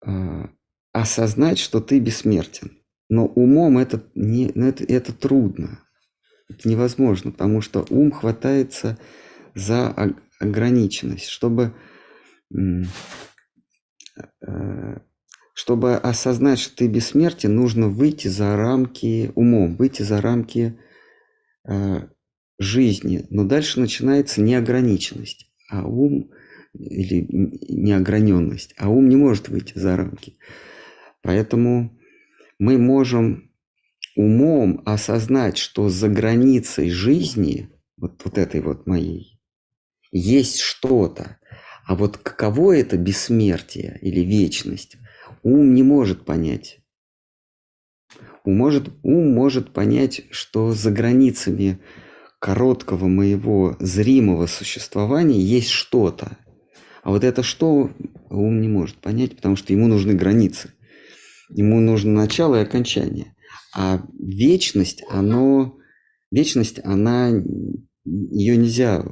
[0.00, 0.50] а,
[0.92, 2.78] осознать, что ты бессмертен.
[3.08, 5.80] Но умом это, не, ну, это, это трудно.
[6.48, 8.98] Это невозможно, потому что ум хватается
[9.54, 9.94] за
[10.38, 11.28] ограниченность.
[11.28, 11.74] Чтобы
[14.46, 15.00] а,
[15.54, 20.78] чтобы осознать, что ты бессмертен, нужно выйти за рамки умом, выйти за рамки
[21.66, 22.08] э,
[22.58, 23.26] жизни.
[23.30, 26.32] Но дальше начинается неограниченность, а ум
[26.74, 27.26] или
[27.68, 30.36] неограненность, а ум не может выйти за рамки.
[31.22, 31.96] Поэтому
[32.58, 33.53] мы можем
[34.16, 39.40] умом осознать, что за границей жизни, вот, вот этой вот моей,
[40.12, 41.38] есть что-то.
[41.86, 44.96] А вот каково это бессмертие или вечность,
[45.42, 46.80] ум не может понять.
[48.44, 51.80] Ум может, ум может понять, что за границами
[52.38, 56.36] короткого моего зримого существования есть что-то.
[57.02, 57.90] А вот это что
[58.30, 60.72] ум не может понять, потому что ему нужны границы.
[61.50, 63.34] Ему нужно начало и окончание.
[63.74, 65.78] А вечность, оно,
[66.30, 67.30] вечность, она,
[68.04, 69.04] ее нельзя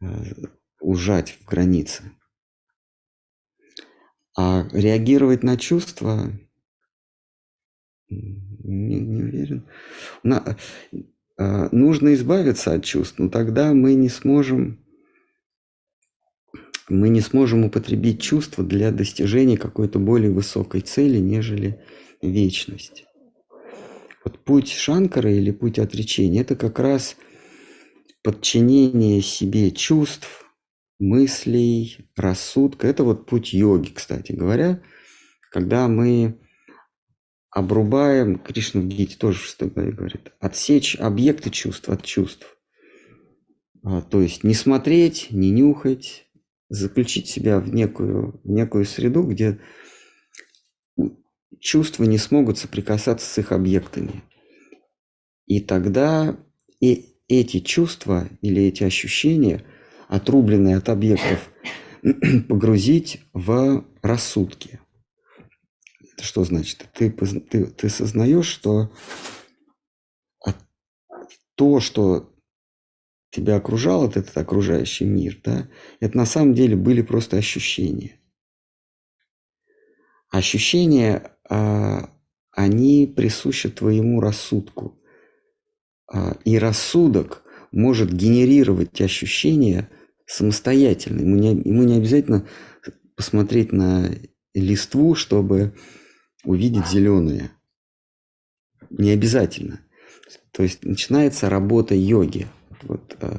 [0.00, 0.06] э,
[0.80, 2.04] ужать в границы.
[4.36, 6.30] А реагировать на чувства
[8.08, 9.68] не, не уверен.
[10.22, 10.56] На,
[11.38, 14.83] э, нужно избавиться от чувств, но тогда мы не сможем
[16.88, 21.82] мы не сможем употребить чувства для достижения какой-то более высокой цели, нежели
[22.20, 23.04] вечность.
[24.24, 27.16] Вот путь Шанкара или путь отречения– это как раз
[28.22, 30.46] подчинение себе чувств,
[30.98, 32.86] мыслей, рассудка.
[32.86, 34.82] Это вот путь йоги, кстати говоря,
[35.50, 36.40] когда мы
[37.50, 42.56] обрубаем, Кришна в Гите тоже в шестой главе говорит, отсечь объекты чувств от чувств.
[43.84, 46.23] А, то есть не смотреть, не нюхать,
[46.74, 49.60] заключить себя в некую, в некую среду, где
[51.60, 54.22] чувства не смогут соприкасаться с их объектами.
[55.46, 56.36] И тогда
[56.80, 59.64] и эти чувства или эти ощущения–
[60.08, 61.50] отрубленные от объектов,
[62.48, 64.80] погрузить в рассудки.
[66.12, 66.88] Это что значит?
[66.94, 68.92] Ты, ты, ты сознаешь, что
[71.56, 72.33] то, что
[73.34, 75.68] тебя окружал, этот окружающий мир, да,
[76.00, 78.20] это на самом деле были просто ощущения.
[80.30, 82.10] Ощущения, а,
[82.52, 85.00] они присущи твоему рассудку.
[86.12, 87.42] А, и рассудок
[87.72, 89.90] может генерировать ощущения
[90.26, 91.20] самостоятельно.
[91.20, 92.48] Ему не, ему не обязательно
[93.16, 94.10] посмотреть на
[94.54, 95.74] листву, чтобы
[96.44, 97.50] увидеть зеленые.
[98.90, 99.80] Не обязательно.
[100.52, 102.46] То есть начинается работа йоги.
[102.86, 103.38] Вот, э,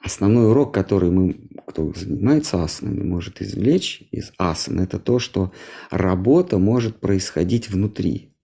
[0.00, 5.52] основной урок, который мы, кто занимается асанами, может извлечь из асан, это то, что
[5.90, 8.36] работа может происходить внутри,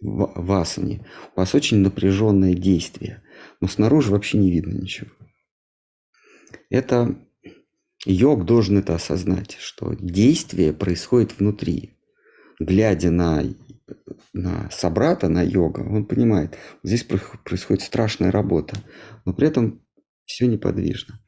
[0.00, 1.06] в, в асане.
[1.34, 3.22] У вас очень напряженное действие,
[3.60, 5.10] но снаружи вообще не видно ничего.
[6.70, 7.16] Это
[8.04, 11.98] йог должен это осознать, что действие происходит внутри.
[12.58, 13.42] Глядя на,
[14.32, 18.76] на собрата, на йога, он понимает, здесь происходит страшная работа,
[19.24, 19.82] но при этом
[20.24, 21.20] все неподвижно.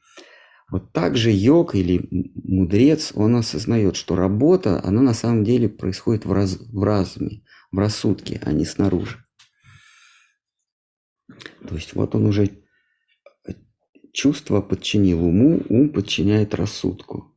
[0.71, 6.25] Вот так же йог или мудрец, он осознает, что работа, она на самом деле происходит
[6.25, 9.25] в, раз, в разуме, в рассудке, а не снаружи.
[11.69, 12.51] То есть вот он уже
[14.13, 17.37] чувство подчинил уму, ум подчиняет рассудку.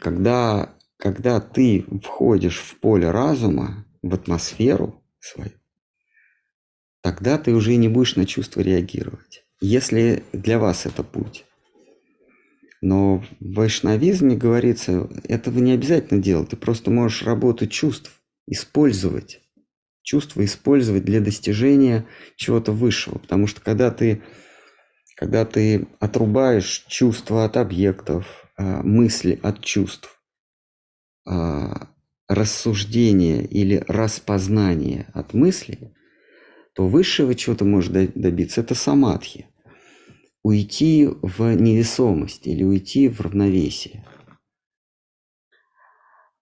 [0.00, 5.52] Когда, когда ты входишь в поле разума, в атмосферу свою,
[7.02, 11.44] тогда ты уже не будешь на чувства реагировать, если для вас это путь.
[12.80, 18.12] Но в вайшнавизме говорится, этого не обязательно делать, ты просто можешь работу чувств
[18.46, 19.40] использовать,
[20.02, 22.06] чувства использовать для достижения
[22.36, 23.18] чего-то высшего.
[23.18, 24.22] Потому что когда ты
[25.16, 28.26] когда ты отрубаешь чувства от объектов,
[28.56, 30.13] а, мысли от чувств,
[32.28, 35.94] рассуждение или распознание от мысли,
[36.74, 39.46] то высшего, чего ты можешь добиться, это самадхи.
[40.42, 44.04] Уйти в невесомость или уйти в равновесие.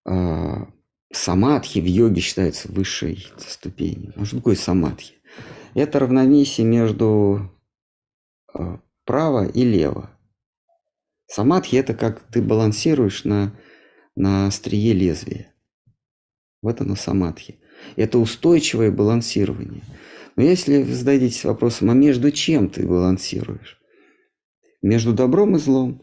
[0.04, 0.68] А,
[1.12, 4.12] самадхи в йоге считается высшей ступенью.
[4.16, 5.14] А что такое самадхи?
[5.74, 7.52] Это равновесие между
[8.52, 10.10] а, право и лево.
[11.26, 13.56] Самадхи– это как ты балансируешь на,
[14.14, 15.52] на острие лезвия.
[16.62, 17.59] Вот оно самадхи.
[17.97, 19.82] Это устойчивое балансирование.
[20.36, 23.80] Но если вы зададитесь вопросом, а между чем ты балансируешь?
[24.80, 26.02] Между добром и злом.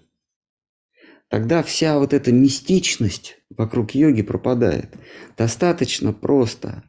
[1.30, 4.96] Тогда вся вот эта мистичность вокруг йоги пропадает.
[5.38, 6.84] Достаточно просто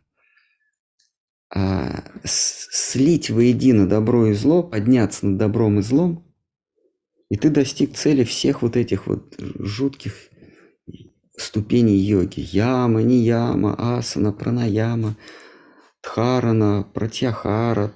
[1.53, 6.27] а, слить воедино добро и зло, подняться над добром и злом,
[7.29, 10.30] и ты достиг цели всех вот этих вот жутких
[11.41, 12.41] ступеней йоги.
[12.41, 15.17] Яма, не яма, асана, пранаяма,
[16.03, 17.93] дхарана, пратьяхара,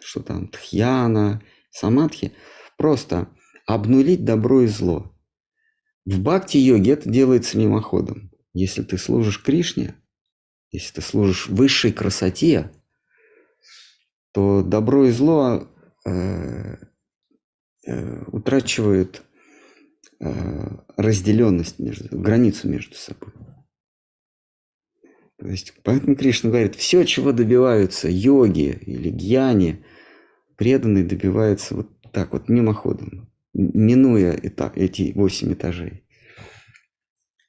[0.00, 2.32] что там, тхьяна, самадхи.
[2.76, 3.28] Просто
[3.66, 5.12] обнулить добро и зло.
[6.04, 8.30] В бхакти-йоге это делается мимоходом.
[8.54, 9.94] Если ты служишь Кришне,
[10.70, 12.72] если ты служишь высшей красоте,
[14.32, 15.68] то добро и зло
[16.04, 16.76] э,
[17.86, 19.22] э, утрачивают
[20.96, 23.32] разделенность между, границу между собой.
[25.38, 29.84] То есть, поэтому Кришна говорит, все, чего добиваются йоги или гьяни,
[30.56, 36.04] преданные добиваются вот так вот, мимоходом, минуя этап, эти восемь этажей.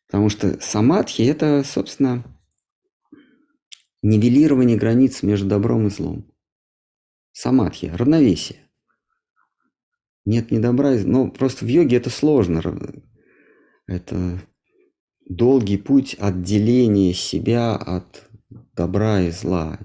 [0.08, 2.24] Потому что самадхи– это, собственно,
[4.02, 6.32] нивелирование границ между добром и злом.
[7.32, 8.63] Самадхи, равновесие.
[10.26, 12.62] Нет ни добра, но просто в йоге это сложно.
[13.88, 14.40] Это
[15.28, 18.30] долгий путь отделения себя от
[18.76, 19.80] добра и зла.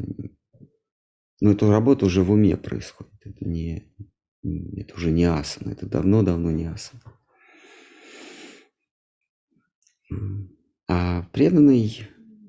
[1.40, 3.14] Но эту работу уже в уме происходит.
[3.24, 3.92] Это, не,
[4.76, 7.02] это уже не асана, это давно-давно не асана.
[10.88, 12.08] А преданный,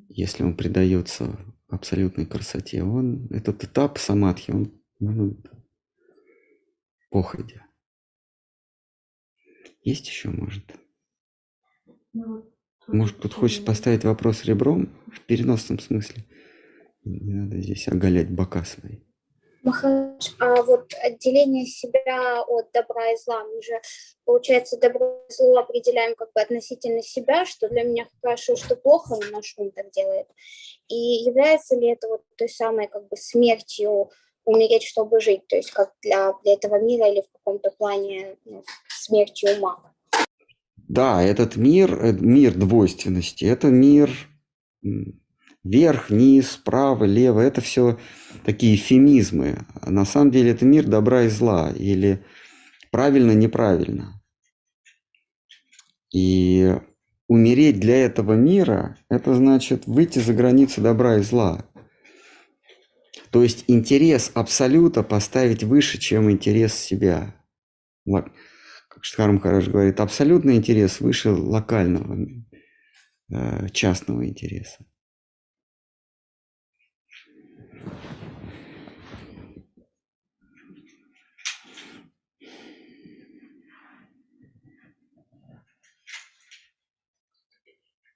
[0.10, 1.38] если он предается
[1.68, 5.38] абсолютной красоте, он этот этап самадхи, он ну,
[7.10, 7.69] походя.
[9.90, 10.66] Есть еще, может?
[12.14, 12.46] Ну,
[12.86, 16.26] Может, кто-то хочет поставить вопрос ребром в переносном смысле.
[17.04, 18.98] Не надо здесь оголять бока свои.
[19.64, 23.82] Махарадж, а вот отделение себя от добра и зла, мы же,
[24.26, 29.16] получается, добро и зло определяем как бы относительно себя, что для меня хорошо, что плохо,
[29.16, 30.28] но наш ум так делает.
[30.88, 34.12] И является ли это вот той самой как бы смертью
[34.50, 38.64] умереть, чтобы жить, то есть как для, для этого мира или в каком-то плане ну,
[38.88, 39.94] смертью ума?
[40.88, 44.10] Да, этот мир, э, мир двойственности, это мир
[45.64, 48.00] вверх, низ, право, лево, это все
[48.44, 49.66] такие эфемизмы.
[49.86, 52.26] На самом деле это мир добра и зла, или
[52.92, 54.22] правильно, неправильно.
[56.12, 56.76] И
[57.28, 61.69] умереть для этого мира, это значит выйти за границы добра и зла.
[63.32, 67.36] То есть интерес абсолюта поставить выше, чем интерес себя
[69.00, 72.28] как Штхарм Хараш говорит, абсолютный интерес выше локального,
[73.32, 74.86] э, частного интереса.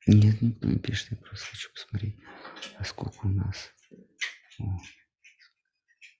[0.06, 2.18] Нет, никто не пишет, я просто хочу посмотреть,
[2.78, 3.72] а сколько у нас.
[4.60, 5.03] О.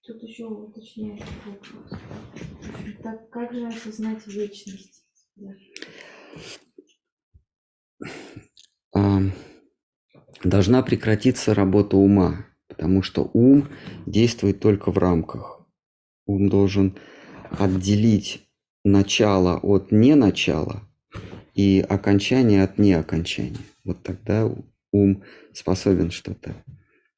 [0.06, 1.98] Тут еще уточняющий вопрос.
[3.02, 5.06] Так как же осознать вечность?
[8.94, 9.22] А,
[10.44, 13.70] должна прекратиться работа ума, потому что ум
[14.06, 15.66] действует только в рамках.
[16.26, 16.98] Ум должен
[17.50, 18.46] отделить
[18.84, 20.84] начало от не начала
[21.54, 23.58] и окончание от не окончания.
[23.86, 24.54] Вот тогда
[24.92, 25.24] ум
[25.54, 26.62] способен что-то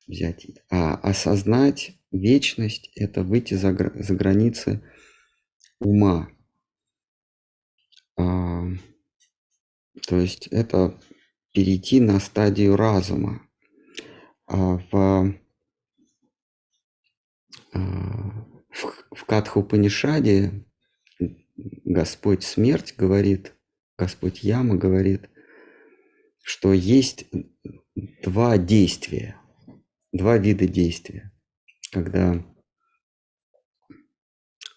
[0.07, 0.45] взять.
[0.69, 4.81] А осознать вечность– это выйти за, за границы
[5.79, 6.29] ума.
[8.17, 8.63] А,
[10.07, 10.99] то есть это
[11.53, 13.47] перейти на стадию разума.
[14.47, 15.35] А в,
[17.73, 17.79] а,
[18.69, 20.65] в, в Катхупанишаде
[21.57, 23.53] Господь смерть говорит,
[23.97, 25.29] Господь Яма говорит,
[26.43, 27.25] что есть
[27.95, 29.39] два действия,
[30.11, 31.31] два вида действия
[31.91, 32.43] когда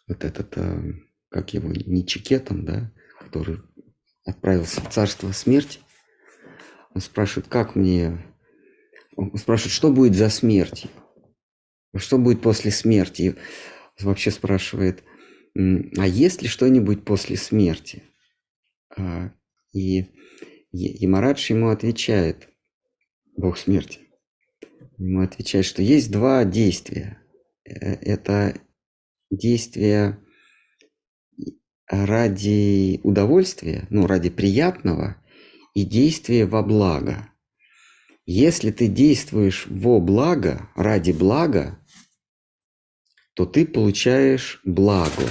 [0.06, 0.94] вот этот э,
[1.30, 3.60] как его, Ничикетом, да, который
[4.24, 5.80] отправился в царство смерти.
[6.94, 8.24] Он спрашивает, как мне...
[9.16, 10.90] Он спрашивает, что будет за смертью?
[11.97, 13.36] Что будет после смерти?
[13.98, 15.02] И вообще спрашивает,
[15.55, 18.05] а есть ли что-нибудь после смерти?
[18.97, 19.32] А,
[19.72, 20.05] и,
[20.70, 22.48] и Марадж ему отвечает,
[23.36, 24.07] Бог смерти,
[24.98, 27.22] ему отвечает, что есть два действия.
[27.64, 28.60] Э, это
[29.30, 30.18] действие
[31.86, 35.16] ради удовольствия, ну, ради приятного,
[35.74, 37.32] и действие во благо.
[38.26, 41.78] Если ты действуешь во благо, ради блага,
[43.34, 45.26] то ты получаешь благо.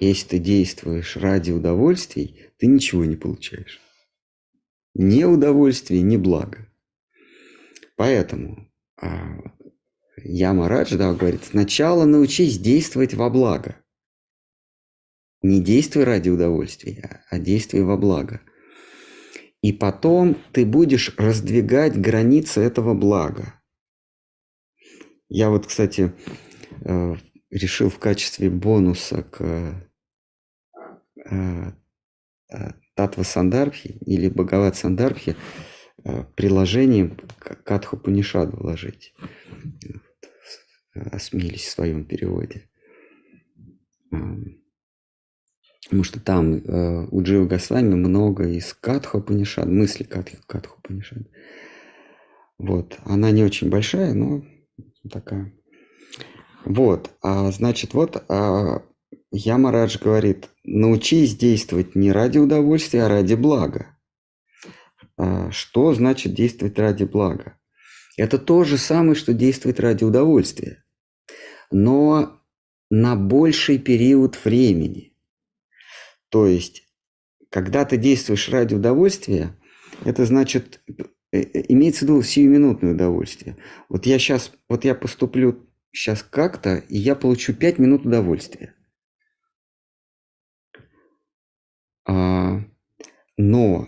[0.00, 3.80] Если ты действуешь ради удовольствий, ты ничего не получаешь.
[4.94, 6.69] Ни удовольствия, ни блага.
[8.00, 8.66] Поэтому
[8.96, 9.42] а,
[10.24, 13.76] Яма Раджда говорит, сначала научись действовать во благо.
[15.42, 18.40] Не действуй ради удовольствия, а действуй во благо.
[19.60, 23.60] И потом ты будешь раздвигать границы этого блага.
[25.28, 26.14] Я вот, кстати,
[26.80, 27.16] э,
[27.50, 29.84] решил в качестве бонуса к
[31.26, 31.72] э,
[32.48, 35.36] э, Татва Сандарбхи или Бхагават Сандарбхи
[36.36, 39.14] приложением к Катху Панишаду вложить.
[40.94, 42.68] Осмелись в своем переводе.
[45.90, 50.76] Потому что там э, у Джива Госвами много из Катха Панишад, мысли Катха, Катха.
[52.58, 52.98] Вот.
[53.04, 54.44] Она не очень большая, но
[55.10, 55.52] такая.
[56.64, 57.10] Вот.
[57.22, 58.82] А значит, вот а,
[59.32, 63.96] Ямарадж говорит, научись действовать не ради удовольствия, а ради блага.
[65.22, 67.58] А, что значит действовать ради блага?
[68.16, 70.82] Это то же самое, что действовать ради удовольствия.
[71.70, 72.40] Но
[72.90, 75.14] на больший период времени.
[76.30, 76.88] То есть,
[77.50, 79.54] когда ты действуешь ради удовольствия,
[80.06, 81.02] это значит, э,
[81.32, 83.58] э, имеется в виду сиюминутное удовольствие.
[83.90, 88.74] Вот я сейчас, вот я поступлю сейчас как-то, и я получу 5 минут удовольствия.
[92.06, 92.62] А,
[93.36, 93.86] но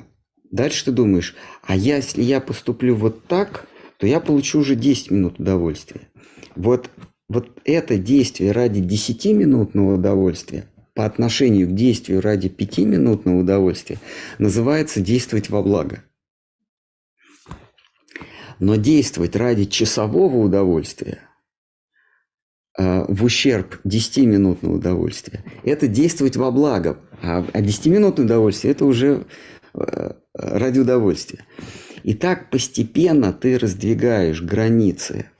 [0.52, 3.66] дальше ты думаешь, а если я поступлю вот так,
[3.96, 6.02] то я получу уже 10 минут удовольствия.
[6.54, 6.90] Вот,
[7.28, 13.98] вот это действие ради 10-минутного удовольствия по отношению к действию ради пятиминутного удовольствия
[14.38, 16.04] называется действовать во благо.
[18.58, 21.20] Но действовать ради часового удовольствия
[22.78, 26.98] э, в ущерб 10-минутного удовольствия– это действовать во благо.
[27.22, 29.24] А 10-минутное удовольствие– это уже
[30.34, 31.44] ради удовольствия.
[32.02, 35.30] И так постепенно ты раздвигаешь границы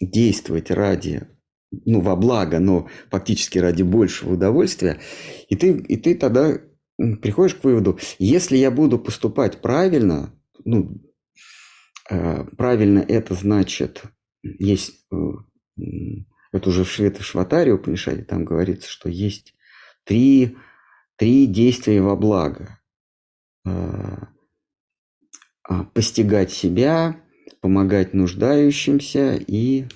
[0.00, 1.28] действовать ради
[1.84, 5.00] ну, во благо, но фактически ради большего удовольствия,
[5.48, 6.58] и ты, и ты тогда
[6.96, 10.32] приходишь к выводу, если я буду поступать правильно,
[10.64, 11.02] ну,
[12.08, 14.02] э, правильно это значит,
[14.42, 15.16] есть, э,
[16.52, 19.54] это уже в Швета Шватаре Упанишаде, там говорится, что есть
[20.04, 20.56] три,
[21.16, 22.75] три действия во благо.
[23.66, 24.16] Э,
[25.64, 27.20] а, постигать себя,
[27.60, 29.86] помогать нуждающимся и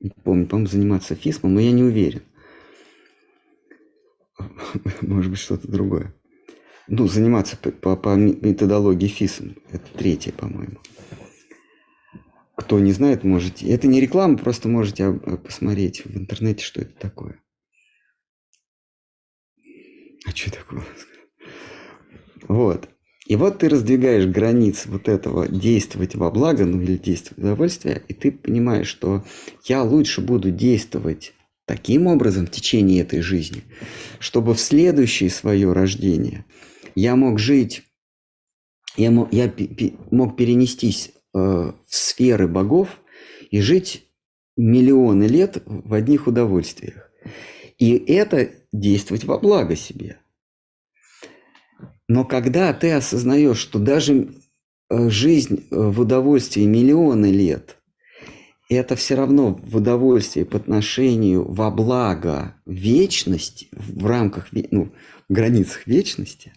[0.00, 2.22] не помню, по-моему, заниматься фисмом, но я не уверен.
[5.00, 6.12] Может быть, что-то другое.
[6.88, 9.56] Ну, заниматься по, по, по методологии ФИСом.
[9.70, 10.78] Это третье, по-моему.
[12.56, 13.68] Кто не знает, можете...
[13.68, 17.41] Это не реклама, просто можете посмотреть в интернете, что это такое.
[20.26, 20.84] А что такое?
[22.48, 22.88] Вот.
[23.26, 28.02] И вот ты раздвигаешь границы вот этого действовать во благо, ну или действовать в удовольствие,
[28.08, 29.24] и ты понимаешь, что
[29.64, 31.32] я лучше буду действовать
[31.66, 33.62] таким образом в течение этой жизни,
[34.18, 36.44] чтобы в следующее свое рождение
[36.94, 37.84] я мог жить,
[38.96, 39.52] я мог, я
[40.10, 43.00] мог перенестись э, в сферы богов
[43.50, 44.08] и жить
[44.56, 47.10] миллионы лет в одних удовольствиях.
[47.78, 50.18] И это действовать во благо себе.
[52.08, 54.34] Но когда ты осознаешь, что даже
[54.90, 57.78] э, жизнь э, в удовольствии миллионы лет,
[58.68, 64.92] это все равно в удовольствии по отношению во благо вечности, в рамках, ну,
[65.28, 66.52] границах вечности,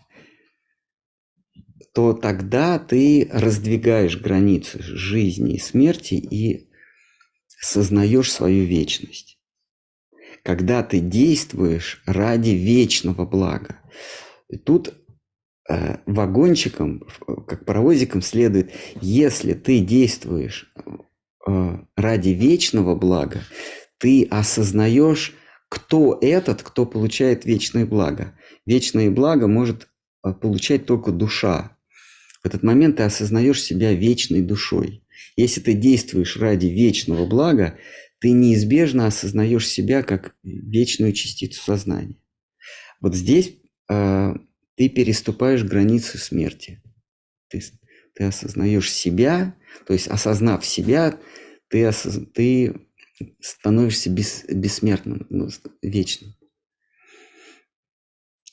[1.94, 6.70] то тогда ты раздвигаешь границы жизни и смерти и
[7.48, 9.35] сознаешь свою вечность.
[10.46, 13.80] Когда ты действуешь ради вечного блага.
[14.48, 14.94] И тут
[15.68, 17.08] Э, вагончиком,
[17.48, 20.72] как паровозиком следует, если ты действуешь
[21.48, 23.42] э, ради вечного блага,
[23.98, 25.34] ты осознаешь,
[25.68, 28.38] кто этот, кто получает вечное благо.
[28.68, 29.88] Вечное благо может
[30.24, 31.76] э, получать только душа.
[32.44, 35.04] В этот момент ты осознаешь себя вечной душой.
[35.36, 37.80] Если ты действуешь ради вечного блага,
[38.20, 42.18] ты неизбежно осознаешь себя как вечную частицу сознания.
[43.02, 43.58] Вот здесь
[43.90, 44.34] э,
[44.76, 46.82] ты переступаешь границу смерти.
[47.50, 47.62] Ты,
[48.14, 49.56] ты осознаешь себя,
[49.86, 51.20] то есть осознав себя,
[51.68, 52.20] ты, осоз...
[52.34, 52.88] ты
[53.40, 54.46] становишься бес...
[54.50, 55.50] бессмертным, ну,
[55.82, 56.36] вечным.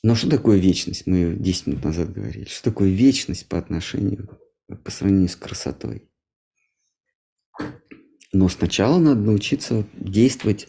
[0.03, 1.07] Но что такое вечность?
[1.07, 2.45] Мы 10 минут назад говорили.
[2.45, 4.37] Что такое вечность по отношению,
[4.83, 6.09] по сравнению с красотой?
[8.33, 10.67] Но сначала надо научиться действовать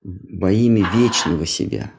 [0.00, 1.92] во имя вечного себя.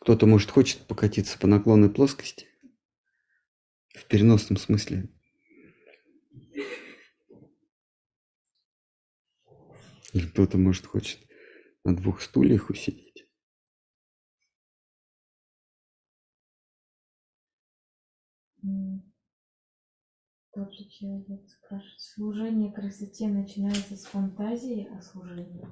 [0.00, 2.48] Кто-то, может, хочет покатиться по наклонной плоскости?
[3.94, 5.08] В переносном смысле.
[10.12, 11.20] Или кто-то, может, хочет
[11.84, 13.03] на двух стульях усидеть?
[20.54, 25.66] Тот же человек спрашивает, служение красоте начинается с фантазии о служении?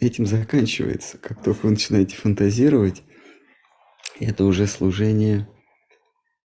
[0.00, 1.18] Этим заканчивается.
[1.18, 3.04] Как только вы начинаете фантазировать,
[4.18, 5.48] это уже служение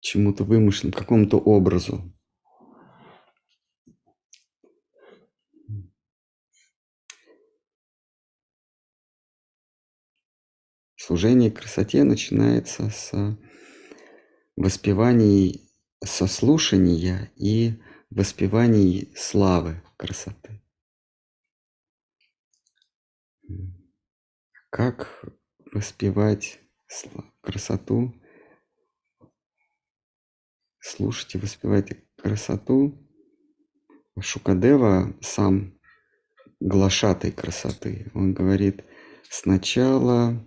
[0.00, 2.10] чему-то вымышленному, какому-то образу.
[10.96, 13.12] Служение красоте начинается с
[14.58, 15.70] воспеваний
[16.04, 17.80] сослушания и
[18.10, 20.60] воспеваний славы красоты.
[24.70, 25.24] Как
[25.72, 26.58] воспевать
[27.40, 28.12] красоту?
[30.80, 32.98] Слушать и воспевать красоту.
[34.20, 35.78] Шукадева сам
[36.58, 38.10] глашатой красоты.
[38.12, 38.84] Он говорит,
[39.30, 40.44] сначала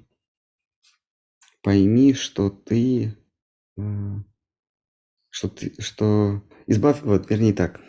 [1.62, 3.18] пойми, что ты,
[5.42, 7.82] что ты, что избавь, вот, вернее так,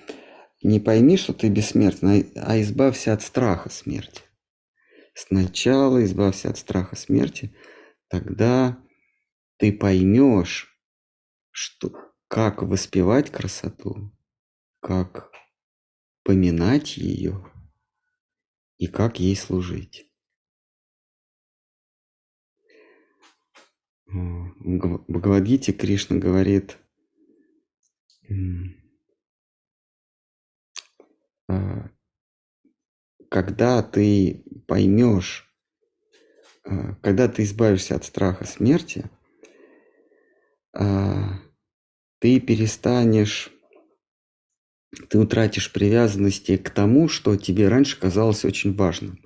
[0.62, 4.22] не пойми, что ты бессмертный, а избавься от страха смерти.
[5.14, 7.54] Сначала избавься от страха смерти,
[8.08, 8.82] тогда
[9.58, 10.74] ты поймешь,
[11.50, 11.92] что,
[12.26, 14.10] как воспевать красоту,
[14.80, 15.30] как
[16.22, 17.52] поминать ее
[18.78, 20.10] и как ей служить.
[24.06, 24.54] В
[25.08, 26.81] Бхагавадгите Кришна говорит, а,
[33.32, 35.51] когда ты поймешь,
[36.65, 39.11] а, когда ты избавишься от страха смерти,
[40.74, 41.40] а,
[42.19, 43.51] ты перестанешь,
[45.09, 49.24] ты утратишь привязанности к тому, что тебе раньше казалось очень важным.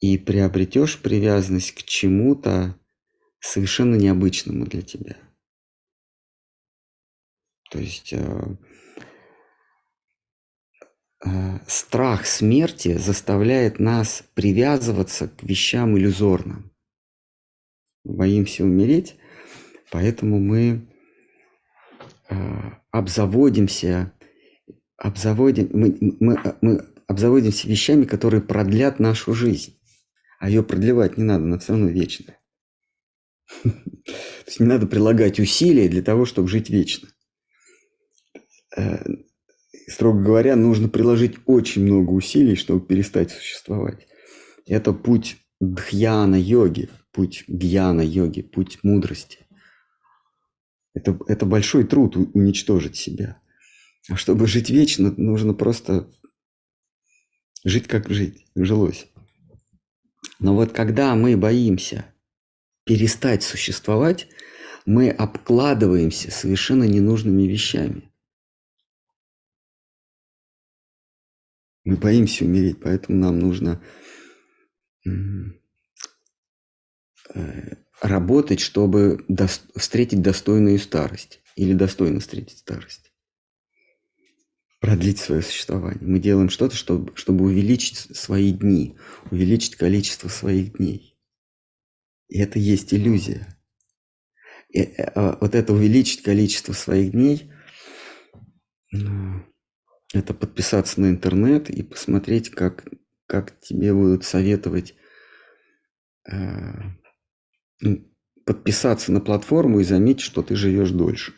[0.00, 2.78] И приобретешь привязанность к чему-то,
[3.40, 5.16] совершенно необычному для тебя.
[7.74, 8.56] То есть э,
[11.26, 16.70] э, страх смерти заставляет нас привязываться к вещам иллюзорным.
[18.04, 19.16] Боимся умереть,
[19.90, 20.88] поэтому мы
[22.30, 22.34] э,
[22.92, 24.12] обзаводимся,
[24.96, 29.80] обзаводим, мы, мы, мы обзаводимся вещами, которые продлят нашу жизнь.
[30.38, 32.38] А ее продлевать не надо, она все равно вечная.
[33.64, 37.08] То есть не надо прилагать усилия для того, чтобы жить вечно.
[38.76, 39.04] Э,
[39.88, 44.06] строго говоря, нужно приложить очень много усилий, чтобы перестать существовать.
[44.66, 49.38] Это путь дхьяна-йоги, путь гьяна-йоги, путь мудрости.
[50.94, 53.38] Это, это большой труд уничтожить себя.
[54.08, 56.10] А чтобы жить вечно, нужно просто
[57.64, 59.06] жить как жить, жилось.
[60.38, 62.04] Но вот когда мы боимся
[62.84, 64.28] перестать существовать,
[64.84, 68.10] мы обкладываемся совершенно ненужными вещами.
[71.84, 73.82] Мы боимся умереть, поэтому нам нужно
[75.06, 75.10] э,
[78.00, 79.24] работать, чтобы
[79.76, 83.12] встретить достойную старость или достойно встретить старость.
[84.80, 86.02] Продлить свое существование.
[86.02, 88.96] Мы делаем что-то, чтобы, чтобы увеличить свои дни,
[89.30, 91.18] увеличить количество своих дней.
[92.28, 93.58] И это есть иллюзия.
[94.70, 97.50] И э, а, вот это увеличить количество своих дней,
[98.90, 99.44] ну,
[100.14, 102.88] это подписаться на интернет и посмотреть, как,
[103.26, 104.94] как тебе будут советовать
[106.30, 106.36] э,
[107.80, 108.08] ну,
[108.46, 111.34] подписаться на платформу и заметить, что ты живешь дольше.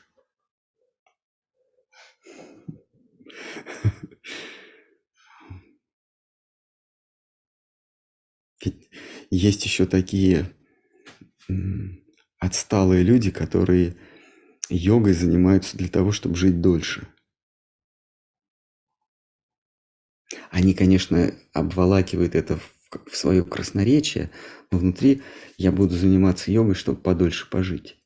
[9.31, 10.53] есть еще такие
[12.39, 13.97] отсталые люди, которые
[14.69, 17.09] йогой занимаются для того, чтобы жить дольше.
[20.51, 24.31] Они, конечно, обволакивают это в, в свое красноречие,
[24.71, 25.23] но внутри
[25.57, 27.97] я буду заниматься йогой, чтобы подольше пожить.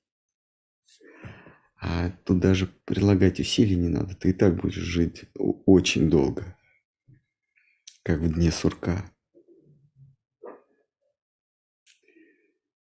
[1.80, 4.14] А тут даже прилагать усилий не надо.
[4.14, 6.56] Ты и так будешь жить очень долго,
[8.02, 9.10] как в дне сурка.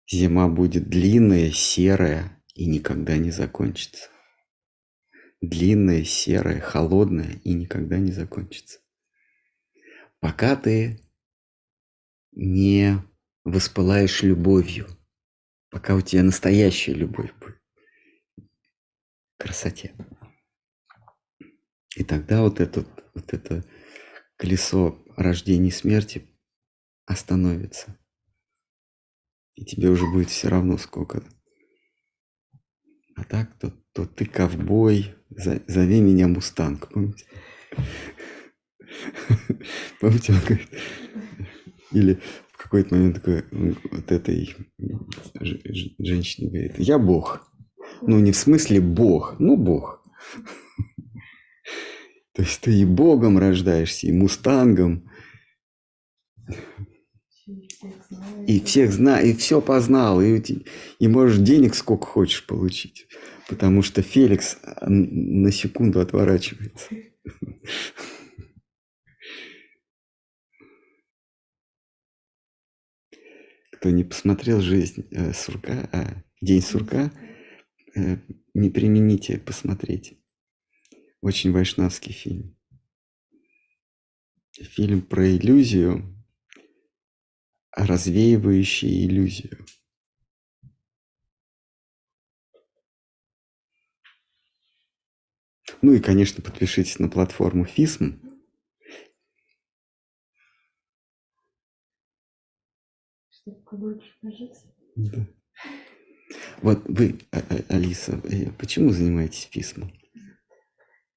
[0.10, 4.10] Зима будет длинная, серая и никогда не закончится.
[5.42, 8.80] Длинная, серая, холодная и никогда не закончится.
[10.20, 11.00] Пока ты
[12.32, 13.02] не
[13.44, 14.88] воспылаешь любовью,
[15.70, 17.62] пока у тебя настоящая любовь будет
[19.38, 19.94] красоте.
[21.96, 23.64] И тогда вот это, вот это
[24.38, 26.28] колесо рождения и смерти
[27.06, 27.98] остановится.
[29.56, 31.24] И тебе уже будет все равно сколько.
[33.16, 37.26] А так, то, то ты ковбой, зови меня Мустанг, помните?
[40.00, 40.70] Помните, он говорит,
[41.92, 42.20] или
[42.52, 44.56] в какой-то момент такой, вот этой
[46.00, 47.48] женщине говорит, я Бог.
[48.02, 50.04] Ну, не в смысле Бог, ну, Бог.
[52.34, 55.10] То есть ты и Богом рождаешься, и Мустангом.
[58.48, 60.42] И всех знаешь, и все познал, и,
[61.00, 63.08] и можешь денег сколько хочешь получить.
[63.48, 66.90] Потому что Феликс а, на секунду отворачивается.
[73.86, 77.12] Кто не посмотрел жизнь э, сурка, а день сурка,
[77.96, 78.18] Э,
[78.54, 80.20] не примените посмотреть.
[81.22, 82.58] Очень вайшнавский фильм.
[84.52, 86.26] Фильм про иллюзию,
[87.72, 89.66] развеивающий иллюзию.
[95.82, 98.20] Ну и, конечно, подпишитесь на платформу FISM.
[103.30, 103.35] Чтобы подольше пожить.
[104.96, 105.28] Да.
[106.62, 109.92] Вот вы, а, а, Алиса, э, почему занимаетесь письмом?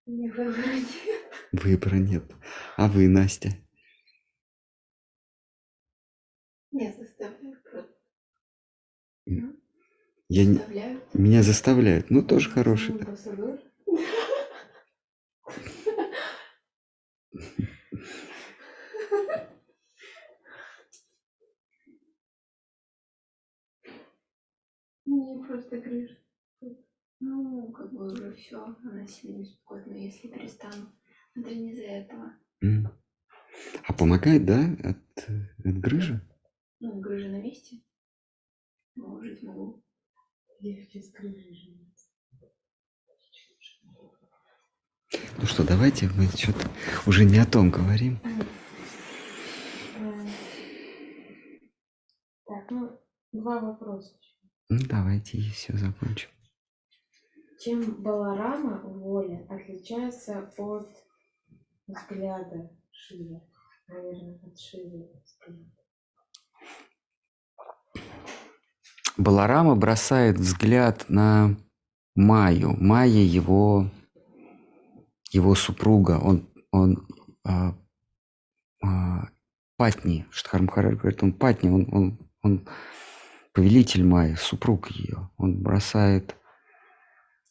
[0.04, 1.32] Выбора нет.
[1.52, 2.24] Выбора нет.
[2.76, 3.50] А вы, Настя?
[6.70, 7.94] Меня заставляют просто.
[10.28, 10.44] Я.
[10.44, 10.60] Не...
[11.14, 12.10] Меня заставляют.
[12.10, 12.94] Ну, тоже хороший.
[12.94, 13.58] Ну, да.
[25.18, 26.16] Мне просто грыж.
[27.18, 30.92] Ну, как бы уже все, она сильно беспокоит, но если перестану,
[31.34, 32.34] это не из-за этого.
[33.88, 35.28] А помогает, да, от,
[35.64, 36.20] от грыжи?
[36.78, 37.82] Ну, грыжа на месте.
[38.94, 39.82] Но жить могу.
[40.60, 42.12] Легче с грыжей жить.
[45.38, 46.68] Ну что, давайте мы что-то
[47.08, 48.20] уже не о том говорим.
[52.44, 53.00] Так, ну,
[53.32, 54.16] два вопроса.
[54.70, 56.28] Ну, давайте и все закончим.
[57.58, 60.88] Чем Баларама воля отличается от
[61.86, 63.40] взгляда Шивы?
[63.88, 65.08] Наверное, от Шивы
[69.16, 71.56] Баларама бросает взгляд на
[72.14, 72.76] Майю.
[72.78, 73.90] Майя его,
[75.30, 76.20] его супруга.
[76.22, 77.08] Он, он
[77.42, 77.74] а,
[78.84, 79.28] а,
[79.76, 80.26] Патни.
[80.30, 82.68] Штхармхарар говорит, он Патни, он, он, он
[83.58, 86.36] повелитель Майи, супруг ее, он бросает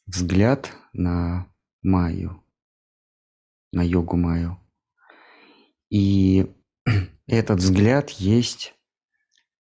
[0.06, 1.52] взгляд на
[1.84, 2.42] Майю,
[3.74, 4.58] на йогу Майю.
[5.90, 6.50] И
[7.28, 8.74] этот взгляд есть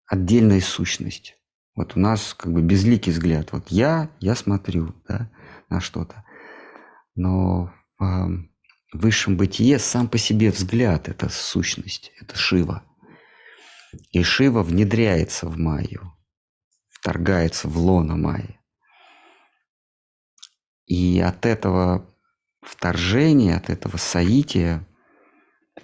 [0.07, 1.37] отдельная сущность.
[1.75, 3.51] Вот у нас как бы безликий взгляд.
[3.51, 5.29] Вот я, я смотрю да,
[5.69, 6.25] на что-то.
[7.13, 8.47] Но в
[8.93, 12.81] высшем бытие сам по себе взгляд– это сущность, это Шива.
[14.09, 16.11] И Шива внедряется в Майю
[17.01, 18.59] вторгается в лоно Майи.
[20.85, 22.07] И от этого
[22.61, 24.87] вторжения, от этого соития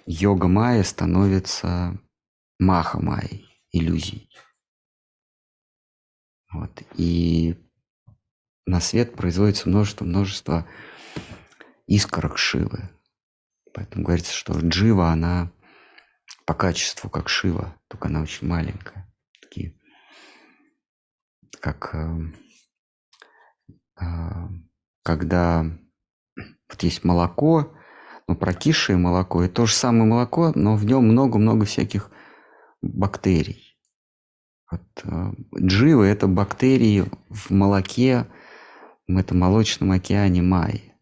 [0.06, 1.98] йога Майя становится
[2.60, 4.30] маха Майей, иллюзией.
[6.52, 6.82] Вот.
[6.94, 7.56] И
[8.64, 10.68] на свет производится множество, множество
[11.88, 12.90] искорок Шивы.
[13.74, 15.50] Поэтому говорится, что джива, она
[16.46, 19.07] по качеству, как Шива, только она очень маленькая.
[21.60, 22.18] Как э,
[24.00, 24.04] э,
[25.02, 25.64] когда
[26.68, 27.72] вот есть молоко,
[28.26, 32.10] но прокисшее молоко, это то же самое молоко, но в нем много-много всяких
[32.82, 33.76] бактерий.
[34.70, 38.26] Вот, э, дживы– это бактерии в молоке,
[39.06, 40.92] в этом молочном океане Майи.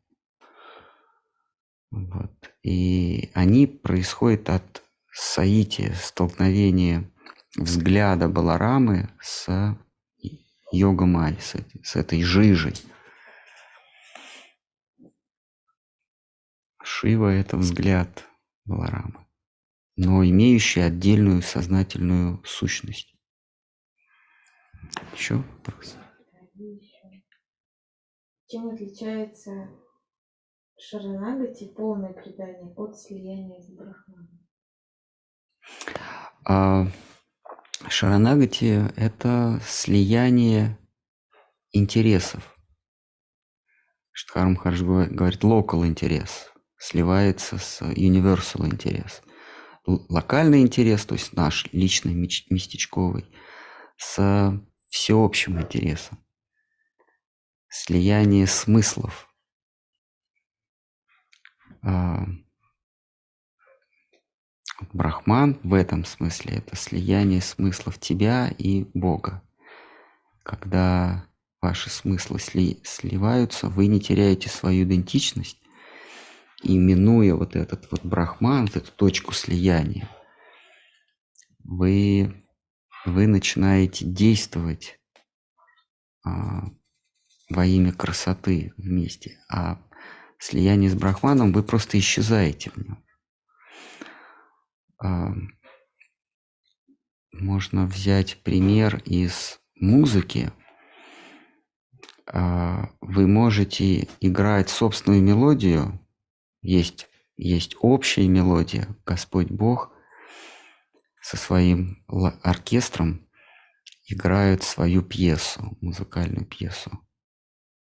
[1.91, 2.33] Вот.
[2.62, 7.11] И они происходят от саити, столкновения
[7.57, 9.77] взгляда Баларамы с
[10.77, 12.74] йога Майи, с, с этой жижей.
[16.82, 18.24] Шива– это взгляд
[18.65, 19.27] Баларамы,
[19.97, 23.15] но имеющий отдельную сознательную сущность.
[25.12, 25.97] Еще вопрос?
[28.48, 29.69] Чем отличается
[30.78, 34.47] Шаранагати, полное предание, от слияния с Брахманом?
[36.44, 36.86] А,
[37.88, 40.76] Шаранагати– это слияние
[41.72, 42.58] интересов.
[44.10, 49.22] Штхар Махараш говорит local интерес, сливается с universal интерес.
[49.86, 53.24] Локальный интерес, то есть наш личный местечковый,
[53.96, 56.18] с всеобщим интересом.
[57.68, 59.28] Слияние смыслов.
[64.93, 69.43] Брахман в этом смысле это слияние смыслов тебя и Бога.
[70.43, 71.27] Когда
[71.62, 75.59] ваши смыслы сли, сливаются, вы не теряете свою идентичность,
[76.62, 80.09] и минуя вот этот вот брахман, вот эту точку слияния,
[81.65, 82.47] вы
[83.07, 84.98] вы начинаете действовать
[86.24, 86.65] а,
[87.48, 89.81] во имя красоты вместе, а
[90.39, 93.06] слияние с Брахманом вы просто исчезаете в нем.
[94.99, 95.33] А,
[97.33, 100.52] можно взять пример из музыки.
[102.26, 106.00] А, вы можете играть собственную мелодию,
[106.62, 109.92] есть, есть общая мелодия, Господь Бог,
[111.20, 112.05] со своим
[112.42, 113.26] оркестром
[114.07, 117.00] играют свою пьесу, музыкальную пьесу.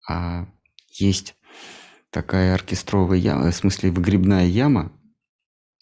[0.09, 0.47] А
[0.91, 1.36] есть
[2.10, 4.93] такая оркестровая яма, в смысле выгребная яма,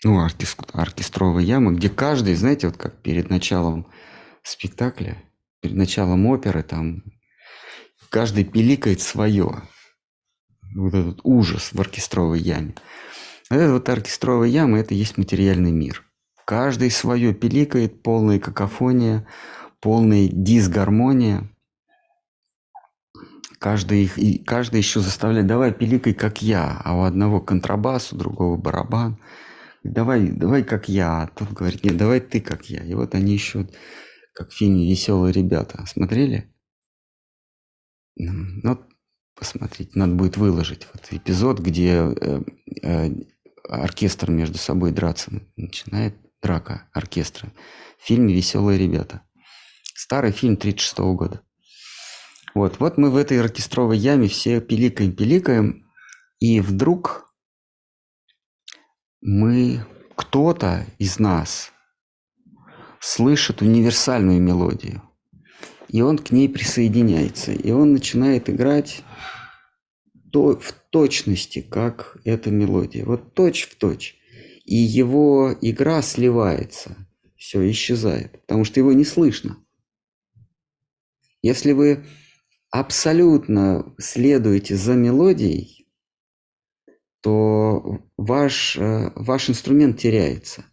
[0.05, 0.29] ну,
[0.73, 3.87] оркестровая яма, где каждый, знаете, вот как перед началом
[4.43, 5.23] спектакля,
[5.61, 7.05] перед началом оперы, там
[8.11, 9.63] каждый пиликает свое.
[10.75, 12.75] Вот этот ужас в оркестровой яме.
[13.51, 16.05] А это вот оркестровая яма, это есть материальный мир–
[16.45, 19.27] Каждый свое пиликает, полная какофония,
[19.81, 21.49] полная дисгармония.
[23.59, 28.17] Каждый, их, и каждый еще заставляет, давай пиликай, как я, а у одного контрабас, у
[28.17, 29.19] другого барабан.
[29.85, 31.23] Давай, давай, как я.
[31.23, 32.85] А тот говорит, нет, давай ты, как я.
[32.85, 33.69] И вот они еще,
[34.35, 35.85] как в фильме «Веселые ребята».
[35.87, 36.53] Смотрели?
[38.17, 38.79] Ну,
[39.35, 42.43] посмотрите, надо будет выложить вот эпизод, где э,
[42.83, 43.11] э,
[43.69, 47.53] оркестр между собой драться начинает драка оркестра
[47.99, 49.23] в фильме «Веселые ребята».
[49.95, 51.43] Старый фильм 36 года.
[52.55, 55.87] Вот, вот мы в этой оркестровой яме все пиликаем, пиликаем,
[56.39, 57.32] и вдруг
[59.23, 59.87] мы,
[60.17, 61.73] кто-то из нас
[63.01, 65.03] слышит универсальную мелодию,
[65.89, 69.03] и он к ней присоединяется, и он начинает играть
[70.31, 73.05] то, в точности, как эта мелодия.
[73.05, 74.19] Вот точь в точь
[74.65, 76.97] и его игра сливается,
[77.37, 79.59] все исчезает, потому что его не слышно.
[81.43, 82.05] Если вы
[82.71, 85.82] абсолютно следуете за мелодией,
[87.23, 90.65] то ваш, э, ваш инструмент теряется.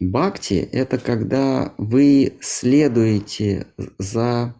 [0.00, 4.54] Бхакти– это когда вы следуете за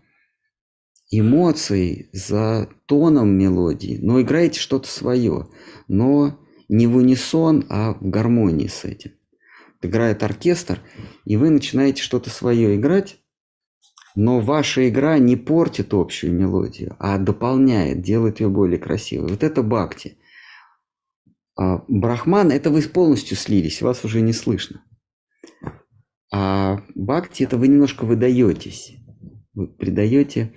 [1.10, 5.48] эмоцией, за тоном мелодии, но играете что-то свое,
[5.88, 6.38] но
[6.68, 9.12] не в унисон, а в гармонии с этим.
[9.82, 10.80] Играет оркестр,
[11.24, 13.18] и вы начинаете что-то свое играть,
[14.14, 19.30] но ваша игра не портит общую мелодию, а дополняет, делает ее более красивой.
[19.30, 20.16] Вот это бхакти.
[21.57, 24.85] А брахман– это вы полностью слились, вас уже не слышно.
[26.31, 28.97] А бхакти– это вы немножко выдаетесь.
[29.55, 30.55] Вы придаете,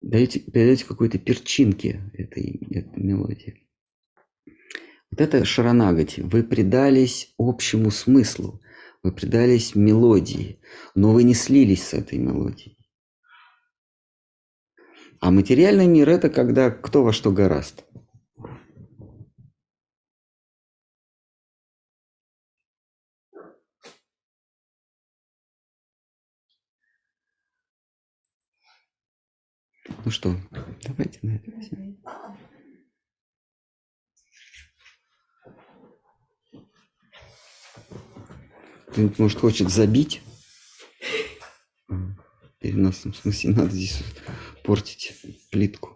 [0.00, 3.68] даете, придаете какой-то перчинки этой, этой мелодии.
[5.10, 6.22] Вот это шаранагати.
[6.22, 8.62] Вы предались общему смыслу,
[9.02, 10.58] вы предались мелодии,
[10.94, 12.78] но вы не слились с этой мелодией.
[15.20, 17.84] А материальный мир– это когда кто во что гораст.
[30.04, 30.36] Ну что,
[30.82, 31.76] давайте на всё.
[31.76, 31.96] Давай.
[38.88, 40.22] Кто-нибудь, может, хочет забить?
[42.60, 44.02] Переносном смысле надо здесь
[44.62, 45.14] портить
[45.50, 45.93] плитку.